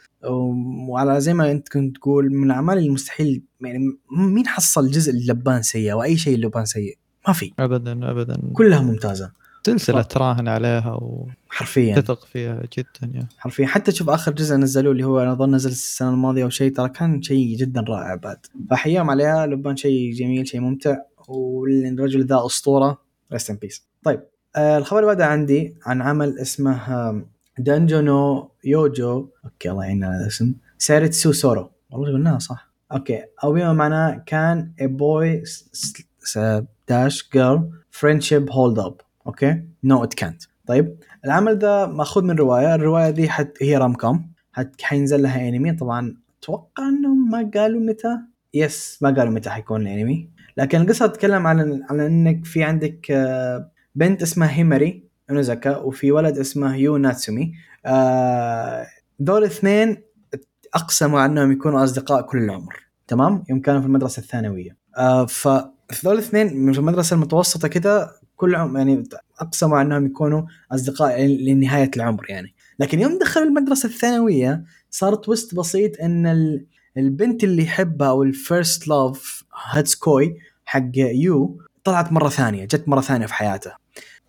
[0.89, 3.79] وعلى زي ما أنت كنت تقول من الأعمال المستحيل يعني
[4.11, 7.53] مين حصل جزء لبان سيء؟ أو اي شيء لبان سيء؟ ما في.
[7.59, 8.51] ابدا ابدا.
[8.53, 9.33] كلها ممتازة.
[9.67, 10.03] سلسله.
[10.03, 12.03] تراهن عليها وتثق حرفيا.
[12.33, 13.29] فيها جدا يا.
[13.39, 13.67] حرفيا.
[13.67, 16.89] حتى شوف آخر جزء نزلوه اللي هو أنا أظن نزل السنة الماضية أو شيء ترى
[16.89, 18.39] كان شيء جدا رائع بعد.
[18.71, 20.97] فاحياهم عليها لبان شيء جميل شيء ممتع.
[21.29, 22.99] والرجل ذا أسطورة.
[23.33, 24.21] rest in peace طيب
[24.57, 27.23] آه الخبر اللي بعده عندي عن عمل اسمه
[27.59, 30.55] دانجو نو يوجو okay الله يعين على الاسم.
[30.79, 31.71] سيريتسو سورو.
[31.91, 32.71] والله قلناها صح.
[32.93, 33.23] okay.
[33.45, 35.49] أو بما معناه كان a boy
[36.89, 42.75] داش جيرل فريندشيب هولد اب أوكي؟ نو ات كانت طيب العمل ذا مأخوذ من رواية.
[42.75, 44.33] الرواية ذي حت هي rom com.
[44.53, 48.19] حت حينزل لها انمي طبعا أتوقع انهم ما قالوا متى.
[48.55, 53.71] yes ما قالوا متى حيكون الانمي لكن القصة تتكلم عن على إنك في عندك آه،
[53.95, 57.53] بنت اسمها هيماري اونوزاكا وفي ولد اسمه يو ناتسومي
[59.19, 59.97] دول الاثنين
[60.75, 62.87] أقسموا إنهم يكونوا أصدقاء كل العمر.
[63.09, 64.77] تمام؟ يوم كانوا في المدرسة الثانوية.
[64.97, 69.03] آه، فذول الاثنين من المدرسة المتوسطة كذا كل يعني
[69.41, 70.43] اقسموا أنهم يكونوا
[70.73, 72.55] أصدقاء لنهاية العمر يعني.
[72.79, 78.34] لكن يوم دخلوا المدرسة الثانوية صار twist بسيط إن ال- البنت اللي يحبها أو ال
[78.34, 83.73] first love 初恋 حق يو طلعت مرة ثانية جت مرة ثانية في حياته.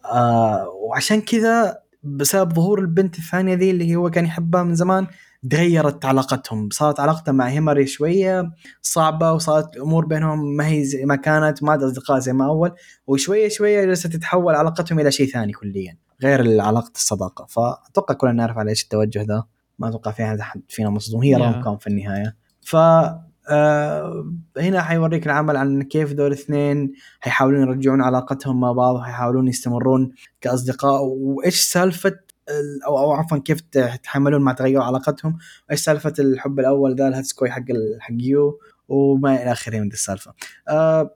[0.05, 5.07] آه وعشان كذا بسبب ظهور البنت الثانية ذي اللي هو كان يحبها من زمان
[5.49, 6.69] تغيرت علاقتهم.
[6.71, 8.51] صارت علاقته مع هيمري شوية
[8.81, 12.71] صعبة وصارت الأمور بينهم ما هي زي ما كانت ما أصدقاء زي ما أول
[13.07, 17.45] وشوية شوية جالسه تتحول علاقتهم إلى شيء ثاني كليا غير علاقة الصداقة.
[17.45, 19.43] فأتوقع كلنا نعرف على إيش التوجه ذا.
[19.79, 21.23] ما أتوقع في أحد فينا مصدوم.
[21.23, 21.39] هي Yeah.
[21.39, 22.35] rom com في النهاية.
[22.61, 22.75] ف
[23.49, 24.25] آه
[24.57, 30.11] هنا حيوريك العمل عن كيف دول الاثنين حيحاولون يرجعون علاقتهم مع بعض وحيحاولون يستمرون
[30.41, 31.03] كأصدقاء.
[31.03, 32.26] وإيش سالفة ال-
[32.85, 35.37] أو أو عفوا كيف يتحملون مع تغير علاقتهم.
[35.69, 37.63] وايش سالفة الحب الأول ذا الهاتسكوي حق
[37.99, 40.33] حق يو وما إلى آخره من السالفة.
[40.69, 41.15] آه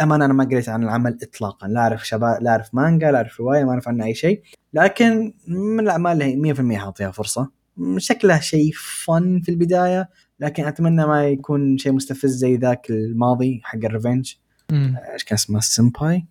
[0.00, 1.68] أمانة أنا ما قريت عن العمل اطلاقا.
[1.68, 4.42] لا أعرف شباب لا أعرف مانجا لا أعرف رواية ما أعرف عنها أي شيء.
[4.72, 7.50] لكن من الاعمال اللي 100% حاعطيها فرصة.
[7.96, 8.70] شكلها شيء
[9.04, 10.08] fun في البداية
[10.40, 14.34] لكن أتمنى ما يكون شيء مستفز زي ذاك الماضي حق ال revenge.
[14.72, 14.96] مم.
[15.12, 16.26] إيش كان اسمه؟ سمباي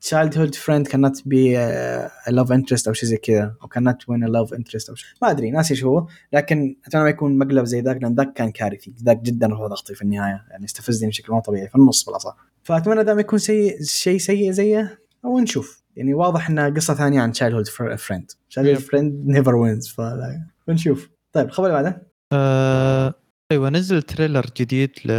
[0.00, 1.56] تشايلد هود فريند كانت بي
[2.28, 5.08] لاف انترست أو شيء زي كذا أو كانت وين لاف انترست أو شيء.
[5.22, 8.50] ما أدري ناسي إيش هو لكن أتمنى ما يكون مقلب زي ذاك لأن ذاك كان
[8.50, 8.94] كارثي.
[9.04, 12.36] ذاك جدا رفع ضغطي في النهاية يعني استفزني بشكل مو طبيعي في النص بالأصح.
[12.62, 17.32] فأتمنى دام يكون سيء شيء سيء زيه أو نشوف يعني واضح انها قصة ثانية عن
[17.32, 17.66] childhood
[17.98, 18.78] friend childhood.
[18.78, 19.96] friend never wins
[20.66, 22.06] فنشوف طيب الخبر اللي بعده.
[22.32, 23.14] آه،
[23.52, 25.10] أيوه نزل trailer جديد ل...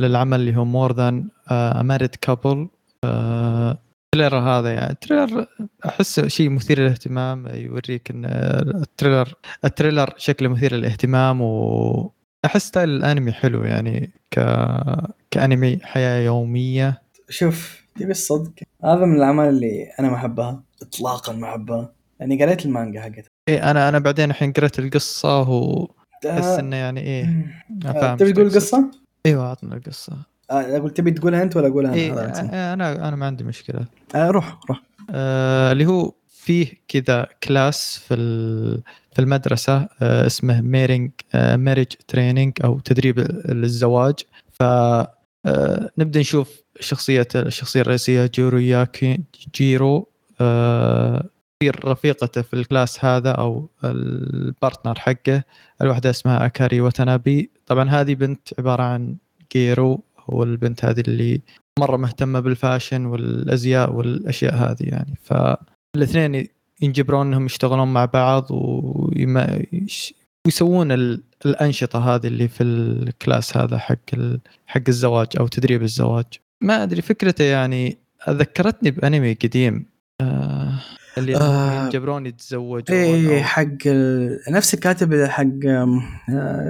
[0.00, 2.68] للعمل اللي هو more than a married couple
[3.04, 4.96] ال trailer هذا يعني.
[5.00, 5.46] trailer
[5.86, 9.34] أحس شيء مثير للاهتمام يوريك إن ال trailer
[9.64, 14.40] ال trailer شكله مثير للاهتمام وأحس style الأنمي حلو يعني ك
[15.30, 17.02] كأنمي حياة يومية.
[17.28, 18.52] شوف تبي الصدق؟
[18.84, 21.92] هذا من الأعمال اللي أنا ما أحبها اطلاقا ما أحبها.
[22.20, 23.24] لاني قريت المانجا حقتها.
[23.48, 27.46] إيه أنا أنا بعدين الحين قرأت القصة واحس آه، إنه يعني إيه
[27.84, 28.50] فاهم تبي تقول.
[28.54, 28.90] قصة؟
[29.26, 30.12] أيوه عطنا القصة
[30.50, 32.54] آه، أقول تبي تقولها أنت ولا أقولها إيه أنا؟ هذا أنت.
[32.54, 33.84] أنا أنا ما عندي مشكلة
[34.14, 38.14] آه، روح روح آه، اللي هو فيه كذا class في
[39.12, 43.18] في المدرسة آه، اسمه marriage marriage training أو تدريب
[43.48, 44.14] للزواج
[44.52, 44.62] ف
[45.46, 49.20] آه، نبدأ نشوف شخصية الشخصية الرئيسية جيرو ياكي
[49.54, 50.08] جيرو
[50.40, 51.24] آه،
[51.62, 55.44] في رفيقته في ال class هذا أو ال partner حقه.
[55.82, 59.16] الواحدة اسمها أكاري وتنابي طبعا هذه بنت عبارة عن
[59.52, 60.04] ギャル.
[60.30, 61.40] هو البنت هذه اللي
[61.78, 65.14] مرة مهتمة بال fashion والأزياء والأشياء هذه يعني.
[65.22, 66.46] فالاثنين
[66.82, 69.62] ينجبرون إنهم يشتغلون مع بعض ويما
[70.46, 74.10] ويسوون ال- الأنشطة هذه اللي في ال class هذا حق
[74.66, 76.26] حق الزواج أو تدريب الزواج.
[76.60, 77.96] ما أدري فكرته يعني
[78.28, 79.89] ذكرتني بأنمي قديم.
[80.20, 80.72] آه
[81.18, 81.84] اللي آه.
[81.84, 84.38] ينجبرون يتزوجون إيه أو- حق ال...
[84.50, 85.44] نفس الكاتب حق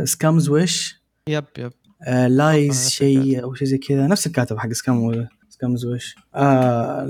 [0.04, 1.72] Scum's Wish yep yep
[2.28, 7.08] lies نفس شيء أو شيء زي كذا نفس الكاتب حق Scum Scum's Wish آه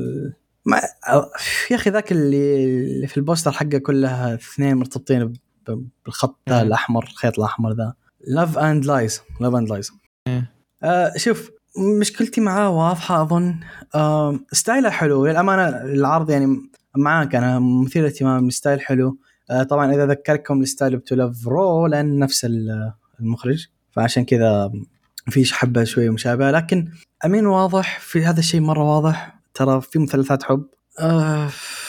[0.66, 1.30] ما آه،
[1.70, 5.32] يا أخي ذاك اللي, اللي في ال poster حقه كلها اثنين مرتبطين
[6.04, 6.66] بالخط ذا مم.
[6.66, 7.94] الأحمر الخيط الأحمر ذا
[8.26, 9.90] Love and Lies Love and Lies
[10.26, 10.52] إيه.
[10.82, 13.54] آه شوف مشكلتي معاه واضحة أظن.
[14.52, 15.26] style ه حلو.
[15.26, 16.56] للأمانة العرض يعني
[16.96, 19.18] معاك أنا مثير اهتمام ال style حلو.
[19.50, 23.66] آه طبعا إذا ذكركم ال style ب To Love Ru لأن نفس ال- المخرج.
[23.92, 24.72] فعشان كذا
[25.28, 26.88] في حبة شوي مشابهه لكن
[27.24, 29.40] أمين واضح في هذا الشيء مرة واضح.
[29.54, 30.64] ترى في مثلثات حب.
[31.00, 31.48] آه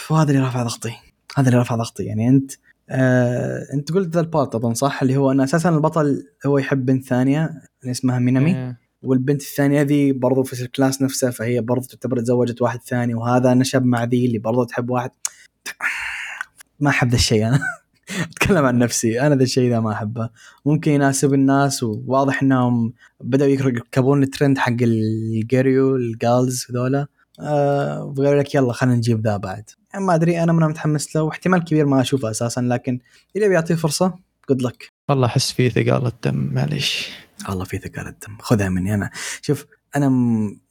[0.10, 0.94] وهذا اللي رافع ضغطي.
[1.38, 2.04] هذا اللي رافع ضغطي.
[2.04, 2.52] يعني أنت
[2.90, 6.86] آه أنت قلت ذا ال part أظن صح؟ اللي هو ان أساسا البطل هو يحب
[6.86, 7.46] بنت ثانية
[7.82, 8.56] اللي اسمها مينامي.
[8.56, 8.82] إيه.
[9.04, 13.54] والبنت الثانية ذي برضو في ال class نفسه فهي برضو تعتبر تزوجت واحد ثاني وهذا
[13.54, 15.12] نشب مع ذي اللي برضو تحب واحد.
[16.80, 17.60] ما أحب ذا الشيء أنا.
[18.32, 20.30] أتكلم عن نفسي أنا ذا الشيء ذا ما أحبه.
[20.66, 27.08] ممكن يناسب الناس وواضح إنهم بدأوا يركبون الترند حق ال جيريو ال girls هذولا.
[27.40, 29.70] آه وقالوا لك يلا خلينا نجيب ذا بعد.
[29.94, 33.00] يعني ما أدري أنا من متحمس له واحتمال كبير ما أشوفه أساسا لكن
[33.36, 34.14] إذا بيعطيه فرصة
[34.50, 37.10] good luck والله أحس فيه ثقال الدم معليش.
[37.50, 38.38] الله في ثقال الدم.
[38.40, 39.10] خذها مني أنا.
[39.42, 39.66] شوف
[39.96, 40.10] أنا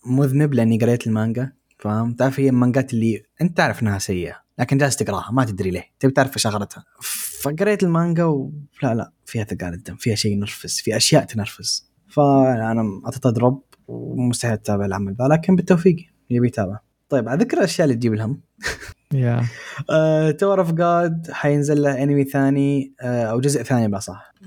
[0.07, 4.97] مذنب لأني قريت المانجا فاهم؟ تعرف هي المانجات اللي أنت تعرف إنها سيئة لكن جالس
[4.97, 5.85] تقراها ما تدري ليه.
[6.01, 6.85] تبي تعرف إيش اغرتها
[7.43, 11.91] فقريت المانجا ولا لا فيها ثقال الدم فيها شيء ينرفز في أشياء تنرفز.
[12.09, 15.97] فأنا drop ومستحيل أتابع العمل ذا لكن بالتوفيق
[16.31, 16.79] يبي يتابع.
[17.09, 18.41] طيب على ذكر الأشياء اللي تجيب الهم.
[19.15, 19.43] يا
[20.31, 23.99] Tower of God حينزل له أنمي ثاني آه، أو جزء ثاني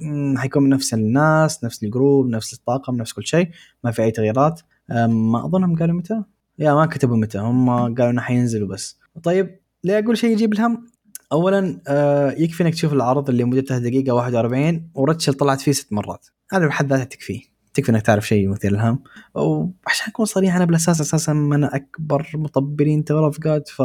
[0.01, 3.49] مم، حيكون من نفس الناس نفس ال group نفس الطاقم نفس كل شيء
[3.83, 4.61] ما في أي تغييرات.
[4.91, 6.23] آه، ما أظنهم قالوا متى؟
[6.59, 7.37] يا ما كتبوا متى.
[7.37, 8.99] هم قالوا إنه حينزلوا بس.
[9.23, 10.85] طيب ليه أقول شيء يجيب الهم
[11.31, 16.27] اولا آه، يكفي إنك تشوف العرض اللي مدته دقيقة 41 وريتشل طلعت فيه ست مرات.
[16.51, 17.41] هذا بحد ذاته تكفيه
[17.73, 18.99] تكفي إنك تعرف شيء مثير للهم
[19.35, 23.81] وعشان أكون صريح أنا بالاساس أساسا من أكبر مطبلين Tower of God ف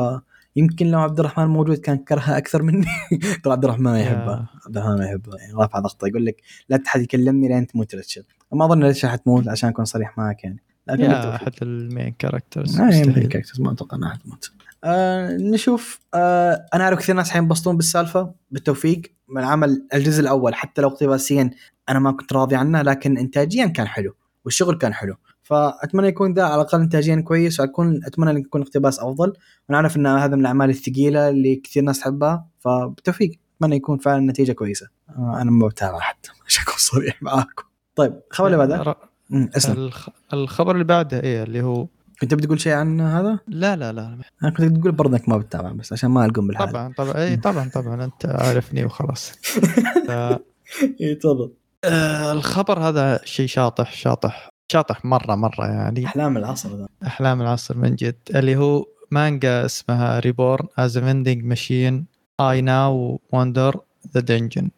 [0.58, 2.86] يمكن لو عبد الرحمن موجود كان كرهها أكثر مني.
[3.44, 4.00] ترى عبد الرحمن ما.
[4.00, 4.48] يحبها.
[4.66, 5.38] عبد الرحمن ما يحبها.
[5.38, 9.48] يعني رافع ضغطه يقول لك لا احد يكلمني لين تموت ريتشل ما أظن ريتشل حتموت
[9.48, 10.62] عشان أكون صريح معك يعني.
[10.88, 11.04] لكن.
[11.10, 13.18] أحد ال main characters ما مستحيل.
[13.18, 14.52] ال characters ما أتوقع انها حتموت
[14.84, 16.00] آه نشوف.
[16.14, 18.34] آه أنا أعرف كثير ناس حينبسطون بالسالفة.
[18.50, 19.02] بالتوفيق.
[19.28, 21.50] من عمل الجزء الأول حتى لو اقتباسيا
[21.88, 24.14] أنا ما كنت راضي عنه لكن انتاجيا كان حلو.
[24.44, 25.14] والشغل كان حلو.
[25.48, 29.32] فأتمنى يكون ذا على الأقل انتاجيا كويس واكون أتمنى ان يكون اقتباس أفضل.
[29.68, 33.30] ونعرف إن هذا من الأعمال الثقيلة اللي كثير ناس تحبها فبالتوفيق.
[33.56, 34.88] أتمنى يكون فعلا النتيجه كويسة.
[35.08, 37.64] آه أنا ما بتابع حتى عشان اكون صريح معاكم.
[37.96, 38.96] طيب الخبر اللي بعده؟
[39.32, 39.90] اسلم.
[40.32, 41.86] الخبر اللي بعده إيه اللي هو
[42.20, 45.72] كنت بتقول شيء عن هذا؟ لا لا لا أنا كنت تقول برضه انك ما بتتابع
[45.72, 46.68] بس عشان ما ألقم بالحال.
[46.68, 47.22] طبعا طبعا.
[47.22, 48.04] اي طبعا طبعا.
[48.04, 49.32] أنت عارفني وخلاص.
[51.00, 51.52] اي تفضل.
[51.84, 54.48] آه الخبر هذا شيء شاطح شاطح.
[54.72, 56.06] شاطح مرة مرة يعني.
[56.06, 56.88] أحلام العصر ذا.
[57.06, 58.16] أحلام العصر من جد.
[58.34, 62.06] اللي هو مانجا اسمها Reborn as a Vending Machine,
[62.40, 63.80] I Now Wander
[64.14, 64.70] the Dungeon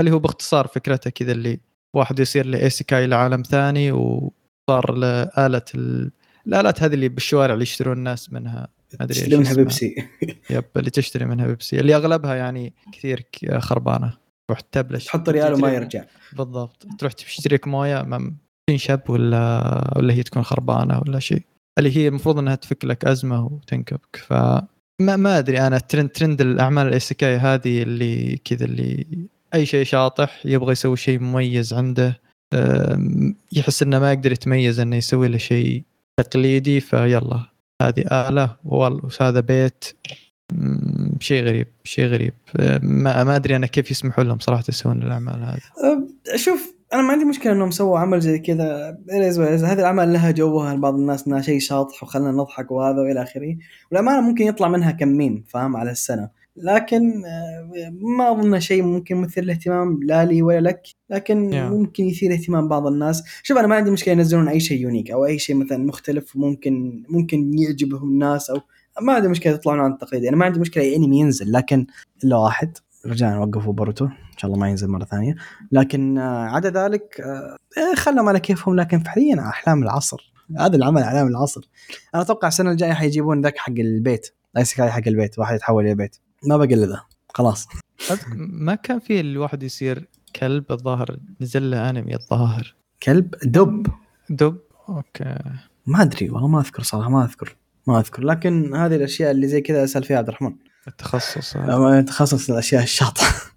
[0.00, 1.60] اللي هو باختصار فكرته كذا اللي
[1.94, 6.10] واحد يصير ل isekai لعالم ثاني وصار لآلة ال...
[6.46, 8.68] الآلات هذه اللي بالشوارع اللي يشترون الناس منها.
[9.00, 9.54] ما أدري تشتري منها.
[9.54, 10.08] بيبسي.
[10.50, 11.80] yep اللي تشتري منها بيبسي.
[11.80, 13.26] اللي أغلبها يعني كثير
[13.58, 14.18] خربانة.
[14.48, 15.06] تروح تبلش.
[15.06, 16.04] تحط ريال وما يرجع.
[16.32, 16.86] بالضبط.
[16.98, 18.34] تروح تشتري لك موية ما
[18.70, 21.42] تنشب ولا ولا هي تكون خربانة ولا شيء
[21.78, 24.16] اللي هي المفروض إنها تفك لك أزمة وتنكبك.
[24.16, 24.32] ف
[25.00, 29.06] ما, ما أدري أنا trend trend الأعمال ال isekai هذه اللي كذا اللي
[29.54, 32.20] أي شيء شاطح يبغى يسوي شيء مميز عنده
[33.52, 35.82] يحس إنه ما يقدر يتميز إنه يسوي له شيء
[36.16, 37.40] تقليدي فيلا.
[37.82, 38.04] هذه
[38.64, 39.84] والله وهذا بيت.
[41.20, 42.34] شيء غريب شيء غريب.
[42.82, 45.60] ما أدري أنا كيف يسمحوا لهم صراحة يسوون الأعمال هذه.
[46.36, 48.98] شوف أنا ما عندي مشكلة إنهم سووا عمل زي كذا.
[49.10, 53.56] هذه الأعمال لها جوها لبعض الناس إنها شيء شاطح وخلنا نضحك وهذا وإلى آخره.
[53.90, 56.28] والأمانة ممكن يطلع منها كم ميم فاهم؟ على السنة.
[56.56, 60.82] لكن آه، ما أظن شيء ممكن مثير للاهتمام لا لي ولا لك.
[61.10, 61.54] لكن Yeah.
[61.54, 63.24] ممكن يثير اهتمام بعض الناس.
[63.42, 67.02] شوف أنا ما عندي مشكلة ينزلون أي شيء unique أو أي شيء مثلا مختلف ممكن
[67.08, 68.60] ممكن يعجبهم الناس أو
[69.02, 70.24] ما عندي مشكلة يطلعون عن التقليد.
[70.24, 71.86] أنا ما عندي مشكلة أي أنمي ينزل لكن
[72.24, 72.78] إلا واحد.
[73.06, 75.36] رجعنا وقفوا بوروتو ان شاء الله ما ينزل مرة ثانية.
[75.72, 80.32] لكن آه، عدا ذلك آه، إيه، خلهم على كيفهم لكن فعليا أحلام العصر.
[80.58, 81.68] هذا العمل أحلام العصر.
[82.14, 84.34] أنا أتوقع السنة الجاية حيجيبون ذاك حق البيت.
[84.54, 86.16] ال isekai حق البيت واحد يتحول إلى بيت.
[86.46, 87.00] ما ذا
[87.34, 87.68] خلاص.
[88.36, 92.74] ما كان في الواحد يصير كلب الظاهر؟ نزل له أنمي الظاهر.
[93.02, 93.86] كلب؟ دب.
[94.30, 94.58] دب؟
[94.88, 95.38] okay.
[95.86, 97.56] ما أدري والله ما أذكر صراحة ما أذكر.
[97.86, 98.24] ما أذكر.
[98.24, 100.54] لكن هذه الأشياء اللي زي كذا اسال فيها عبد الرحمن.
[100.88, 101.56] التخصص.
[102.06, 103.51] تخصص الأشياء الشاطحة.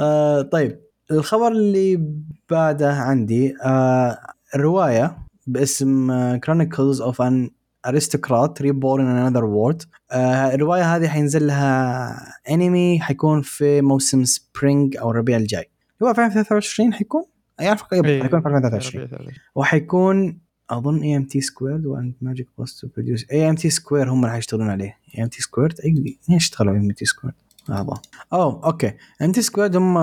[0.00, 0.80] آه طيب
[1.10, 2.14] الخبر اللي
[2.50, 4.18] بعده عندي آه
[4.56, 7.50] رواية باسم Chronicles of an
[7.86, 9.82] Aristocrat Reborn in Another World
[10.12, 12.14] الرواية هذه حينزل لها
[12.50, 15.70] أنمي حيكون في موسم spring أو الربيع الجاي.
[16.02, 17.24] هو في 2023 حيكون؟
[17.60, 19.36] يعرف إيه، حيكون في 2023 ربيع ثالث.
[19.54, 20.38] وحيكون
[20.70, 24.96] أظن EMT Squared and Magic Bus to produce EMT Squared هم اللي حيشتغلون عليه.
[25.18, 27.34] اي ام تي سكويرد اي اشتغلوا اي ام تي سكويرد
[27.70, 27.94] هذا.
[28.32, 28.92] أوه okay.
[29.22, 29.98] EMT Squared هم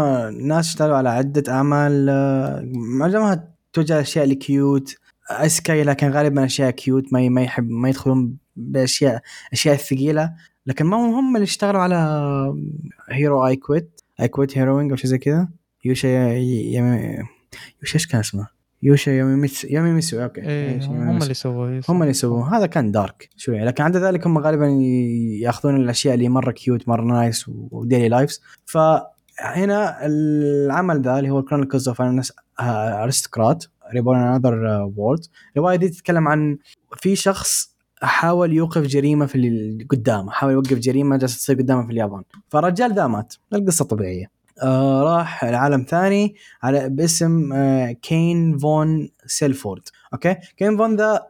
[0.48, 4.96] ناس اشتغلوا على عدة أعمال آه، معظمها توجه أشياء الكيوت
[5.30, 9.22] اسكاي لكن غالبا أشياء كيوت ما ما يحب ما يدخلون بأشياء
[9.54, 10.34] أشياء ثقيلة.
[10.66, 11.96] لكن ما هم اللي اشتغلوا على
[13.12, 15.50] هيرو اي كويت اي كويت هيروينج أو شيء زي كذا.
[15.86, 16.08] يوشا
[17.78, 18.55] يوشا إيش كان اسمه؟
[18.86, 20.42] يوشا ياميميتسو ياميميتسو أوكي.
[20.42, 21.22] إيه يوشا هم.
[21.22, 23.60] اللي سووه هم اللي يسوون هذا كان دارك شوي.
[23.60, 24.68] لكن عند ذلك هم غالبا
[25.42, 31.88] يأخذون الأشياء اللي مرة كيوت مرة نايس وديلي لايفز فهنا العمل ذا اللي هو كرونيكلز
[31.88, 32.02] اوف
[32.60, 34.56] Aristocrat Reborn Another
[34.98, 35.20] World
[35.56, 36.58] الروايه دي تتكلم عن
[36.98, 42.24] في شخص حاول يوقف جريمة في قدامه حاول يوقف جريمة جالسة تصير قدامه في اليابان.
[42.50, 43.34] فالرجال ذا مات.
[43.54, 44.35] القصة طبيعية.
[44.64, 49.82] آه راح لعالم ثاني على باسم آه كين فون سيلفورد.
[50.14, 51.22] okay؟ كين فون ذا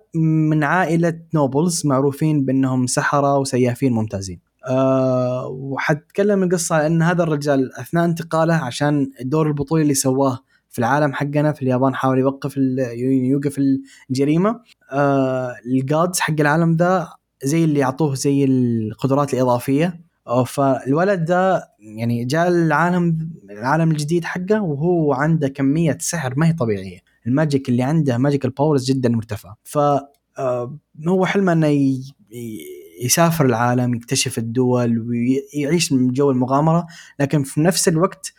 [0.49, 4.39] من عائلة nobles معروفين بأنهم سحرة وسيافين ممتازين.
[4.68, 10.39] أه وحتكلم القصة على إن هذا الرجال أثناء انتقاله عشان الدور البطولي اللي سواه
[10.69, 12.57] في العالم حقنا في اليابان حاول يوقف
[12.97, 13.60] يوقف
[14.10, 14.60] الجريمة.
[14.91, 17.07] أه ال gods حق العالم ذا
[17.43, 20.05] زي اللي يعطوه زي القدرات الإضافية.
[20.45, 26.99] فالولد ده يعني جاء العالم العالم الجديد حقه وهو عنده كمية سحر ما هي طبيعية.
[27.27, 29.57] ال magic اللي عنده magical powers جدا مرتفعة.
[29.64, 29.77] ف
[30.38, 30.77] آه،
[31.07, 31.97] هو حلمه إنه
[33.03, 36.85] يسافر العالم يكتشف الدول ويعيش جو المغامرة.
[37.19, 38.34] لكن في نفس الوقت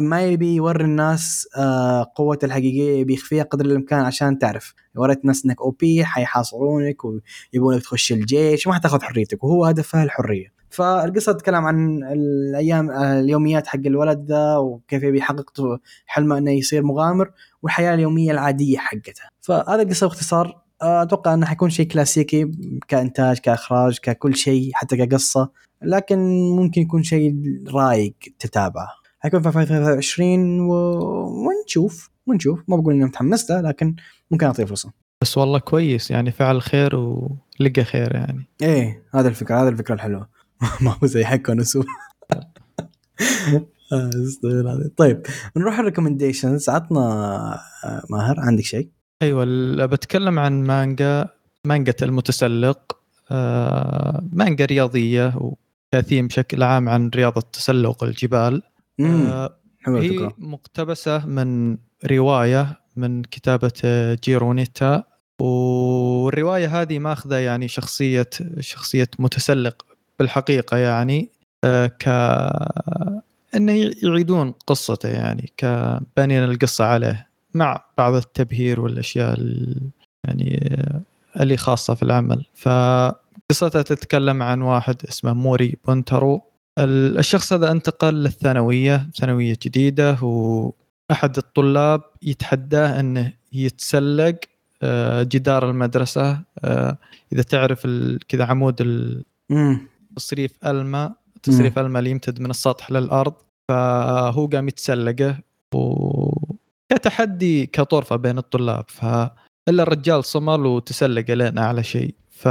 [0.00, 4.74] ما يبي يوري الناس آه، قوته الحقيقية يبي يخفيها قدر الإمكان عشان تعرف.
[4.96, 9.44] وريت الناس إنك OP حيحاصرونك ويبونك تخش الجيش وما حتاخذ حريتك.
[9.44, 10.57] وهو هدفه الحرية.
[10.70, 17.30] فالقصة تتكلم عن الأيام اليوميات حق الولد ذا وكيف يبي يحقق حلمه إنه يصير مغامر
[17.62, 19.22] والحياة اليومية العادية حقته.
[19.40, 20.62] فهذا القصة باختصار.
[20.82, 22.50] أتوقع إنه حيكون شيء كلاسيكي
[22.88, 25.50] كإنتاج كإخراج ككل شيء حتى كقصة.
[25.82, 26.18] لكن
[26.56, 27.34] ممكن يكون شيء
[27.74, 28.88] رايق تتابعه.
[29.20, 30.72] حيكون في 2023 و...
[31.26, 32.62] ونشوف ونشوف.
[32.68, 33.96] ما بقول إني متحمس له لكن
[34.30, 34.92] ممكن أعطيه فرصة.
[35.22, 38.48] بس والله كويس يعني فعل خير ولقى خير يعني.
[38.62, 40.37] إيه هذا الفكرة هذا الفكرة الحلوة.
[40.80, 41.84] ما هو زي حق ونسو
[44.96, 45.22] طيب
[45.56, 47.00] نروح الريكومنديشنز عطنا
[47.84, 48.88] آه، ماهر عندك شيء؟
[49.22, 51.28] أيوه بتكلم عن مانجا
[51.64, 52.98] مانجا المتسلق
[53.30, 58.62] آه، مانجا رياضية وكثير بشكل عام عن رياضة تسلق الجبال.
[59.00, 60.30] آه هي.
[60.38, 61.78] مقتبسة من
[62.10, 63.72] رواية من كتابة
[64.24, 65.04] جيرونيتا.
[65.40, 68.30] والرواية هذه ماخذة يعني شخصية
[68.60, 69.86] شخصية متسلق
[70.18, 71.30] بالحقيقة يعني
[71.64, 72.08] آه ك
[73.54, 79.38] إنه يعيدون قصته يعني كبانين القصة عليه مع بعض التبهير والأشياء
[80.24, 80.78] يعني
[81.40, 82.44] اللي خاصة في العمل.
[82.54, 86.42] فقصتها تتكلم عن واحد اسمه موري بونترو
[86.78, 94.36] الشخص هذا انتقل للثانوية ثانوية جديدة وأحد الطلاب يتحداه إنه يتسلق
[94.82, 96.98] آه، جدار المدرسة آه،
[97.32, 97.86] إذا تعرف
[98.28, 98.82] كذا عمود
[100.18, 101.12] تصريف الماء
[101.42, 103.34] تصريف الماء اللي يمتد من السطح للأرض
[103.68, 105.38] فهو قام يتسلقه
[105.74, 106.30] و
[106.88, 108.84] كتحدي كطرفة بين الطلاب.
[108.88, 109.04] ف
[109.68, 112.14] الا الرجال صمل وتسلق لين أعلى شيء.
[112.30, 112.48] ف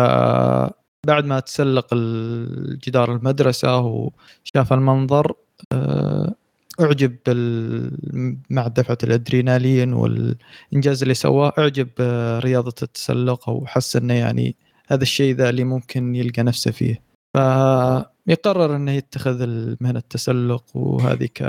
[1.08, 5.34] بعد ما تسلق الجدار المدرسة وشاف المنظر
[5.72, 6.36] آه،
[6.80, 7.16] أعجب
[8.50, 11.90] مع دفعة الأدرينالين والإنجاز اللي سواه أعجب
[12.44, 14.56] رياضه التسلق وحس إنه يعني
[14.88, 17.07] هذا الشيء ذا اللي ممكن يلقى نفسه فيه.
[18.28, 19.48] فيقرر إنه يتخذ
[19.82, 21.44] مهنه التسلق وهذه ك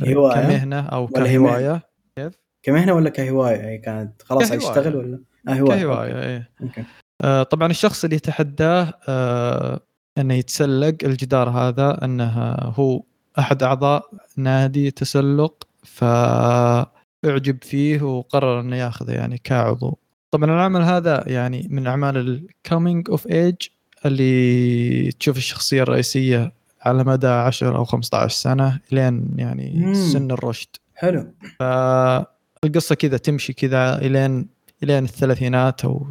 [0.00, 1.82] كمهنة أو كهواية.
[2.16, 5.80] كيف؟ كمهنة ولا كهواية؟ هي كانت خلاص يشتغل ولا؟ آه هواية.
[5.80, 6.50] كهواية إيه.
[6.62, 6.84] okay.
[7.24, 9.80] آه طبعا الشخص اللي يتحداه آه
[10.18, 13.02] إنه يتسلق الجدار هذا إنه هو
[13.38, 19.98] أحد أعضاء نادي تسلق فأعجب فيه وقرر إنه ياخذه يعني كعضو.
[20.30, 23.56] طبعا العمل هذا يعني من أعمال ال coming of age
[24.04, 26.52] اللي تشوف الشخصية الرئيسية
[26.82, 29.94] على مدى 10 أو 15 سنة لين يعني مم.
[29.94, 30.68] سن الرشد.
[30.94, 31.32] حلو.
[31.58, 34.48] فالقصة كذا تمشي كذا إلين
[34.82, 36.06] إلين الثلاثينات أو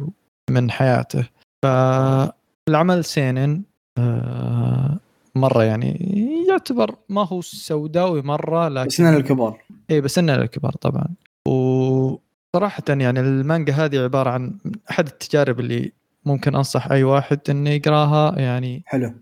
[0.50, 1.28] من حياته.
[1.62, 3.62] فالعمل سينن
[3.98, 4.98] آه،
[5.34, 6.08] مرة يعني
[6.48, 9.62] يعتبر ما هو سوداوي مرة لكن بس للكبار.
[9.90, 11.08] اي بس للكبار طبعا.
[11.48, 14.58] وصراحة يعني المانجا هذه عبارة عن
[14.90, 15.92] أحد التجارب اللي
[16.26, 19.14] ممكن أنصح أي واحد إنه يقراها يعني حلو.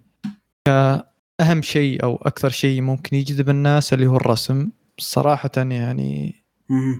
[0.66, 4.70] كأهم شيء أو أكثر شيء ممكن يجذب الناس اللي هو الرسم.
[4.98, 6.44] صراحة يعني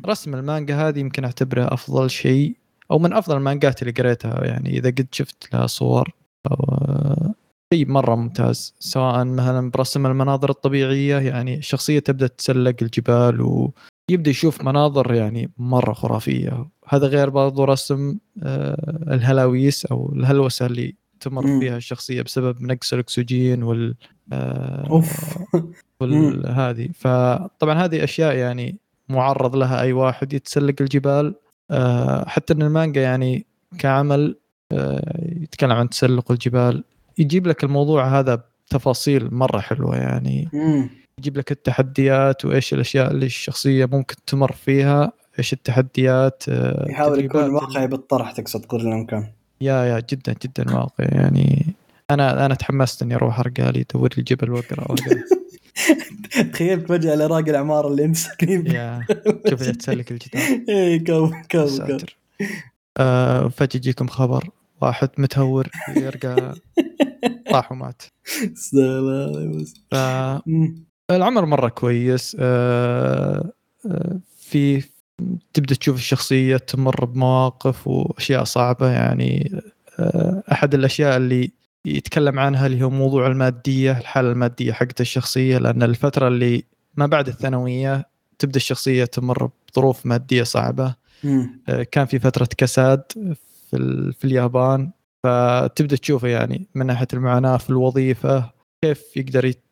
[0.06, 2.56] رسم المانجا هذه يمكن أعتبره أفضل شيء
[2.90, 4.44] أو من أفضل المانجات اللي قريتها.
[4.44, 6.14] يعني إذا قد شفت لها صور
[6.51, 6.76] أو
[7.74, 13.70] شيء مرة ممتاز سواء مثلا برسم المناظر الطبيعية يعني الشخصيه تبدأ تتسلق الجبال
[14.10, 16.68] ويبدا يشوف مناظر يعني مرة خرافية.
[16.89, 23.62] هذا غير برضو رسم آه، الهلاويس أو الهلوسة اللي تمر فيها الشخصية بسبب نقص الأكسجين
[23.62, 23.94] وال
[24.32, 25.39] أوف.
[26.01, 28.05] والهذه فطبعا هذه.
[28.05, 28.76] أشياء يعني
[29.09, 31.35] معرض لها أي واحد يتسلق الجبال.
[31.70, 33.47] آه، حتى إن المانجا يعني
[33.78, 34.36] كعمل
[34.72, 36.85] آه، يتكلم عن تسلق الجبال.
[37.18, 40.48] يجيب لك الموضوع هذا بتفاصيل مرة حلوة يعني.
[41.19, 47.51] يجيب لك التحديات وإيش الأشياء اللي الشخصية ممكن تمر فيها إيش التحديات آه، يحاول يكون
[47.51, 49.27] واقعي بالطرح تقصد قدر الامكان
[49.61, 51.09] يا يا جدا جدا واقعي.
[51.12, 51.66] يعني
[52.11, 54.95] أنا أنا تحمست إني أروح ارقالي ادور لي جبل وأقرأ
[56.53, 59.07] تخيلت فجأة الاراء العماره اللي انت ساكنين يا
[59.51, 60.43] شوف تسلك الجدار.
[60.69, 61.66] اي كم كم
[63.49, 64.49] فجأة يجيكم خبر
[64.82, 66.55] واحد متهور يرقى
[67.53, 68.03] طاح ومات.
[69.91, 69.95] ف...
[71.10, 73.52] العمر مرة كويس آه
[73.86, 74.82] آه في
[75.55, 79.60] تبدأ تشوف الشخصية تمر بمواقف وأشياء صعبة يعني
[79.98, 81.51] آه أحد الأشياء اللي
[81.85, 86.64] يتكلم عنها اللي هو موضوع المادية الحالة المادية حقت الشخصية لأن الفترة اللي
[86.97, 88.09] ما بعد الثانوية
[88.39, 90.94] تبدأ الشخصية تمر بظروف مادية صعبة
[91.93, 93.02] كان في فترة كساد
[93.70, 94.90] في, في اليابان
[95.22, 98.51] فتبدأ تشوفه يعني من ناحية المعاناة في الوظيفة
[98.82, 99.64] كيف يقدر يتكل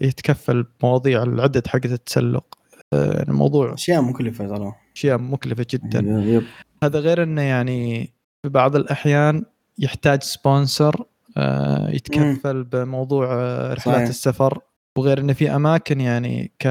[0.00, 2.58] يتكفل بمواضيع العدد حقت التسلق.
[2.92, 4.72] آه، الموضوع أشياء مكلفة ترى.
[4.96, 6.00] أشياء مكلفة جدا.
[6.26, 6.42] يب.
[6.82, 8.12] هذا غير إنه يعني
[8.42, 9.44] في بعض الأحيان
[9.78, 11.04] يحتاج سبونسر
[11.36, 14.08] آه، يتكفل بموضوع آه، رحلات صحيح.
[14.08, 14.58] السفر.
[14.96, 16.68] وغير إنه في أماكن يعني ك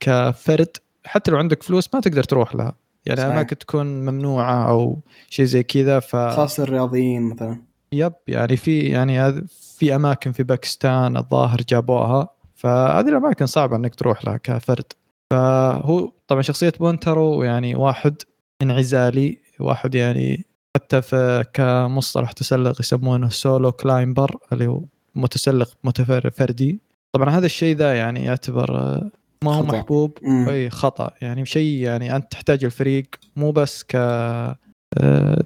[0.00, 2.74] كفرد حتى لو عندك فلوس ما تقدر تروح لها.
[3.06, 3.32] يعني صحيح.
[3.32, 5.00] أماكن تكون ممنوعة أو
[5.30, 7.67] شيء زي كذا ف خاصة الرياضيين مثلا.
[7.92, 9.46] yep يعني في يعني
[9.78, 14.92] في أماكن في باكستان الظاهر جابوها فهذه الأماكن صعبة إنك تروح لها كفرد
[15.30, 18.22] فهو طبعا شخصية بونتارو يعني واحد
[18.62, 20.44] انعزالي واحد يعني
[20.76, 24.82] حتى في كمصطلح تسلق يسمونه solo climber اللي هو
[25.14, 26.80] متسلق متفرد فردي
[27.12, 29.10] طبعا هذا الشيء ذا يعني يعتبر آه،
[29.44, 29.78] ما هو خطأ.
[29.78, 30.18] محبوب.
[30.24, 33.06] أي خطأ يعني شيء يعني أنت تحتاج الفريق
[33.36, 33.96] مو بس ك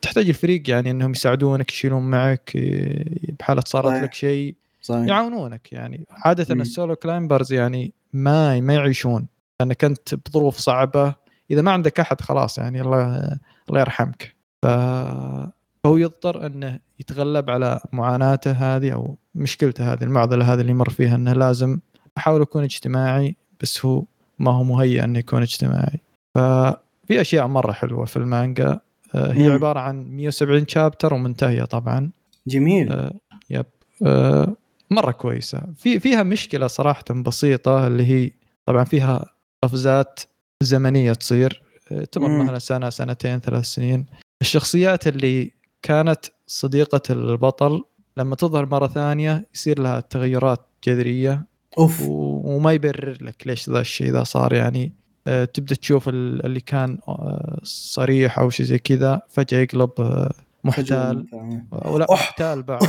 [0.03, 4.03] تحتاج الفريق يعني إنهم يساعدونك يشيلون معك ي- بحالة صارت.
[4.03, 4.55] لك شيء
[4.91, 6.07] يعاونونك يعني.
[6.11, 6.61] عادة مم.
[6.61, 9.27] ال solo climbers يعني ما ما يعيشون.
[9.61, 11.15] لأنك أنت بظروف صعبة
[11.51, 13.39] إذا ما عندك أحد خلاص يعني الله
[13.69, 14.35] الله يرحمك.
[14.63, 21.15] فهو يضطر أنه يتغلب على معاناته هذه أو مشكلته هذه المعضلة هذه اللي يمر فيها
[21.15, 21.79] أنه لازم
[22.19, 24.05] أحاول أكون اجتماعي بس هو
[24.39, 26.01] ما هو مهيئ أنه يكون اجتماعي.
[26.35, 28.67] ففي أشياء مرة حلوة في المانجا.
[28.69, 28.81] آه،
[29.15, 29.55] هي مم.
[29.55, 32.11] عبارة عن 170 شابتر ومنتهية طبعا.
[32.47, 32.93] جميل.
[32.93, 33.13] آه،
[33.51, 33.67] يب.
[34.07, 34.57] آه،
[34.91, 35.63] مرة كويسة.
[35.77, 38.31] في فيها مشكلة صراحة بسيطة اللي هي
[38.67, 39.25] طبعا فيها
[39.63, 40.21] قفزات
[40.63, 41.63] زمنية تصير.
[41.93, 42.43] آه، تمر.
[42.43, 44.07] مثلا سنة سنتين ثلاث سنين.
[44.43, 45.51] الشخصيات اللي
[45.83, 47.83] كانت صديقة البطل
[48.17, 51.47] لما تظهر مرة ثانية يصير لها تغيرات جذرية
[51.79, 52.03] أوف.
[52.03, 54.85] و- وما يبرر لك ليش ذا الشيء ذا صار يعني.
[54.85, 60.33] آه، تبدأ تشوف ال- اللي كان آه، صريح أو شيء زي كذا فجأة يقلب آه،
[60.65, 61.27] محتال.
[61.73, 62.21] ولا أوح.
[62.29, 62.81] محتال بعد.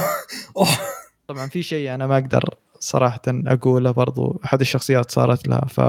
[1.27, 4.41] طبعا في شيء أنا ما أقدر صراحة أقوله برضو.
[4.45, 5.81] أحد الشخصيات صارت لها ف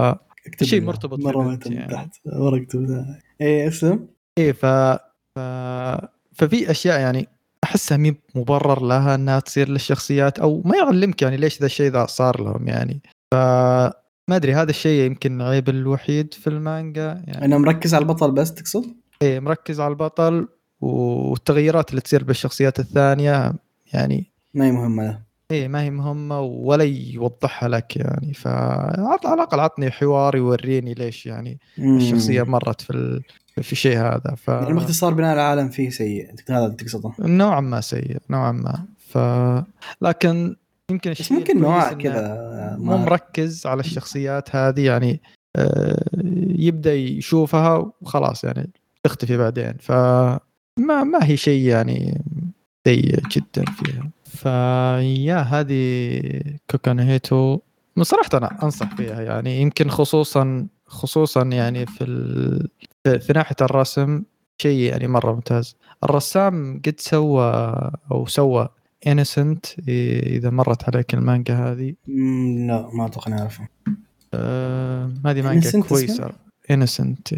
[0.63, 0.81] شيء.
[0.83, 1.93] مرتبط مرة يعني.
[1.93, 2.09] تحت.
[2.27, 3.05] ورا اكتب.
[3.41, 3.99] إيه اسم؟
[4.39, 4.67] إيه ف...
[5.37, 5.39] ف
[6.35, 7.29] ففي أشياء يعني
[7.65, 12.07] أحسها مي مبرر لها إنها تصير للشخصيات أو ما يعلمك يعني ليش ذا الشيء ذا
[12.07, 13.01] صار لهم يعني.
[13.35, 13.37] ف
[14.29, 18.55] ما أدري هذا الشيء يمكن عيب الوحيد في المانجا يعني أنا مركز على البطل بس
[18.55, 18.85] تقصد؟
[19.23, 20.49] إيه مركز على البطل
[20.81, 23.53] والتغيرات اللي تصير بالشخصيات الثانية
[23.93, 25.21] يعني ما هي مهمة له.
[25.51, 28.35] إيه ما هي مهمة ولا يوضحها لك يعني.
[28.35, 31.97] فعط على الأقل عطني حوار يوريني ليش يعني مم.
[31.97, 33.23] الشخصية مرت في ال...
[33.63, 34.35] في الشيء هذا.
[34.37, 38.85] ف يعني باختصار بناء العالم فيه سيء هذا تقصده؟ نوعا ما سيء نوعا ما.
[39.09, 39.19] ف
[40.03, 40.57] لكن
[40.91, 45.21] يمكن بس الشيء ممكن نوع كذا مو مركز على الشخصيات هذه يعني
[45.57, 46.05] آه،
[46.59, 48.71] يبدأ يشوفها وخلاص يعني
[49.03, 49.75] تختفي بعدين.
[49.81, 50.41] فما
[50.81, 52.23] ما هي شيء يعني
[52.87, 54.11] سيء جدا فيها.
[54.25, 56.21] فيا هذه
[56.71, 57.59] كوكانهيتو
[57.97, 62.69] من صراحة أنا أنصح فيها يعني يمكن خصوصا خصوصا يعني في ال...
[63.21, 64.23] في ناحية الرسم
[64.63, 65.77] شيء يعني مرة ممتاز.
[66.05, 67.75] الرسام قد سوى
[68.11, 68.69] أو سوى
[69.07, 71.95] Innocent إذا مرت عليك المانجا هذه.
[72.67, 73.69] لا ما أتوقع نعرفه
[74.35, 76.31] آه، هذه مانجا كويسه
[76.71, 77.29] Innocent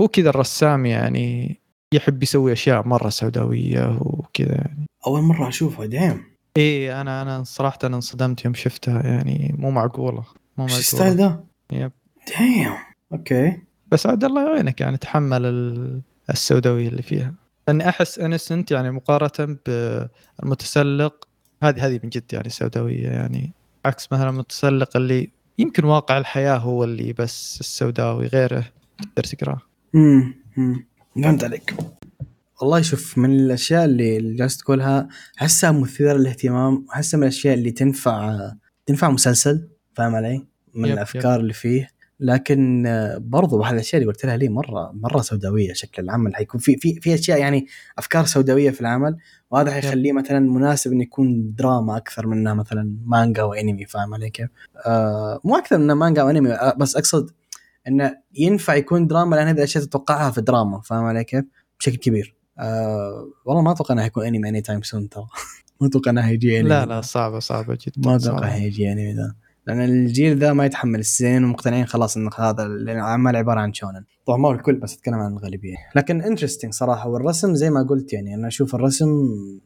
[0.00, 1.56] هو كذا الرسام يعني
[1.94, 4.86] يحب يسوي أشياء مرة سوداوية وكذا يعني.
[5.06, 6.22] أول مرة اشوفه damn
[6.56, 9.54] إيه أنا أنا صراحة أنا انصدمت يوم شفتها يعني.
[9.58, 10.24] مو معقولة
[10.58, 11.92] مو إيش ال style معقوله ذا؟ yep.
[12.38, 12.72] damn
[13.12, 13.56] okay.
[13.92, 16.00] بس عاد الله يعينك يعني تحمل ال-
[16.30, 17.34] السوداوية اللي فيها.
[17.68, 21.28] لاني أحس Innocent يعني مقارنة بالمتسلق
[21.62, 23.52] هذه هذه من جد يعني سوداوية يعني.
[23.84, 28.64] عكس مثلا المتسلق اللي يمكن واقع الحياة هو اللي بس السوداوي غيره
[28.98, 29.60] تقدر تقرأه.
[29.94, 30.34] امم.
[31.22, 31.74] فهمت عليك.
[32.60, 35.08] والله شوف من الأشياء اللي جالس تقولها
[35.40, 38.38] أحسها مثيرة للاهتمام أحسها من الأشياء اللي تنفع
[38.86, 41.88] تنفع مسلسل فاهم علي؟ من yep، الأفكار اللي فيه.
[42.20, 42.84] لكن
[43.18, 47.00] برضو واحد الأشياء اللي قلت لها لي مرة مرة سوداوية شكل العمل حيكون في في
[47.00, 47.66] في أشياء يعني
[47.98, 49.16] أفكار سوداوية في العمل
[49.50, 54.30] وهذا حيخليه مثلا مناسب إنه يكون دراما أكثر من انها مثلا مانجا وانمي فاهم علي
[54.30, 54.48] كيف؟
[54.86, 57.30] آه مو أكثر من مانجا وانمي آه، بس أقصد
[57.88, 61.44] إنه ينفع يكون دراما لأن هذه الأشياء تتوقعها في دراما فاهم علي كيف؟
[61.80, 62.34] بشكل كبير.
[62.58, 65.26] آه والله ما أتوقع انه حيكون أنمي anytime soon ترى
[65.80, 68.46] ما أتوقع انه حيجي انمي لا لا صعبة صعبة جدا ما أتوقع.
[68.46, 69.34] حيجي انمي ذا
[69.66, 74.04] لأن الجيل ذا ما يتحمل ال seinen ومقتنعين خلاص إن هذا العمل عبارة عن shonen.
[74.26, 75.76] طبعا ما هو الكل بس اتكلم عن الغالبية.
[75.96, 79.08] لكن interesting صراحة والرسم زي ما قلت يعني أنا أشوف الرسم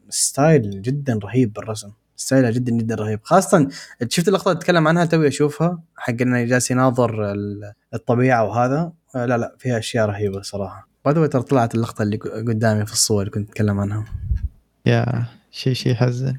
[0.08, 1.88] style جدا رهيب بالرسم.
[2.16, 3.20] style ه جدا جدا رهيب.
[3.22, 3.68] خاصة
[4.08, 8.92] شفت اللقطة اللي اتكلم عنها توي أشوفها؟ حق إنه جالس يناظر ال- الطبيعة وهذا.
[9.16, 10.88] آه، لا لا فيها أشياء رهيبة صراحة.
[11.04, 14.04] by the ترى طلعت اللقطة اللي قدامي في الصور اللي كنت أتكلم عنها.
[14.86, 16.36] يا شيء شيء يحزن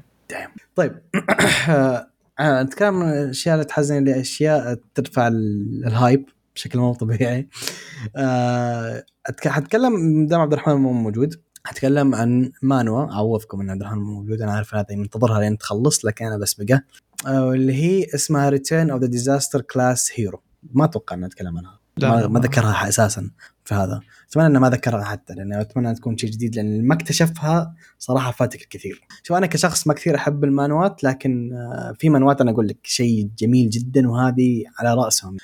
[0.76, 0.92] طيب.
[2.40, 6.24] آه، نتكلم عن الأشياء اللي تحزن لاشياء ترفع ال- ال hype
[6.54, 7.48] بشكل مو طبيعي.
[8.16, 9.04] آه،
[9.46, 11.34] حتكلم دام عبد الرحمن مو موجود.
[11.64, 14.42] حتكلم عن مانهوا اعوضكم ان عبد الرحمن مو موجود.
[14.42, 16.82] أنا عارف هذا منتظرها لين تخلص لكن أنا بسبقه.
[17.26, 21.80] آه، واللي هي اسمها Return of the Disaster Class Hero ما أتوقع ان أتكلم عنها.
[22.02, 23.30] ما, ما ذكرها أساسا.
[23.66, 24.00] في هذا.
[24.30, 28.62] أتمنى إنه ما ذكرها حتى لأن أتمنى تكون شيء جديد لأن ما اكتشفها صراحة فاتك
[28.62, 29.00] الكثير.
[29.22, 33.30] شوف أنا كشخص ما كثير أحب المانهوات لكن آه، في مانهوات أنا أقول لك شيء
[33.38, 35.36] جميل جدا وهذه على رأسهم.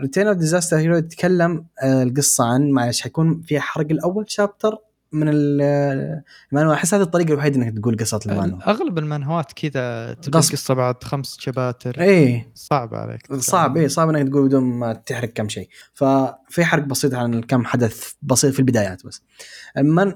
[0.00, 4.78] Return of Disaster Hero يتكلم آه، القصة عن معلش حيكون في حرق الأول chapter
[5.12, 6.22] من ال-
[6.52, 10.38] المانهوا أحس هذه الطريقة الوحيدة إنك تقول قصه المانهوا أغلب المانهوات كذا تبدا.
[10.38, 12.00] القصة بعد خمس شباتر.
[12.00, 12.50] إيه.
[12.54, 15.68] صعب عليك صعب إيه صعب إنك تقول بدون ما تحرق كم شيء.
[15.94, 19.22] ففي حرق بسيط عن كم حدث بسيط في البدايات بس.
[19.76, 20.12] من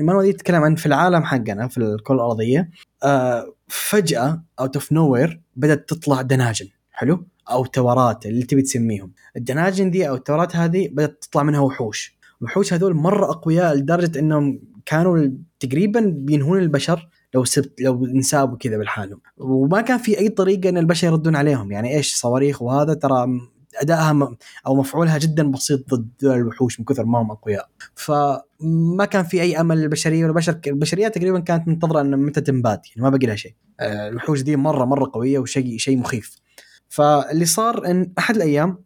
[0.00, 2.70] المانهوا دي تتكلم عن في العالم حقنا في الكرة الأرضية
[3.02, 5.18] آه فجأة out of nowhere
[5.56, 6.68] بدأت تطلع دناجن.
[6.92, 9.12] حلو؟ أو تورات اللي تبي تسميهم.
[9.36, 12.16] الدناجن دي أو التورات هذه بدأت تطلع منها وحوش.
[12.44, 15.28] الوحوش هذول مرة أقوياء لدرجة إنهم كانوا
[15.60, 20.78] تقريبا بينهون البشر لو سبت لو انسابوا كذا بالحالهم وما كان في أي طريقة إن
[20.78, 21.72] البشر يردون عليهم.
[21.72, 23.26] يعني إيش صواريخ وهذا ترى
[23.76, 27.68] أدائها أو مفعولها جدا بسيط ضد الوحوش من كثر ما هم أقوياء.
[27.94, 32.86] فما كان في أي أمل للبشرية والبشر البشرية تقريبا كانت منتظرة إن متى تنباد.
[32.88, 33.54] يعني ما بقي لها شيء.
[33.80, 36.36] آه، الوحوش دي مرة مرة قوية وشيء شيء مخيف.
[36.88, 38.83] فاللي صار إن أحد الأيام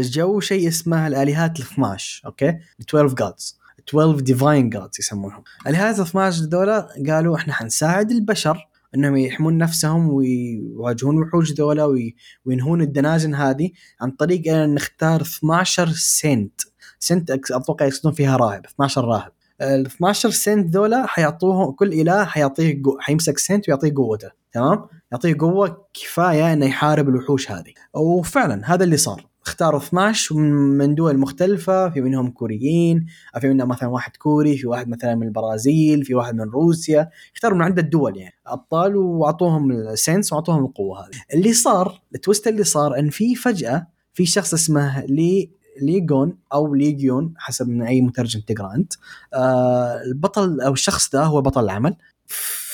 [0.00, 3.58] جو شيء اسمه الآلهات ال 12 أوكي؟ 12 gods
[3.88, 5.42] 12 divine gods يسمونهم.
[5.66, 12.16] الآلهات ال 12 ذولا قالوا إحنا حنساعد البشر إنهم يحمون نفسهم ويواجهون الوحوش ذولا وي-
[12.44, 13.70] وينهون الدناجن هذه
[14.00, 16.60] عن طريق إن نختار 12 saint.
[16.98, 19.32] saint أتوقع يقصدون فيها راهب 12 راهب.
[19.60, 25.86] ال 12 saint ذولا حيعطوهم كل إله حيعطيه حيمسك saint ويعطيه قوته تمام؟ يعطيه قوة
[25.94, 27.72] كفاية إنه يحارب الوحوش هذه.
[27.94, 29.31] وفعلا هذا اللي صار.
[29.46, 30.34] اختاروا 12
[30.78, 33.06] من دول مختلفة في منهم كوريين
[33.40, 37.10] في منهم مثلا واحد كوري في واحد مثلا من البرازيل في واحد من روسيا.
[37.34, 41.10] اختاروا من عدة دول يعني أبطال وأعطوهم ال saints وأعطوهم القوة هذه.
[41.34, 45.50] اللي صار ال twist اللي صار إن في فجأة في شخص اسمه لي
[45.82, 48.92] ليجون أو ليجيون حسب من أي مترجم تقرأ أنت.
[49.34, 51.96] آه البطل أو الشخص ده هو بطل العمل.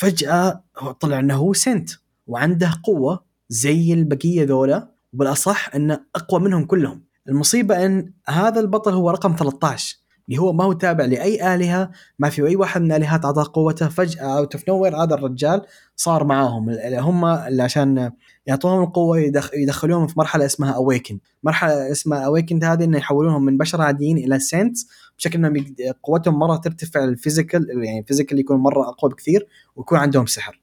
[0.01, 0.65] فجأة
[1.01, 1.90] طلع إنه هو saint
[2.27, 4.98] وعنده قوة زي البقية ذولا.
[5.12, 7.05] وبالأصح انه أقوى منهم كلهم.
[7.28, 9.97] المصيبة إن هذا البطل هو رقم 13
[10.28, 13.89] اللي هو ما هو تابع لأي آلهة ما في أي واحد من الالهات اعطاه قوته
[13.89, 15.62] فجأة out of هذا الرجال
[15.97, 16.70] صار معاهم.
[16.94, 18.12] هم اللي عشان
[18.47, 19.51] يعطوهم القوة يدخ...
[19.55, 24.39] يدخلوهم في مرحلة اسمها awaken مرحلة اسمها awaken هذه انه يحولونهم من بشر عاديين إلى
[24.39, 24.86] saints
[25.18, 25.64] بشكل إنهم
[26.02, 30.60] قوتهم مرة ترتفع ال physical يعني ال physical يكون مرة أقوى بكثير ويكون عندهم سحر.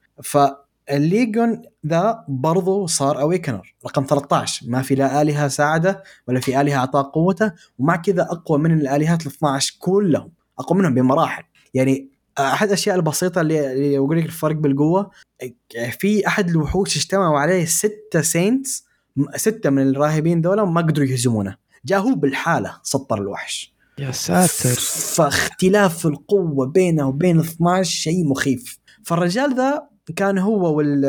[0.87, 6.77] فالليجون ذا برضو صار awakener رقم 13 ما في لا آلهة ساعدة ولا في آلهة
[6.77, 11.43] أعطاه قوته ومع كذا أقوى من الآلهات ال 12 كلهم أقوى منهم بمراحل
[11.73, 12.09] يعني
[12.39, 15.11] أحد الأشياء البسيطة اللي أقول لك الفرق بالقوة
[15.99, 18.85] في أحد الوحوش اجتمعوا عليه ستة saints
[19.35, 21.57] ستة من الراهبين ذولا وما قدروا يهزمونه.
[21.85, 23.75] جاء هو بالحالة سطر الوحش.
[23.99, 24.79] يا ساتر.
[25.15, 28.79] فاختلاف القوة بينه وبين ال 12 شيء مخيف.
[29.03, 31.05] فالرجال ذا كان هو وال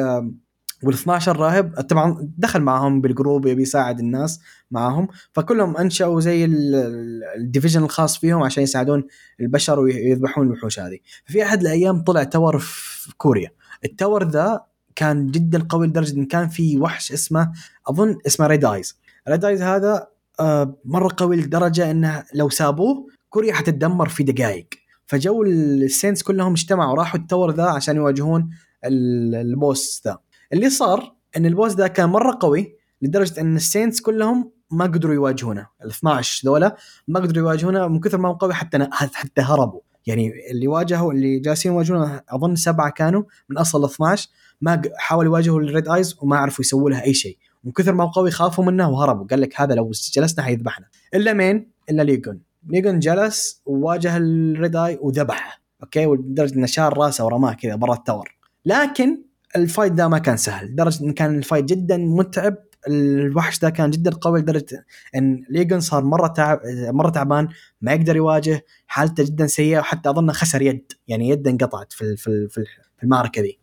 [0.82, 4.40] وال 12 راهب طبعا دخل معهم بال group يبي يساعد الناس
[4.70, 9.04] معهم فكلهم أنشأوا زي ال- ال- ال division الخاص فيهم عشان يساعدون
[9.40, 10.98] البشر ويذبحون الوحوش هذه.
[11.26, 13.50] في أحد الأيام طلع tower في كوريا.
[13.84, 14.60] ال tower ذا
[14.96, 17.52] كان جدا قوي لدرجة إن كان في وحش اسمه
[17.88, 18.96] أظن اسمه Red Eyes
[19.28, 20.06] Red Eyes هذا
[20.40, 24.66] آه، مرة قوي لدرجة إنه لو سابوه كوريا حتتدمر في دقائق
[25.06, 28.50] فجو ال saints كلهم اجتمعوا راحوا ال tower ذا عشان يواجهون
[28.86, 30.18] ال boss ذا.
[30.52, 34.84] اللي صار إن ال boss ذا كان مرة قوي لدرجة إن ال saints كلهم ما
[34.84, 35.66] قدروا يواجهونه.
[35.84, 36.76] ال 12 ذولا
[37.08, 39.80] ما قدروا يواجهونه من كثر ما هو قوي حتى حتى هربوا.
[40.06, 44.28] يعني اللي واجهوا اللي جالسين يواجهونه أظن سبعة كانوا من أصل ال 12
[44.60, 47.38] ما حاولوا يواجهوا ال Red Eyes وما عرفوا يسووا لها أي شيء.
[47.64, 49.26] من كثر ما هو قوي خافوا منه وهربوا.
[49.26, 50.86] قال لك هذا لو جلسنا حيذبحنا.
[51.14, 52.40] إلا مين؟ إلا ليجون.
[52.68, 55.62] ليجون جلس وواجه ال Red Eye وذبحه.
[55.82, 58.35] أوكي؟ ولدرجة إنه شال راسه ورماه كذا برا ال tower
[58.66, 59.22] لكن
[59.56, 60.66] ال fight ده ما كان سهل.
[60.66, 62.54] لدرجه إن كان ال fight جدا متعب
[62.88, 64.86] الوحش ده كان جدا قوي لدرجة
[65.16, 67.48] إن ليجون صار مرة تعب مرة تعبان
[67.80, 72.48] ما يقدر يواجه حالته جدا سيئة وحتى اظن خسر يد يعني يده انقطعت في في
[72.48, 72.66] في ال-
[72.96, 73.54] في المعركة الله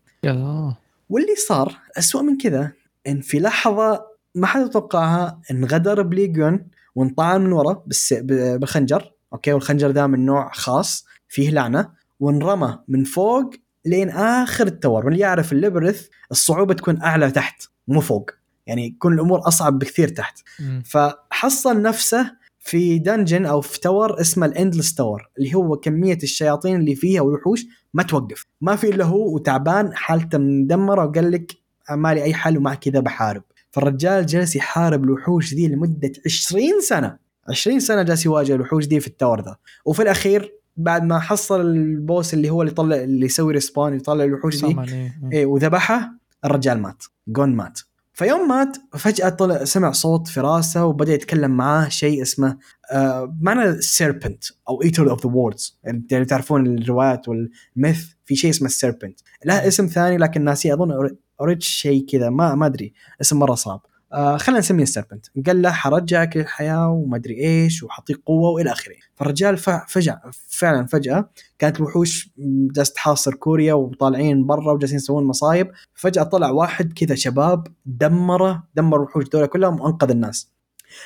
[1.09, 2.71] واللي صار أسوأ من كذا
[3.07, 4.05] إن في لحظة
[4.35, 7.83] ما حد يتوقعها انغدر بليجون وانطعن من ورا
[8.21, 11.89] بالخنجر أوكي؟ والخنجر ذا من نوع خاص فيه لعنة
[12.19, 13.49] وانرمى من فوق
[13.85, 18.31] لين آخر ال tower واللي يعرف ال labyrinth الصعوبة تكون أعلى تحت مو فوق.
[18.67, 20.39] يعني يكون الأمور أصعب بكثير تحت.
[20.59, 20.83] مم.
[20.85, 26.75] فحصل نفسه في dungeon أو في tower اسمه ال endless tower اللي هو كمية الشياطين
[26.75, 28.45] اللي فيها والوحوش ما توقف.
[28.61, 31.51] ما في إلا هو وتعبان حالته مدمرة وقال لك
[31.91, 33.43] ما لي أي حل ومع كذا بحارب.
[33.71, 37.17] فالرجال جالس يحارب الوحوش ذي لمدة 20 سنة.
[37.49, 39.55] 20 سنة جالس يواجه الوحوش دي في ال tower ذا.
[39.85, 44.23] وفي الأخير بعد ما حصل ال boss اللي هو اللي يطلع اللي يسوي respawn يطلع
[44.23, 45.19] الوحوش دي summon، إيه.
[45.33, 45.45] إيه.
[45.45, 46.13] وذبحه
[46.45, 47.03] الرجال مات.
[47.27, 47.79] جون مات.
[48.13, 52.57] فيوم مات فجأة طلع سمع صوت في راسه وبدأ يتكلم معاه شيء اسمه
[52.91, 58.67] آه معنى سيربنت أو ايتر اوف ذا ووردز يعني تعرفون الروايات والميث في شيء اسمه
[58.67, 61.09] السيربنت له اسم ثاني لكن ناسي أظن
[61.41, 62.93] اوريج شيء كذا ما ما أدري.
[63.21, 63.85] اسم مرة صعب.
[64.13, 68.95] آه خلينا نسميه السيربنت قال له حرجعك للحياة وما أدري إيش وحطيك قوة وإلى آخره.
[69.15, 69.57] فالرجال
[69.87, 71.29] فجأة فعلا فجأة
[71.59, 72.29] كانت الوحوش
[72.71, 75.71] جالسة تحاصر كوريا وطالعين برا وجالسين يسوون مصايب.
[75.93, 80.53] فجأة طلع واحد كذا شباب دمره دمر الوحوش دول كلهم وأنقذ الناس.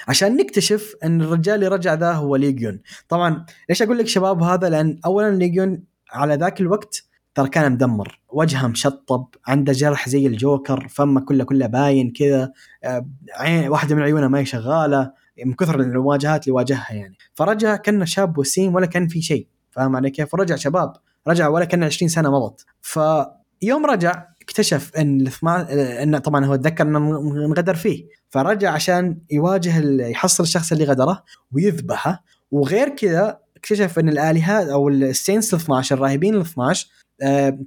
[0.07, 2.79] عشان نكتشف أن الرجال اللي رجع ذا هو ليجيون
[3.09, 7.06] طبعا ليش أقول لك شباب هذا؟ لأن اولا ليجيون على ذاك الوقت
[7.37, 8.19] ترى كان مدمر.
[8.29, 12.51] وجهه مشطب عنده جرح زي الجوكر فمه كله كله باين كذا.
[12.83, 15.11] آه، عين واحدة من عيونه ما هي شغالة
[15.45, 17.17] من كثر المواجهات اللي واجهها يعني.
[17.33, 19.47] فرجع كأنه شاب وسيم ولا كان في شيء.
[19.71, 20.93] فاهم علي كيف؟ فرجع شباب.
[21.27, 22.65] رجع ولا كان 20 سنة مضت.
[22.81, 25.67] فيوم رجع اكتشف إن ال 12
[26.03, 26.97] إن طبعا هو تذكر إنه
[27.45, 28.07] انغدر فيه.
[28.29, 32.23] فرجع عشان يواجه يحصل الشخص اللي غدره ويذبحه.
[32.51, 37.06] وغير كذا اكتشف إن الالهات أو ال saints ال 12 الراهبين ال 12 آه،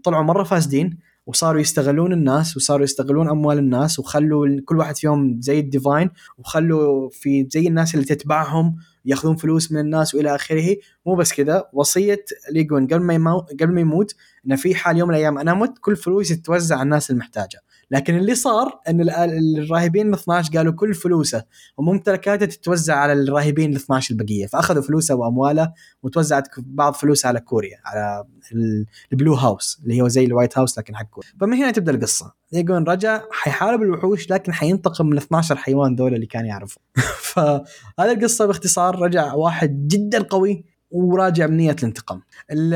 [0.04, 5.58] طلعوا مرة فاسدين وصاروا يستغلون الناس وصاروا يستغلون أموال الناس وخلوا كل واحد فيهم زي
[5.60, 11.14] ال divine وخلوا في زي الناس اللي تتبعهم ياخذون فلوس من الناس وإلى آخره مو
[11.14, 13.38] بس كذا وصية ليجون قبل ما.
[13.38, 14.14] قبل ما يموت
[14.46, 17.60] إنه في حال يوم من الأيام أنا مت كل فلوسي تتوزع على الناس المحتاجة
[17.90, 19.10] لكن اللي صار إن ال-
[19.58, 21.44] الراهبين ال 12 قالوا كل فلوسه
[21.78, 25.72] وممتلكاته تتوزع على الراهبين ال 12 البقيه فأخذوا فلوسه وأمواله
[26.02, 30.58] وتوزعت بعض فلوسها على كوريا على ال- ال Blue House اللي هو زي ال White
[30.58, 31.28] House لكن حق كوريا.
[31.40, 32.34] فمن هنا تبدأ القصة.
[32.52, 36.82] يقول رجع حيحارب الوحوش لكن حينتقم من ال 12 حيوان دول اللي كان يعرفهم
[37.32, 42.22] فهذه القصة باختصار رجع واحد جدا قوي وراجع بنية الانتقام.
[42.50, 42.74] ال-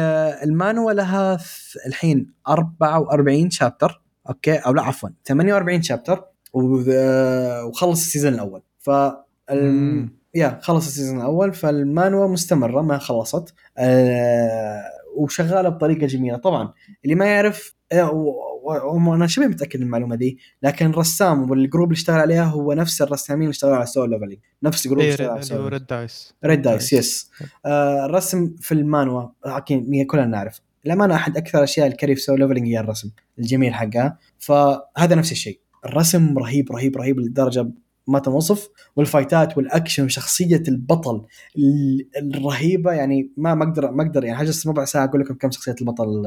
[0.48, 1.38] المانوا لها
[1.86, 4.03] الحين 44 chapter.
[4.28, 5.08] Okay؟ أو لا عفوا.
[5.28, 8.62] 48 chapter و- وخلص ال season الأول.
[8.78, 8.90] ف.
[10.34, 11.54] Yeah خلص ال season الأول.
[11.54, 13.54] فالمانوا مستمرة ما خلصت.
[13.78, 14.82] آه
[15.16, 16.36] وشغالة بطريقة جميلة.
[16.36, 16.72] طبعا
[17.04, 18.10] اللي ما يعرف آه،
[18.62, 20.38] وأنا شبه متأكد من المعلومة دي.
[20.62, 24.38] لكن الرسام وال group اللي اشتغل عليها هو نفس الرسامين اللي اشتغلوا على Solo Leveling
[24.62, 27.30] نفس ال group اللي إيه، اشتغل على اللي سول ريد Dice Redice Yes
[27.66, 30.60] آه الرسم في المانوا أكيد كلنا نعرف.
[30.86, 35.32] الامانه أحد أكثر الاشياء ال carry في Solo Leveling هي الرسم الجميل حقها فهذا نفس
[35.32, 37.70] الشيء الرسم رهيب رهيب رهيب لدرجة
[38.06, 38.68] ما تنوصف.
[38.96, 41.26] وال fight ات والأكشن وشخصيه البطل
[41.58, 45.50] ال- الرهيبة يعني ما ما أقدر ما أقدر يعني حجز ربع ساعة أقول لكم كم
[45.50, 46.22] شخصية البطل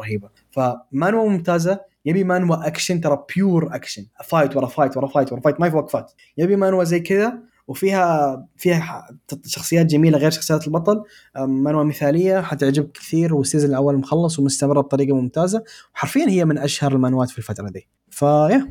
[0.00, 0.28] رهيبة.
[0.50, 4.06] فمانوا ممتازة يبي مانوا أكشن ترى pure action.
[4.24, 7.38] Fight ورا fight ورا fight ورا fight ما في وقفات يبي مانوا زي كذا
[7.72, 9.06] وفيها فيها
[9.46, 11.02] شخصيات جميلة غير شخصيات البطل.
[11.38, 13.34] منوى مثالية؟ حتعجبك كثير.
[13.34, 15.64] والسيزون الأول مخلص ومستمرة بطريقة ممتازة.
[15.94, 17.88] وحرفيا هي من أشهر المانوات في الفترة دي.
[18.10, 18.68] فيا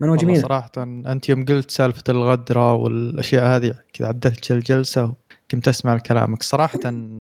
[0.00, 0.42] منوى جميلة.
[0.42, 5.14] صراحة أنت يوم قلت سالفة الغدرة والأشياء هذه كذا عدلت الجلسة
[5.44, 6.42] وكنت أسمع كلامك.
[6.42, 6.80] صراحة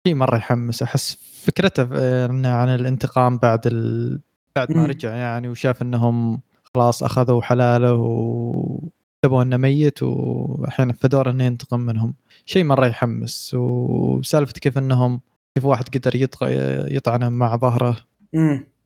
[0.07, 0.83] شيء مرة يحمس.
[0.83, 4.19] أحس فكرته آه، عن الانتقام بعد ال...
[4.55, 4.85] بعد ما.
[4.85, 6.41] رجع يعني وشاف إنهم
[6.75, 8.91] خلاص أخذوا حلاله
[9.23, 12.13] وحسبوا إنه ميت والحين في دور إنه ينتقم منهم.
[12.45, 15.21] شيء مرة يحمس وسالفة كيف إنهم
[15.55, 16.27] كيف واحد قدر.
[16.91, 17.97] يطعنه مع ظهره.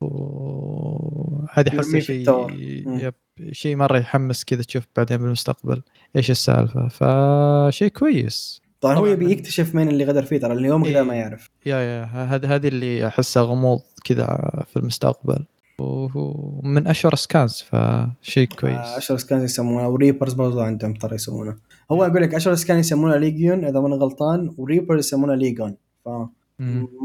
[0.00, 2.50] وهذه في شيء.
[2.86, 3.14] يب
[3.52, 5.82] شيء مرة يحمس كذا تشوف بعدين بالمستقبل
[6.16, 6.88] إيش السالفة.
[6.88, 8.62] فشيء كويس.
[8.80, 11.02] طبعا هو يبي يكتشف مين اللي غدر فيه ترى اليوم كذا إيه.
[11.02, 11.50] ما يعرف.
[11.66, 14.26] يا يا هذه هذه اللي أحسها غموض كذا
[14.72, 15.44] في المستقبل.
[15.80, 18.78] وهو من أشهر scans فشيء آه، كويس.
[18.78, 21.56] أشهر scan يسمونه و Reapers برضو عندهم ترى يسمونه.
[21.90, 26.08] هو أقول لك أشهر scan يسمونه Legion إذا ماني غلطان و Reaper يسمونه Legion ف.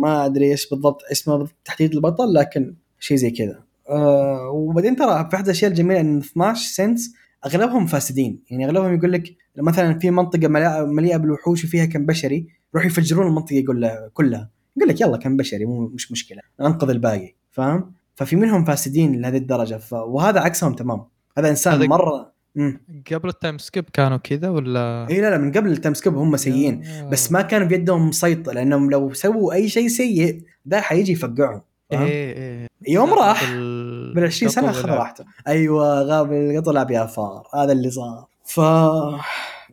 [0.02, 3.64] ما أدري إيش بالضبط اسمه تحديد البطل لكن شيء زي كذا.
[3.90, 7.14] أه وبعدين ترى في أحد الأشياء الجميلة إن 12 saints
[7.46, 8.40] أغلبهم فاسدين.
[8.50, 10.48] يعني أغلبهم يقول لك مثلا في منطقة
[10.86, 14.50] مليئه بالوحوش وفيها كم بشري يروحوا يفجرون المنطقة يقول له كلها.
[14.78, 19.38] يقول لك يلا كم بشري مو مش مشكلة انقذ الباقي فاهم؟ ففي منهم فاسدين لهذه
[19.38, 19.94] الدرجة ف...
[19.94, 21.04] وهذا عكسهم تمام.
[21.38, 22.82] هذا إنسان هذا- مره امم
[23.12, 26.38] قبل ال time skip كانوا كذا ولا؟ إي لا لا من قبل التايم سكيب هم
[26.38, 31.12] سيئين يا- بس ما كان بيدهم مسيطر لأنهم لو سووا أي شيء سيء ده حيجي
[31.12, 31.62] يفقعهم؟
[31.92, 32.00] إيه
[32.34, 33.52] إيه يوم راح.
[33.52, 34.90] بال- بال 20 سنة اخذ.
[34.90, 35.26] راحته.
[35.48, 38.26] أيوه غاب القطو لعب يا فار هذا اللي صار.
[38.46, 38.58] ف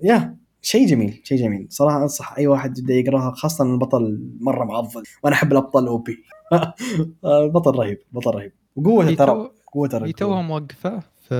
[0.03, 0.37] Yeah.
[0.63, 1.67] شيء جميل شيء جميل.
[1.71, 6.25] صراحة أنصح أي واحد يبدا يقراها خاصة البطل مرة معضل وأنا أحب الأبطال OP.
[7.45, 8.53] البطل رهيب بطل رهيب.
[8.77, 11.35] وقوته ترى قوته رهيب توها موقفه ف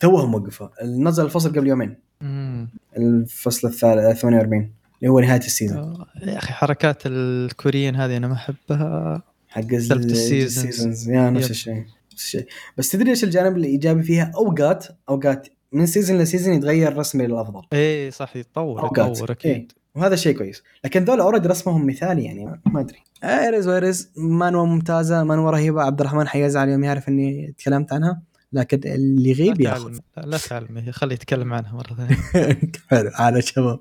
[0.00, 1.96] توها موقفه نزل الفصل قبل يومين.
[2.20, 2.68] مم.
[2.96, 5.78] الفصل الثالث 48 اللي هو نهاية ال season.
[5.78, 9.22] آه، يا أخي حركات الكوريين هذه أنا ما أحبها.
[9.48, 11.08] حق ال seasons.
[11.08, 11.50] Yeah نفس.
[11.50, 12.46] الشيء نفس الشيء.
[12.78, 17.62] بس تدري إيش الجانب الايجابي فيها؟ أوقات أوقات من season ل season يتغير رسمي للأفضل.
[17.72, 19.52] إيه صح يتطور اوقات يتطور إيه.
[19.52, 20.62] أكيد وهذا شيء كويس.
[20.84, 22.98] لكن ذول already رسمهم مثالي يعني ما أدري.
[23.24, 25.82] ايريز وايريز مانوا ممتازة مانوا رهيبة.
[25.82, 28.22] عبد الرحمن حيزعل يوم يعرف إني تكلمت عنها
[28.52, 30.90] لكن اللي يغيب ياخذ لا, لا تعلم.
[30.90, 32.16] خليه يتكلم عنها مرة ثانية.
[32.90, 33.80] حلو على شباب.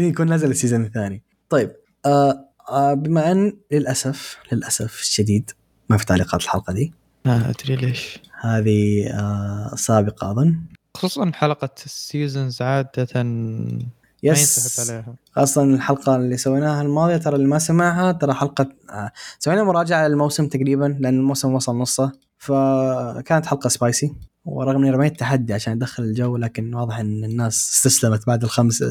[0.00, 1.22] يكون نزل ال season الثاني.
[1.48, 1.72] طيب
[2.06, 5.50] آه آه بما أن للأسف للأسف الشديد
[5.88, 6.92] ما في تعليقات الحلقة دي.
[7.24, 8.18] ما أدري ليش.
[8.40, 10.60] هذه آه سابقة أظن.
[10.96, 13.78] خصوصا حلقة ال seasons عادة ما
[14.22, 14.90] Yes.
[14.90, 15.14] عليها.
[15.32, 20.48] خاصة الحلقة اللي سويناها الماضية ترى اللي ما سمعها ترى حلقة آه، سوينا مراجعة للموسم
[20.48, 24.14] تقريبا لأن الموسم وصل نصه فكانت حلقة spicy
[24.44, 28.84] ورغم إني رميت تحدي عشان أدخل الجو لكن واضح إن الناس استسلمت بعد الخمس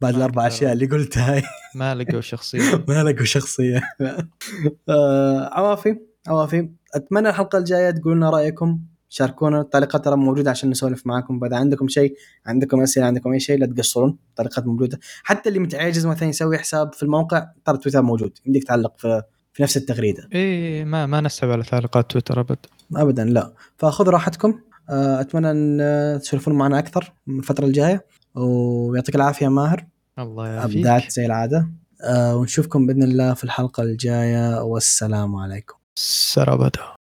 [0.00, 0.46] بعد الأربع.
[0.46, 1.34] أشياء اللي قلتها.
[1.34, 1.42] هاي
[1.74, 2.84] ما لقوا شخصية.
[2.88, 3.82] ما لقوا شخصية.
[4.88, 5.98] آه، عوافي
[6.28, 6.70] عوافي.
[6.94, 8.80] أتمنى الحلقة الجاية تقولوا لنا رأيكم.
[9.12, 9.60] شاركونا.
[9.60, 11.38] التعليقات ترى موجودة عشان نسولف معاكم.
[11.38, 12.14] بعد عندكم شيء
[12.46, 14.18] عندكم أسئلة عندكم أي شيء لا تقصرون.
[14.30, 14.98] التعليقات موجودة.
[15.22, 18.38] حتى اللي متعجز مثلا يسوي حساب في الموقع ترى تويتر موجود.
[18.46, 19.22] يمديك تعلق في
[19.52, 20.28] في نفس التغريدة.
[20.32, 22.58] إيه ما ما نسحب على تعليقات تويتر أبد.
[22.96, 23.52] ابدا لا.
[23.76, 24.60] فخذوا راحتكم.
[24.90, 28.06] آه، أتمنى أن تسولفون معنا أكثر من الفترة الجاية.
[28.34, 29.86] ويعطيك العافية ماهر.
[30.18, 30.76] الله يعافيك.
[30.76, 31.68] ابدعت زي العادة.
[32.04, 34.62] آه، ونشوفكم بإذن الله في الحلقة الجاية.
[34.62, 35.74] والسلام عليكم.
[35.98, 37.01] سرابته